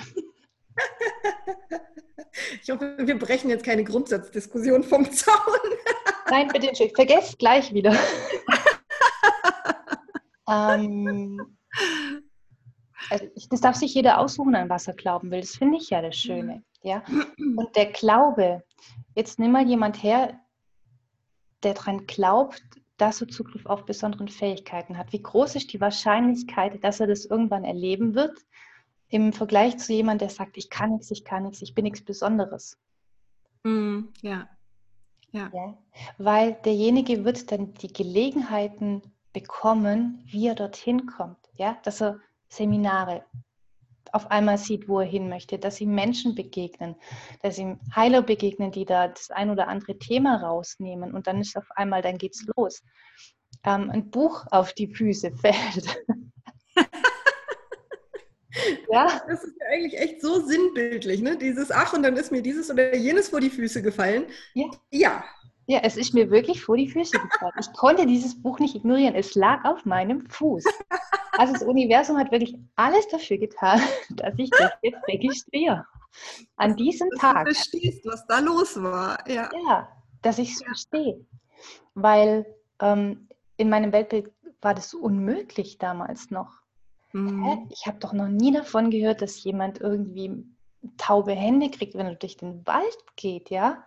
Ich 2.62 2.70
hoffe, 2.70 2.96
wir 2.98 3.18
brechen 3.18 3.50
jetzt 3.50 3.64
keine 3.64 3.84
Grundsatzdiskussion 3.84 4.84
vom 4.84 5.10
Zaun. 5.10 5.34
Nein, 6.30 6.48
bitte, 6.48 6.70
ich 6.70 6.92
vergesse 6.94 7.36
gleich 7.36 7.72
wieder. 7.72 7.92
ähm, 10.48 11.56
also 13.10 13.26
das 13.50 13.60
darf 13.60 13.76
sich 13.76 13.94
jeder 13.94 14.18
aussuchen, 14.18 14.54
an 14.54 14.68
was 14.68 14.86
er 14.86 14.94
glauben 14.94 15.30
will. 15.30 15.40
Das 15.40 15.56
finde 15.56 15.78
ich 15.78 15.90
ja 15.90 16.02
das 16.02 16.16
Schöne. 16.16 16.62
Ja? 16.82 17.02
Und 17.38 17.74
der 17.76 17.86
Glaube, 17.86 18.62
jetzt 19.14 19.38
nimm 19.38 19.52
mal 19.52 19.66
jemand 19.66 20.02
her, 20.02 20.38
der 21.62 21.74
daran 21.74 22.06
glaubt, 22.06 22.62
dass 22.98 23.20
er 23.20 23.28
Zugriff 23.28 23.64
auf 23.66 23.84
besonderen 23.84 24.28
Fähigkeiten 24.28 24.98
hat. 24.98 25.12
Wie 25.12 25.22
groß 25.22 25.56
ist 25.56 25.72
die 25.72 25.80
Wahrscheinlichkeit, 25.80 26.82
dass 26.82 27.00
er 27.00 27.06
das 27.06 27.24
irgendwann 27.24 27.64
erleben 27.64 28.14
wird? 28.14 28.38
Im 29.08 29.32
Vergleich 29.32 29.78
zu 29.78 29.92
jemandem, 29.92 30.28
der 30.28 30.34
sagt, 30.34 30.56
ich 30.56 30.70
kann 30.70 30.92
nichts, 30.92 31.10
ich 31.10 31.24
kann 31.24 31.44
nichts, 31.44 31.62
ich 31.62 31.74
bin 31.74 31.84
nichts 31.84 32.04
Besonderes. 32.04 32.78
Mm, 33.64 34.00
ja. 34.22 34.48
ja. 35.32 35.50
Ja. 35.52 35.78
Weil 36.18 36.54
derjenige 36.64 37.24
wird 37.24 37.50
dann 37.50 37.74
die 37.74 37.92
Gelegenheiten 37.92 39.02
bekommen, 39.32 40.22
wie 40.26 40.48
er 40.48 40.54
dorthin 40.54 41.06
kommt. 41.06 41.38
Ja? 41.54 41.78
Dass 41.84 42.02
er 42.02 42.20
Seminare 42.48 43.24
auf 44.12 44.30
einmal 44.30 44.58
sieht, 44.58 44.88
wo 44.88 45.00
er 45.00 45.06
hin 45.06 45.28
möchte, 45.28 45.58
dass 45.58 45.80
ihm 45.80 45.94
Menschen 45.94 46.34
begegnen, 46.34 46.96
dass 47.42 47.58
ihm 47.58 47.78
Heiler 47.94 48.22
begegnen, 48.22 48.70
die 48.70 48.84
da 48.84 49.08
das 49.08 49.30
ein 49.30 49.50
oder 49.50 49.68
andere 49.68 49.98
Thema 49.98 50.36
rausnehmen 50.36 51.12
und 51.12 51.26
dann 51.26 51.40
ist 51.40 51.56
auf 51.56 51.70
einmal, 51.72 52.02
dann 52.02 52.18
geht's 52.18 52.46
los. 52.56 52.82
Ähm, 53.64 53.90
ein 53.90 54.10
Buch 54.10 54.46
auf 54.50 54.72
die 54.72 54.88
Füße 54.88 55.32
fällt. 55.32 55.98
ja. 58.90 59.20
Das 59.28 59.44
ist 59.44 59.56
ja 59.60 59.66
eigentlich 59.72 59.98
echt 59.98 60.20
so 60.20 60.40
sinnbildlich, 60.40 61.20
ne? 61.20 61.36
Dieses 61.36 61.70
Ach 61.70 61.92
und 61.92 62.02
dann 62.02 62.16
ist 62.16 62.32
mir 62.32 62.42
dieses 62.42 62.70
oder 62.70 62.94
jenes 62.94 63.28
vor 63.28 63.40
die 63.40 63.50
Füße 63.50 63.82
gefallen. 63.82 64.26
Ja. 64.54 64.66
Ja, 64.90 65.24
ja, 65.66 65.80
es 65.82 65.98
ist 65.98 66.14
mir 66.14 66.30
wirklich 66.30 66.62
vor 66.62 66.76
die 66.76 66.88
Füße 66.88 67.18
gefallen. 67.18 67.52
Ich 67.60 67.72
konnte 67.74 68.06
dieses 68.06 68.40
Buch 68.40 68.58
nicht 68.58 68.74
ignorieren. 68.74 69.14
Es 69.14 69.34
lag 69.34 69.64
auf 69.64 69.84
meinem 69.84 70.26
Fuß. 70.30 70.64
Also 71.32 71.52
das 71.52 71.62
Universum 71.62 72.18
hat 72.18 72.32
wirklich 72.32 72.56
alles 72.76 73.06
dafür 73.08 73.38
getan, 73.38 73.80
dass 74.10 74.34
ich 74.38 74.50
das 74.50 74.72
jetzt 74.82 75.06
registriere. 75.06 75.86
An 76.56 76.74
diesem 76.74 77.08
dass 77.10 77.20
Tag. 77.20 77.46
Du 77.46 77.54
verstehst, 77.54 78.04
was 78.06 78.26
da 78.26 78.40
los 78.40 78.82
war. 78.82 79.18
Ja, 79.28 79.50
ja 79.68 79.88
dass 80.22 80.38
ich 80.38 80.52
es 80.52 80.60
ja. 80.60 80.66
verstehe. 80.66 81.26
Weil 81.94 82.46
ähm, 82.80 83.28
in 83.56 83.68
meinem 83.68 83.92
Weltbild 83.92 84.32
war 84.60 84.74
das 84.74 84.94
unmöglich 84.94 85.78
damals 85.78 86.30
noch. 86.30 86.57
Mhm. 87.12 87.68
Ich 87.70 87.86
habe 87.86 87.98
doch 87.98 88.12
noch 88.12 88.28
nie 88.28 88.52
davon 88.52 88.90
gehört, 88.90 89.22
dass 89.22 89.42
jemand 89.42 89.80
irgendwie 89.80 90.44
taube 90.96 91.32
Hände 91.32 91.70
kriegt, 91.70 91.94
wenn 91.94 92.06
er 92.06 92.14
durch 92.14 92.36
den 92.36 92.66
Wald 92.66 92.96
geht, 93.16 93.50
ja. 93.50 93.84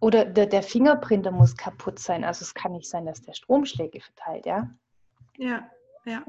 Oder 0.00 0.24
der, 0.24 0.46
der 0.46 0.62
Fingerprinter 0.62 1.30
muss 1.30 1.56
kaputt 1.56 1.98
sein. 1.98 2.24
Also 2.24 2.42
es 2.42 2.54
kann 2.54 2.72
nicht 2.72 2.88
sein, 2.88 3.06
dass 3.06 3.22
der 3.22 3.34
Stromschläge 3.34 4.00
verteilt, 4.00 4.46
ja? 4.46 4.68
Ja, 5.38 5.70
ja. 6.04 6.24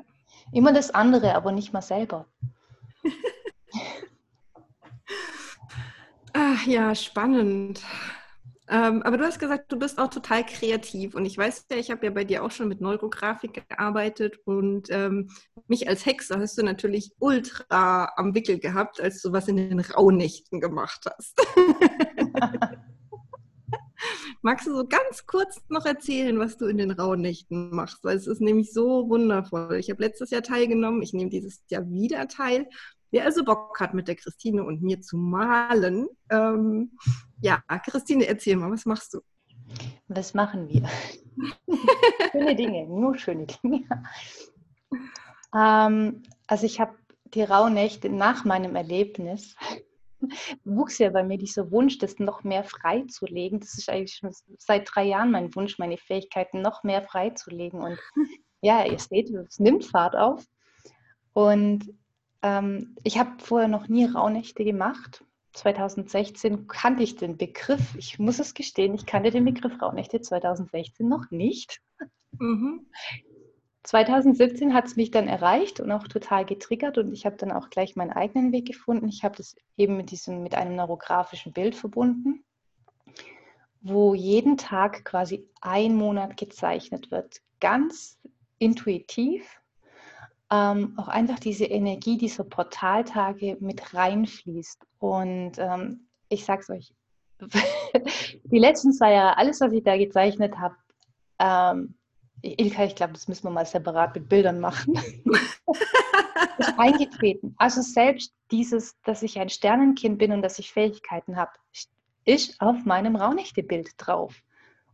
Immer 0.51 0.73
das 0.73 0.91
andere, 0.91 1.35
aber 1.35 1.51
nicht 1.51 1.73
mal 1.73 1.81
selber. 1.81 2.27
Ach 6.33 6.63
ja, 6.67 6.93
spannend. 6.95 7.83
Ähm, 8.69 9.01
aber 9.03 9.17
du 9.17 9.25
hast 9.25 9.39
gesagt, 9.39 9.71
du 9.71 9.77
bist 9.77 9.99
auch 9.99 10.09
total 10.09 10.45
kreativ. 10.45 11.15
Und 11.15 11.25
ich 11.25 11.37
weiß 11.37 11.65
ja, 11.69 11.77
ich 11.77 11.91
habe 11.91 12.05
ja 12.05 12.11
bei 12.11 12.23
dir 12.23 12.43
auch 12.43 12.51
schon 12.51 12.69
mit 12.69 12.79
Neurografik 12.79 13.67
gearbeitet 13.67 14.39
und 14.45 14.87
ähm, 14.89 15.29
mich 15.67 15.89
als 15.89 16.05
Hexe 16.05 16.39
hast 16.39 16.57
du 16.57 16.63
natürlich 16.63 17.11
ultra 17.19 18.13
am 18.15 18.33
Wickel 18.33 18.59
gehabt, 18.59 19.01
als 19.01 19.21
du 19.21 19.33
was 19.33 19.49
in 19.49 19.57
den 19.57 19.79
Rauhnächten 19.79 20.61
gemacht 20.61 21.05
hast. 21.05 21.41
Magst 24.41 24.67
du 24.67 24.75
so 24.75 24.85
ganz 24.85 25.25
kurz 25.25 25.61
noch 25.69 25.85
erzählen, 25.85 26.37
was 26.39 26.57
du 26.57 26.65
in 26.65 26.77
den 26.77 26.91
Rauhnächten 26.91 27.73
machst? 27.73 28.03
Weil 28.03 28.17
es 28.17 28.27
ist 28.27 28.41
nämlich 28.41 28.73
so 28.73 29.09
wundervoll. 29.09 29.75
Ich 29.75 29.89
habe 29.89 30.01
letztes 30.01 30.31
Jahr 30.31 30.41
teilgenommen, 30.41 31.01
ich 31.01 31.13
nehme 31.13 31.29
dieses 31.29 31.63
Jahr 31.69 31.89
wieder 31.89 32.27
teil. 32.27 32.67
Wer 33.13 33.25
also 33.25 33.43
Bock 33.43 33.79
hat, 33.79 33.93
mit 33.93 34.07
der 34.07 34.15
Christine 34.15 34.63
und 34.63 34.81
mir 34.81 34.99
zu 34.99 35.17
malen, 35.17 36.07
ähm, 36.31 36.97
ja, 37.41 37.61
Christine, 37.85 38.25
erzähl 38.25 38.55
mal, 38.55 38.71
was 38.71 38.87
machst 38.87 39.13
du? 39.13 39.19
Was 40.07 40.33
machen 40.33 40.67
wir? 40.67 40.89
schöne 42.31 42.55
Dinge, 42.55 42.87
nur 42.87 43.15
schöne 43.15 43.45
Dinge. 43.45 43.83
Ähm, 45.55 46.23
also 46.47 46.65
ich 46.65 46.79
habe 46.79 46.95
die 47.25 47.43
Rauhnächte 47.43 48.09
nach 48.09 48.45
meinem 48.45 48.75
Erlebnis 48.75 49.55
wuchs 50.65 50.97
ja 50.97 51.11
bei 51.11 51.23
mir 51.23 51.37
dieser 51.37 51.69
Wunsch, 51.69 51.99
das 51.99 52.17
noch 52.17 52.43
mehr 52.43 52.63
freizulegen. 52.63 53.59
Das 53.59 53.77
ist 53.77 53.89
eigentlich 53.89 54.15
schon 54.15 54.33
seit 54.57 54.89
drei 54.91 55.03
Jahren 55.03 55.29
mein 55.29 55.53
Wunsch, 55.53 55.77
meine 55.77 55.97
Fähigkeiten 55.97 56.63
noch 56.63 56.81
mehr 56.81 57.03
freizulegen. 57.03 57.79
Und 57.79 57.99
ja, 58.61 58.83
ihr 58.85 58.97
seht, 58.97 59.29
es 59.29 59.59
nimmt 59.59 59.85
Fahrt 59.85 60.15
auf. 60.15 60.43
Und 61.33 61.93
ähm, 62.43 62.95
ich 63.03 63.17
habe 63.17 63.31
vorher 63.39 63.67
noch 63.67 63.87
nie 63.87 64.05
Rauhnächte 64.05 64.63
gemacht. 64.63 65.23
2016 65.53 66.67
kannte 66.67 67.03
ich 67.03 67.15
den 67.15 67.37
Begriff, 67.37 67.95
ich 67.95 68.19
muss 68.19 68.39
es 68.39 68.53
gestehen, 68.53 68.93
ich 68.95 69.05
kannte 69.05 69.31
den 69.31 69.45
Begriff 69.45 69.81
Rauhnächte 69.81 70.21
2016 70.21 71.07
noch 71.07 71.31
nicht. 71.31 71.81
Mhm. 72.39 72.87
2017 73.83 74.73
hat 74.73 74.85
es 74.85 74.95
mich 74.95 75.11
dann 75.11 75.27
erreicht 75.27 75.79
und 75.79 75.91
auch 75.91 76.07
total 76.07 76.45
getriggert 76.45 76.97
und 76.97 77.13
ich 77.13 77.25
habe 77.25 77.35
dann 77.35 77.51
auch 77.51 77.69
gleich 77.69 77.95
meinen 77.95 78.11
eigenen 78.11 78.51
Weg 78.51 78.65
gefunden. 78.65 79.09
Ich 79.09 79.23
habe 79.23 79.35
das 79.35 79.55
eben 79.77 79.97
mit 79.97 80.11
diesem 80.11 80.41
mit 80.41 80.55
einem 80.55 80.75
neurografischen 80.75 81.51
Bild 81.51 81.75
verbunden, 81.75 82.43
wo 83.81 84.13
jeden 84.13 84.57
Tag 84.57 85.03
quasi 85.03 85.49
ein 85.61 85.95
Monat 85.95 86.37
gezeichnet 86.37 87.11
wird, 87.11 87.41
ganz 87.59 88.19
intuitiv. 88.57 89.59
Ähm, 90.53 90.93
auch 90.97 91.07
einfach 91.07 91.39
diese 91.39 91.65
Energie 91.65 92.15
dieser 92.15 92.43
Portaltage 92.43 93.57
mit 93.59 93.95
reinfließt. 93.95 94.85
Und 94.99 95.53
ähm, 95.57 96.07
ich 96.29 96.45
sage 96.45 96.61
es 96.61 96.69
euch, 96.69 96.93
die 98.43 98.59
letzten 98.59 98.93
zwei 98.93 99.13
Jahre, 99.13 99.37
alles, 99.37 99.61
was 99.61 99.73
ich 99.73 99.83
da 99.83 99.97
gezeichnet 99.97 100.59
habe, 100.59 100.75
ähm, 101.39 101.95
Ilka, 102.43 102.83
ich 102.83 102.93
glaube, 102.93 103.13
das 103.13 103.27
müssen 103.27 103.45
wir 103.45 103.49
mal 103.49 103.65
separat 103.65 104.13
mit 104.13 104.29
Bildern 104.29 104.59
machen. 104.59 104.93
ist 106.59 106.77
eingetreten. 106.77 107.55
Also 107.57 107.81
selbst 107.81 108.31
dieses, 108.51 109.01
dass 109.01 109.23
ich 109.23 109.39
ein 109.39 109.49
Sternenkind 109.49 110.19
bin 110.19 110.33
und 110.33 110.43
dass 110.43 110.59
ich 110.59 110.71
Fähigkeiten 110.71 111.35
habe, 111.35 111.51
ist 112.25 112.61
auf 112.61 112.85
meinem 112.85 113.15
Raunächte-Bild 113.15 113.93
drauf. 113.97 114.35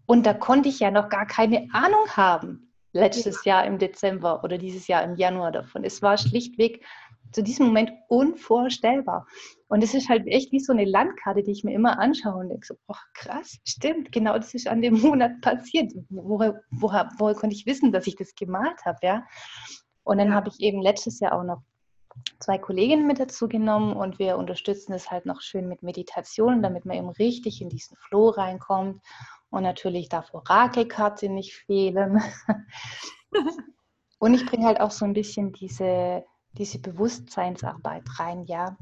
Und 0.05 0.25
da 0.25 0.33
konnte 0.33 0.69
ich 0.69 0.79
ja 0.79 0.89
noch 0.89 1.09
gar 1.09 1.25
keine 1.25 1.67
Ahnung 1.73 2.07
haben, 2.15 2.68
letztes 2.91 3.45
ja. 3.45 3.55
Jahr 3.57 3.65
im 3.65 3.77
Dezember 3.77 4.43
oder 4.43 4.57
dieses 4.57 4.87
Jahr 4.87 5.03
im 5.03 5.15
Januar 5.15 5.51
davon. 5.51 5.83
Es 5.83 6.01
war 6.01 6.17
schlichtweg 6.17 6.83
zu 7.31 7.43
diesem 7.43 7.67
Moment 7.67 7.91
unvorstellbar. 8.07 9.27
Und 9.67 9.83
es 9.83 9.93
ist 9.93 10.09
halt 10.09 10.25
echt 10.27 10.51
wie 10.51 10.59
so 10.59 10.73
eine 10.73 10.85
Landkarte, 10.85 11.43
die 11.43 11.51
ich 11.51 11.63
mir 11.63 11.73
immer 11.73 11.99
anschaue 11.99 12.41
und 12.41 12.49
denke 12.49 12.65
so, 12.65 12.75
oh, 12.87 12.95
krass, 13.13 13.59
stimmt, 13.67 14.11
genau 14.11 14.35
das 14.37 14.53
ist 14.53 14.67
an 14.67 14.81
dem 14.81 14.99
Monat 15.01 15.39
passiert. 15.41 15.91
Woher, 16.09 16.61
woher, 16.71 17.09
woher 17.17 17.35
konnte 17.35 17.55
ich 17.55 17.65
wissen, 17.65 17.91
dass 17.91 18.07
ich 18.07 18.15
das 18.15 18.33
gemalt 18.35 18.83
habe, 18.85 18.97
ja? 19.03 19.23
Und 20.03 20.17
dann 20.17 20.29
ja. 20.29 20.33
habe 20.33 20.49
ich 20.49 20.59
eben 20.59 20.81
letztes 20.81 21.19
Jahr 21.19 21.33
auch 21.33 21.43
noch 21.43 21.61
zwei 22.39 22.57
Kolleginnen 22.57 23.05
mit 23.05 23.19
dazu 23.19 23.47
genommen 23.47 23.95
und 23.95 24.17
wir 24.17 24.37
unterstützen 24.37 24.93
es 24.93 25.11
halt 25.11 25.25
noch 25.25 25.41
schön 25.41 25.67
mit 25.67 25.83
Meditationen, 25.83 26.63
damit 26.63 26.85
man 26.85 26.97
eben 26.97 27.09
richtig 27.09 27.61
in 27.61 27.69
diesen 27.69 27.95
Flow 27.97 28.29
reinkommt. 28.29 29.01
Und 29.49 29.63
natürlich 29.63 30.09
darf 30.09 30.33
Orakelkarte 30.33 31.29
nicht 31.29 31.55
fehlen. 31.55 32.21
und 34.19 34.33
ich 34.33 34.45
bringe 34.45 34.65
halt 34.65 34.79
auch 34.79 34.91
so 34.91 35.05
ein 35.05 35.13
bisschen 35.13 35.51
diese 35.53 36.23
diese 36.53 36.79
Bewusstseinsarbeit 36.79 38.03
rein, 38.19 38.45
ja, 38.45 38.77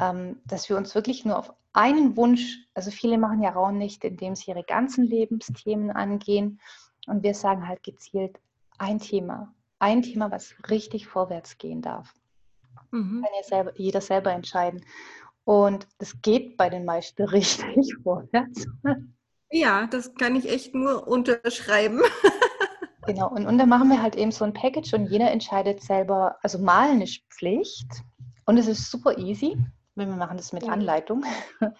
ähm, 0.00 0.40
dass 0.44 0.68
wir 0.68 0.76
uns 0.76 0.94
wirklich 0.94 1.24
nur 1.24 1.38
auf 1.38 1.52
einen 1.72 2.16
Wunsch, 2.16 2.68
also 2.74 2.90
viele 2.90 3.18
machen 3.18 3.42
ja 3.42 3.50
Rauhnächte, 3.50 4.08
indem 4.08 4.34
sie 4.34 4.50
ihre 4.50 4.64
ganzen 4.64 5.04
Lebensthemen 5.04 5.90
angehen 5.90 6.60
und 7.06 7.22
wir 7.22 7.34
sagen 7.34 7.66
halt 7.66 7.82
gezielt 7.82 8.38
ein 8.78 8.98
Thema, 8.98 9.52
ein 9.78 10.02
Thema, 10.02 10.30
was 10.30 10.54
richtig 10.68 11.06
vorwärts 11.06 11.58
gehen 11.58 11.82
darf. 11.82 12.12
Mhm. 12.90 13.22
Kann 13.22 13.32
ja 13.36 13.42
selber, 13.42 13.72
jeder 13.76 14.00
selber 14.00 14.32
entscheiden. 14.32 14.84
Und 15.44 15.86
das 15.98 16.20
geht 16.22 16.56
bei 16.56 16.70
den 16.70 16.84
meisten 16.84 17.22
richtig 17.28 17.94
vorwärts. 18.02 18.66
Ja, 19.54 19.86
das 19.86 20.12
kann 20.16 20.34
ich 20.34 20.48
echt 20.50 20.74
nur 20.74 21.06
unterschreiben. 21.06 22.02
Genau, 23.06 23.28
und, 23.28 23.46
und 23.46 23.58
dann 23.58 23.68
machen 23.68 23.90
wir 23.90 24.00
halt 24.00 24.16
eben 24.16 24.32
so 24.32 24.46
ein 24.46 24.54
Package 24.54 24.94
und 24.94 25.10
jeder 25.10 25.30
entscheidet 25.30 25.82
selber, 25.82 26.38
also 26.40 26.58
malen 26.58 27.02
ist 27.02 27.20
Pflicht 27.28 27.86
und 28.46 28.56
es 28.56 28.66
ist 28.66 28.90
super 28.90 29.18
easy, 29.18 29.58
wenn 29.94 30.08
wir 30.08 30.16
machen 30.16 30.38
das 30.38 30.54
mit 30.54 30.66
Anleitung. 30.66 31.22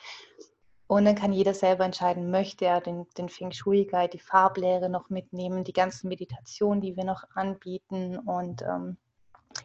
Und 0.87 1.07
dann 1.07 1.15
kann 1.15 1.33
jeder 1.33 1.55
selber 1.55 1.87
entscheiden, 1.87 2.31
möchte 2.31 2.67
er 2.67 2.83
den, 2.83 3.07
den 3.17 3.31
Feng 3.31 3.53
Shui 3.53 3.87
Guide, 3.87 4.11
die 4.11 4.19
Farblehre 4.19 4.91
noch 4.91 5.09
mitnehmen, 5.09 5.65
die 5.65 5.73
ganzen 5.73 6.09
Meditationen, 6.09 6.83
die 6.83 6.95
wir 6.95 7.05
noch 7.05 7.25
anbieten. 7.35 8.19
Und 8.19 8.61
ähm, 8.61 8.99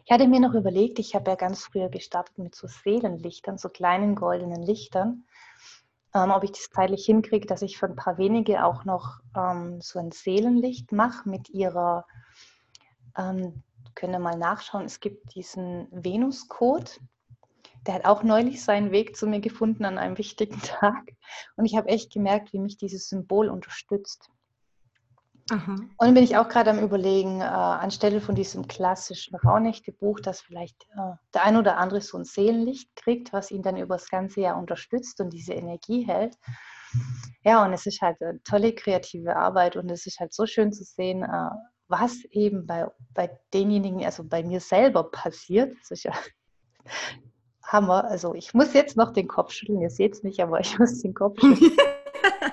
ich 0.06 0.10
hatte 0.10 0.26
mir 0.26 0.40
noch 0.40 0.54
überlegt, 0.54 0.98
ich 0.98 1.14
habe 1.14 1.30
ja 1.30 1.36
ganz 1.36 1.64
früher 1.64 1.90
gestartet 1.90 2.38
mit 2.38 2.54
so 2.54 2.66
Seelenlichtern, 2.68 3.58
so 3.58 3.68
kleinen 3.68 4.14
goldenen 4.14 4.62
Lichtern 4.62 5.24
ähm, 6.14 6.30
ob 6.30 6.44
ich 6.44 6.52
das 6.52 6.70
zeitlich 6.70 7.04
hinkriege, 7.06 7.46
dass 7.46 7.62
ich 7.62 7.78
für 7.78 7.86
ein 7.86 7.96
paar 7.96 8.18
wenige 8.18 8.64
auch 8.64 8.84
noch 8.84 9.20
ähm, 9.36 9.80
so 9.80 9.98
ein 9.98 10.10
Seelenlicht 10.10 10.92
mache 10.92 11.28
mit 11.28 11.50
ihrer, 11.50 12.06
ähm, 13.16 13.62
könnt 13.94 14.12
ihr 14.12 14.18
mal 14.18 14.38
nachschauen, 14.38 14.84
es 14.84 15.00
gibt 15.00 15.34
diesen 15.34 15.88
Venus-Code, 15.90 16.90
der 17.86 17.94
hat 17.94 18.04
auch 18.04 18.22
neulich 18.22 18.62
seinen 18.62 18.90
Weg 18.90 19.16
zu 19.16 19.26
mir 19.26 19.40
gefunden 19.40 19.84
an 19.84 19.98
einem 19.98 20.18
wichtigen 20.18 20.60
Tag. 20.62 21.12
Und 21.56 21.64
ich 21.64 21.76
habe 21.76 21.88
echt 21.88 22.12
gemerkt, 22.12 22.52
wie 22.52 22.58
mich 22.58 22.76
dieses 22.76 23.08
Symbol 23.08 23.48
unterstützt. 23.48 24.30
Aha. 25.50 25.72
Und 25.72 25.90
dann 25.98 26.14
bin 26.14 26.22
ich 26.22 26.36
auch 26.36 26.48
gerade 26.48 26.70
am 26.70 26.78
Überlegen, 26.78 27.40
äh, 27.40 27.44
anstelle 27.44 28.20
von 28.20 28.36
diesem 28.36 28.68
klassischen 28.68 29.34
Rauhnächte-Buch, 29.34 30.20
dass 30.20 30.40
vielleicht 30.40 30.84
äh, 30.96 31.16
der 31.34 31.44
ein 31.44 31.56
oder 31.56 31.76
andere 31.76 32.00
so 32.00 32.18
ein 32.18 32.24
Seelenlicht 32.24 32.94
kriegt, 32.94 33.32
was 33.32 33.50
ihn 33.50 33.62
dann 33.62 33.76
über 33.76 33.96
das 33.96 34.08
ganze 34.08 34.42
Jahr 34.42 34.56
unterstützt 34.56 35.20
und 35.20 35.32
diese 35.32 35.54
Energie 35.54 36.06
hält. 36.06 36.36
Ja, 37.44 37.64
und 37.64 37.72
es 37.72 37.86
ist 37.86 38.00
halt 38.00 38.20
eine 38.22 38.42
tolle 38.44 38.74
kreative 38.74 39.36
Arbeit 39.36 39.76
und 39.76 39.90
es 39.90 40.06
ist 40.06 40.20
halt 40.20 40.32
so 40.32 40.46
schön 40.46 40.72
zu 40.72 40.84
sehen, 40.84 41.22
äh, 41.24 41.50
was 41.88 42.24
eben 42.30 42.66
bei, 42.66 42.86
bei 43.14 43.36
denjenigen, 43.52 44.04
also 44.04 44.22
bei 44.24 44.44
mir 44.44 44.60
selber 44.60 45.10
passiert. 45.10 45.76
Das 45.80 45.90
ist 45.90 46.04
ja 46.04 46.12
Hammer. 47.64 48.04
Also 48.04 48.34
ich 48.34 48.54
muss 48.54 48.72
jetzt 48.72 48.96
noch 48.96 49.12
den 49.12 49.26
Kopf 49.26 49.50
schütteln. 49.52 49.80
Ihr 49.80 49.90
seht 49.90 50.14
es 50.14 50.22
nicht, 50.22 50.40
aber 50.40 50.60
ich 50.60 50.78
muss 50.78 51.02
den 51.02 51.14
Kopf 51.14 51.40
schütteln. 51.40 51.72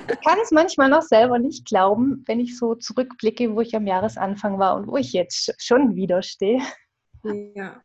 Ich 0.09 0.21
kann 0.21 0.37
es 0.41 0.51
manchmal 0.51 0.89
noch 0.89 1.01
selber 1.01 1.39
nicht 1.39 1.65
glauben, 1.65 2.23
wenn 2.27 2.39
ich 2.39 2.57
so 2.57 2.75
zurückblicke, 2.75 3.55
wo 3.55 3.61
ich 3.61 3.75
am 3.75 3.87
Jahresanfang 3.87 4.59
war 4.59 4.75
und 4.75 4.87
wo 4.87 4.97
ich 4.97 5.13
jetzt 5.13 5.53
schon 5.57 5.95
wieder 5.95 6.21
stehe. 6.21 6.61
Ja. 7.55 7.81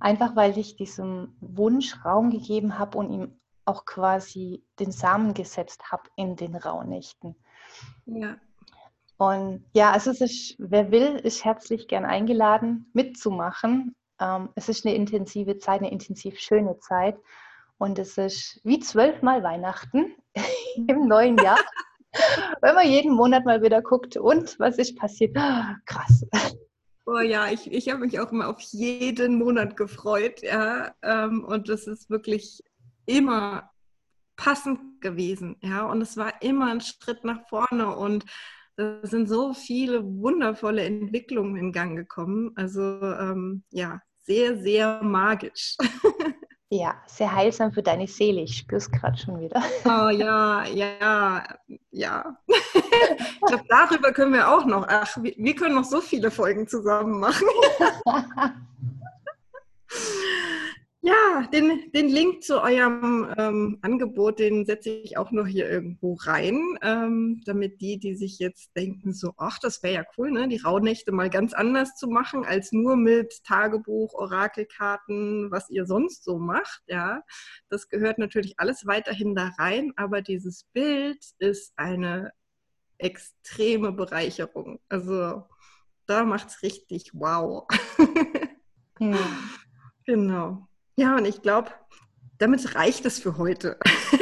Einfach 0.00 0.36
weil 0.36 0.58
ich 0.58 0.76
diesem 0.76 1.36
Wunsch 1.40 2.04
Raum 2.04 2.30
gegeben 2.30 2.78
habe 2.78 2.98
und 2.98 3.10
ihm 3.10 3.40
auch 3.64 3.84
quasi 3.84 4.62
den 4.78 4.90
Samen 4.90 5.34
gesetzt 5.34 5.90
habe 5.90 6.04
in 6.16 6.36
den 6.36 6.56
Rauhnächten. 6.56 7.36
Ja. 8.06 8.36
Und 9.16 9.64
ja, 9.72 9.92
also 9.92 10.10
es 10.10 10.20
ist, 10.20 10.56
wer 10.58 10.90
will, 10.90 11.16
ist 11.16 11.44
herzlich 11.44 11.88
gern 11.88 12.04
eingeladen, 12.04 12.90
mitzumachen. 12.92 13.94
Ähm, 14.20 14.48
es 14.54 14.68
ist 14.68 14.84
eine 14.84 14.94
intensive 14.94 15.58
Zeit, 15.58 15.80
eine 15.80 15.90
intensiv 15.90 16.38
schöne 16.38 16.78
Zeit. 16.78 17.16
Und 17.78 17.98
es 17.98 18.18
ist 18.18 18.60
wie 18.64 18.80
zwölfmal 18.80 19.42
Weihnachten 19.42 20.14
im 20.88 21.06
neuen 21.06 21.36
Jahr. 21.38 21.60
Wenn 22.60 22.74
man 22.74 22.88
jeden 22.88 23.14
Monat 23.14 23.44
mal 23.44 23.62
wieder 23.62 23.82
guckt, 23.82 24.16
und 24.16 24.58
was 24.58 24.78
ist 24.78 24.96
passiert? 24.96 25.34
Krass. 25.86 26.24
Oh 27.06 27.20
ja, 27.20 27.50
ich, 27.50 27.70
ich 27.70 27.90
habe 27.90 28.00
mich 28.00 28.18
auch 28.18 28.32
immer 28.32 28.48
auf 28.48 28.60
jeden 28.60 29.38
Monat 29.38 29.76
gefreut, 29.76 30.42
ja. 30.42 30.94
Ähm, 31.02 31.44
und 31.44 31.68
das 31.68 31.86
ist 31.86 32.08
wirklich 32.08 32.62
immer 33.04 33.70
passend 34.36 35.00
gewesen, 35.00 35.56
ja. 35.60 35.86
Und 35.86 36.00
es 36.00 36.16
war 36.16 36.40
immer 36.42 36.70
ein 36.70 36.80
Schritt 36.80 37.24
nach 37.24 37.46
vorne 37.48 37.94
und 37.94 38.24
da 38.76 39.00
sind 39.02 39.28
so 39.28 39.52
viele 39.54 40.02
wundervolle 40.04 40.82
Entwicklungen 40.82 41.56
in 41.56 41.72
Gang 41.72 41.96
gekommen. 41.96 42.52
Also 42.56 42.82
ähm, 42.82 43.62
ja, 43.70 44.00
sehr, 44.22 44.56
sehr 44.56 45.02
magisch. 45.02 45.76
Ja, 46.74 46.96
sehr 47.06 47.32
heilsam 47.32 47.72
für 47.72 47.84
deine 47.84 48.08
Seele. 48.08 48.40
Ich 48.40 48.58
spüre 48.58 48.78
es 48.78 48.90
gerade 48.90 49.16
schon 49.16 49.40
wieder. 49.40 49.62
Oh 49.84 50.08
ja, 50.08 50.64
ja, 50.64 51.44
ja. 51.92 52.36
Ich 52.48 53.40
glaube, 53.46 53.62
darüber 53.68 54.10
können 54.10 54.32
wir 54.32 54.50
auch 54.50 54.64
noch. 54.64 54.84
Ach, 54.88 55.16
wir 55.22 55.54
können 55.54 55.76
noch 55.76 55.84
so 55.84 56.00
viele 56.00 56.32
Folgen 56.32 56.66
zusammen 56.66 57.20
machen. 57.20 57.46
Ja, 61.06 61.46
den, 61.52 61.92
den 61.92 62.08
Link 62.08 62.42
zu 62.42 62.62
eurem 62.62 63.30
ähm, 63.36 63.78
Angebot, 63.82 64.38
den 64.38 64.64
setze 64.64 64.88
ich 64.88 65.18
auch 65.18 65.32
noch 65.32 65.46
hier 65.46 65.68
irgendwo 65.68 66.14
rein, 66.14 66.78
ähm, 66.80 67.42
damit 67.44 67.82
die, 67.82 67.98
die 67.98 68.14
sich 68.14 68.38
jetzt 68.38 68.74
denken, 68.74 69.12
so, 69.12 69.34
ach, 69.36 69.58
das 69.58 69.82
wäre 69.82 69.96
ja 69.96 70.04
cool, 70.16 70.30
ne, 70.30 70.48
die 70.48 70.56
Rauhnächte 70.56 71.12
mal 71.12 71.28
ganz 71.28 71.52
anders 71.52 71.94
zu 71.96 72.08
machen, 72.08 72.46
als 72.46 72.72
nur 72.72 72.96
mit 72.96 73.44
Tagebuch, 73.44 74.14
Orakelkarten, 74.14 75.50
was 75.50 75.68
ihr 75.68 75.84
sonst 75.84 76.24
so 76.24 76.38
macht, 76.38 76.80
ja. 76.86 77.20
Das 77.68 77.90
gehört 77.90 78.16
natürlich 78.16 78.54
alles 78.58 78.86
weiterhin 78.86 79.34
da 79.34 79.50
rein, 79.58 79.92
aber 79.96 80.22
dieses 80.22 80.64
Bild 80.72 81.22
ist 81.38 81.74
eine 81.76 82.32
extreme 82.96 83.92
Bereicherung. 83.92 84.80
Also 84.88 85.44
da 86.06 86.24
macht 86.24 86.48
es 86.48 86.62
richtig 86.62 87.10
wow. 87.12 87.66
Hm. 89.00 89.18
Genau. 90.06 90.68
Ja, 90.96 91.16
und 91.16 91.24
ich 91.24 91.42
glaube, 91.42 91.70
damit 92.38 92.74
reicht 92.74 93.04
es 93.06 93.18
für 93.18 93.36
heute. 93.38 93.78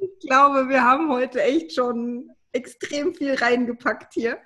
ich 0.00 0.28
glaube, 0.28 0.68
wir 0.68 0.84
haben 0.84 1.10
heute 1.10 1.42
echt 1.42 1.74
schon 1.74 2.30
extrem 2.52 3.14
viel 3.14 3.34
reingepackt 3.34 4.14
hier. 4.14 4.38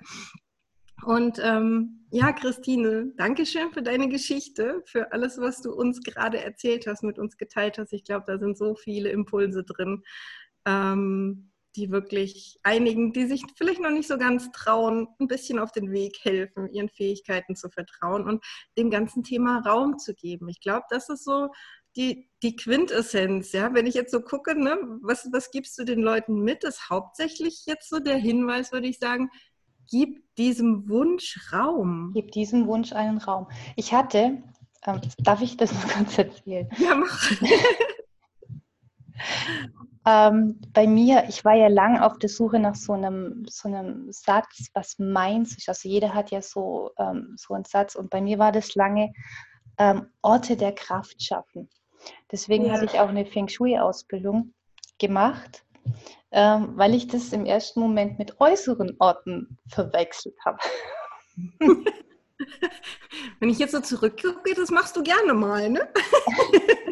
Und 1.05 1.39
ähm, 1.43 2.07
ja, 2.11 2.31
Christine, 2.31 3.11
danke 3.17 3.45
schön 3.45 3.71
für 3.71 3.83
deine 3.83 4.09
Geschichte, 4.09 4.81
für 4.85 5.11
alles, 5.11 5.37
was 5.37 5.61
du 5.61 5.73
uns 5.73 6.01
gerade 6.01 6.41
erzählt 6.41 6.87
hast, 6.87 7.03
mit 7.03 7.19
uns 7.19 7.37
geteilt 7.37 7.77
hast. 7.77 7.93
Ich 7.93 8.03
glaube, 8.03 8.25
da 8.25 8.39
sind 8.39 8.57
so 8.57 8.75
viele 8.75 9.09
Impulse 9.09 9.63
drin. 9.63 10.01
Ähm, 10.65 11.51
die 11.75 11.91
wirklich 11.91 12.57
einigen, 12.63 13.13
die 13.13 13.25
sich 13.25 13.43
vielleicht 13.55 13.81
noch 13.81 13.91
nicht 13.91 14.07
so 14.07 14.17
ganz 14.17 14.51
trauen, 14.51 15.07
ein 15.19 15.27
bisschen 15.27 15.59
auf 15.59 15.71
den 15.71 15.91
Weg 15.91 16.17
helfen, 16.23 16.69
ihren 16.71 16.89
Fähigkeiten 16.89 17.55
zu 17.55 17.69
vertrauen 17.69 18.27
und 18.27 18.43
dem 18.77 18.89
ganzen 18.89 19.23
Thema 19.23 19.59
Raum 19.59 19.97
zu 19.97 20.13
geben. 20.13 20.49
Ich 20.49 20.61
glaube, 20.61 20.85
das 20.89 21.09
ist 21.09 21.23
so 21.23 21.49
die, 21.95 22.29
die 22.43 22.55
Quintessenz, 22.55 23.53
ja, 23.53 23.73
wenn 23.73 23.85
ich 23.85 23.95
jetzt 23.95 24.11
so 24.11 24.21
gucke, 24.21 24.59
ne, 24.59 24.77
was, 25.01 25.29
was 25.31 25.51
gibst 25.51 25.77
du 25.77 25.85
den 25.85 26.01
Leuten 26.01 26.41
mit, 26.41 26.63
ist 26.63 26.89
hauptsächlich 26.89 27.65
jetzt 27.65 27.89
so 27.89 27.99
der 27.99 28.17
Hinweis, 28.17 28.71
würde 28.71 28.87
ich 28.87 28.99
sagen, 28.99 29.29
gib 29.89 30.23
diesem 30.35 30.89
Wunsch 30.89 31.39
Raum. 31.53 32.11
Gib 32.13 32.31
diesem 32.31 32.67
Wunsch 32.67 32.91
einen 32.91 33.17
Raum. 33.17 33.47
Ich 33.75 33.93
hatte, 33.93 34.43
ähm, 34.85 35.01
darf 35.19 35.41
ich 35.41 35.57
das 35.57 35.71
noch 35.73 35.87
ganz 35.87 36.17
erzählen? 36.17 36.69
Ja, 36.77 36.95
mach. 36.95 37.31
Ähm, 40.07 40.61
bei 40.71 40.85
mir, 40.85 41.25
ich 41.29 41.43
war 41.43 41.55
ja 41.55 41.67
lang 41.67 41.99
auf 41.99 42.19
der 42.19 42.29
Suche 42.29 42.59
nach 42.59 42.75
so 42.75 42.93
einem, 42.93 43.43
so 43.49 43.67
einem 43.67 44.11
Satz, 44.11 44.69
was 44.73 44.99
meins 44.99 45.57
ist. 45.57 45.67
Also 45.67 45.89
jeder 45.89 46.13
hat 46.13 46.29
ja 46.29 46.43
so, 46.43 46.91
ähm, 46.99 47.35
so 47.37 47.55
einen 47.55 47.65
Satz 47.65 47.95
und 47.95 48.11
bei 48.11 48.21
mir 48.21 48.37
war 48.37 48.51
das 48.51 48.75
lange 48.75 49.13
ähm, 49.79 50.07
Orte 50.21 50.57
der 50.57 50.73
Kraft 50.73 51.23
schaffen. 51.23 51.69
Deswegen 52.31 52.67
ja. 52.67 52.73
habe 52.73 52.85
ich 52.85 52.99
auch 52.99 53.09
eine 53.09 53.25
Feng 53.25 53.47
Shui-Ausbildung 53.47 54.53
gemacht, 54.99 55.65
ähm, 56.31 56.73
weil 56.75 56.93
ich 56.93 57.07
das 57.07 57.33
im 57.33 57.47
ersten 57.47 57.79
Moment 57.79 58.19
mit 58.19 58.39
äußeren 58.39 58.95
Orten 58.99 59.57
verwechselt 59.67 60.35
habe. 60.45 60.59
Wenn 63.39 63.49
ich 63.49 63.57
jetzt 63.59 63.71
so 63.71 63.79
zurückgucke, 63.79 64.53
das 64.55 64.69
machst 64.69 64.95
du 64.97 65.03
gerne 65.03 65.33
mal, 65.33 65.69
ne? 65.69 65.89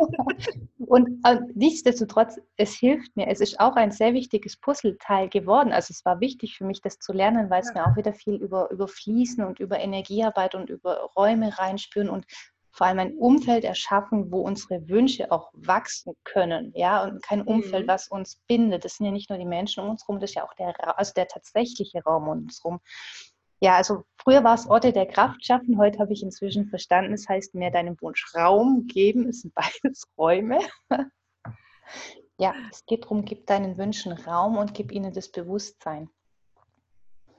Und 0.77 1.19
äh, 1.25 1.39
nichtsdestotrotz, 1.55 2.39
es 2.57 2.73
hilft 2.73 3.15
mir. 3.15 3.27
Es 3.27 3.39
ist 3.39 3.59
auch 3.59 3.75
ein 3.75 3.91
sehr 3.91 4.13
wichtiges 4.13 4.57
Puzzleteil 4.57 5.29
geworden. 5.29 5.71
Also 5.71 5.91
es 5.91 6.05
war 6.05 6.19
wichtig 6.19 6.57
für 6.57 6.65
mich, 6.65 6.81
das 6.81 6.99
zu 6.99 7.13
lernen, 7.13 7.49
weil 7.49 7.61
es 7.61 7.69
ja. 7.73 7.73
mir 7.73 7.91
auch 7.91 7.97
wieder 7.97 8.13
viel 8.13 8.35
über, 8.35 8.69
über 8.71 8.87
Fließen 8.87 9.43
und 9.43 9.59
über 9.59 9.79
Energiearbeit 9.79 10.55
und 10.55 10.69
über 10.69 11.09
Räume 11.15 11.57
reinspüren 11.57 12.09
und 12.09 12.25
vor 12.73 12.87
allem 12.87 12.99
ein 12.99 13.17
Umfeld 13.17 13.63
erschaffen, 13.63 14.31
wo 14.31 14.41
unsere 14.41 14.87
Wünsche 14.89 15.31
auch 15.31 15.51
wachsen 15.53 16.15
können, 16.23 16.71
ja, 16.75 17.03
und 17.03 17.21
kein 17.21 17.43
Umfeld, 17.43 17.85
mhm. 17.85 17.91
was 17.91 18.07
uns 18.07 18.41
bindet. 18.47 18.83
Das 18.83 18.97
sind 18.97 19.05
ja 19.05 19.11
nicht 19.11 19.29
nur 19.29 19.37
die 19.37 19.45
Menschen 19.45 19.83
um 19.83 19.91
uns 19.91 20.07
herum, 20.07 20.19
das 20.19 20.31
ist 20.31 20.35
ja 20.35 20.43
auch 20.43 20.53
der, 20.55 20.73
also 20.97 21.13
der 21.15 21.27
tatsächliche 21.27 22.01
Raum 22.03 22.27
um 22.27 22.43
uns 22.45 22.61
herum. 22.63 22.79
Ja, 23.63 23.77
also 23.77 24.03
früher 24.17 24.43
war 24.43 24.55
es 24.55 24.67
Orte 24.67 24.91
der 24.91 25.05
Kraft 25.05 25.45
schaffen, 25.45 25.77
heute 25.77 25.99
habe 25.99 26.11
ich 26.11 26.21
inzwischen 26.21 26.67
verstanden, 26.67 27.13
es 27.13 27.29
heißt 27.29 27.55
mehr 27.55 27.71
deinem 27.71 27.95
Wunsch 28.01 28.35
Raum 28.35 28.87
geben, 28.87 29.29
es 29.29 29.39
sind 29.39 29.53
beides 29.83 30.03
Räume. 30.17 30.59
ja, 32.37 32.53
es 32.69 32.85
geht 32.85 33.05
darum, 33.05 33.23
gib 33.23 33.47
deinen 33.47 33.77
Wünschen 33.77 34.11
Raum 34.11 34.57
und 34.57 34.73
gib 34.73 34.91
ihnen 34.91 35.13
das 35.13 35.31
Bewusstsein. 35.31 36.09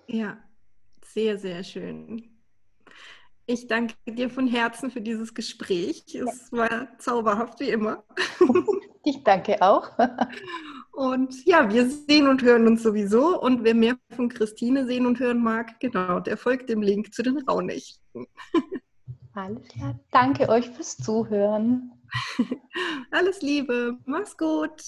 Ja, 0.06 0.38
sehr, 1.04 1.36
sehr 1.36 1.62
schön. 1.62 2.40
Ich 3.44 3.66
danke 3.66 3.94
dir 4.06 4.30
von 4.30 4.46
Herzen 4.46 4.90
für 4.90 5.02
dieses 5.02 5.34
Gespräch. 5.34 6.04
Es 6.06 6.50
ja. 6.50 6.58
war 6.58 6.98
zauberhaft 6.98 7.60
wie 7.60 7.68
immer. 7.68 8.02
Ich 9.06 9.22
danke 9.22 9.60
auch. 9.60 9.90
Und 10.94 11.44
ja, 11.44 11.72
wir 11.72 11.90
sehen 11.90 12.28
und 12.28 12.42
hören 12.42 12.68
uns 12.68 12.82
sowieso. 12.82 13.40
Und 13.40 13.64
wer 13.64 13.74
mehr 13.74 13.96
von 14.14 14.28
Christine 14.28 14.86
sehen 14.86 15.06
und 15.06 15.18
hören 15.18 15.42
mag, 15.42 15.80
genau, 15.80 16.20
der 16.20 16.36
folgt 16.36 16.70
dem 16.70 16.82
Link 16.82 17.12
zu 17.12 17.22
den 17.22 17.38
Raunächten. 17.38 18.26
Alles 19.34 19.66
klar. 19.66 19.98
Danke 20.12 20.48
euch 20.48 20.70
fürs 20.70 20.96
Zuhören. 20.96 21.90
Alles 23.10 23.42
Liebe. 23.42 23.98
Mach's 24.04 24.36
gut. 24.36 24.82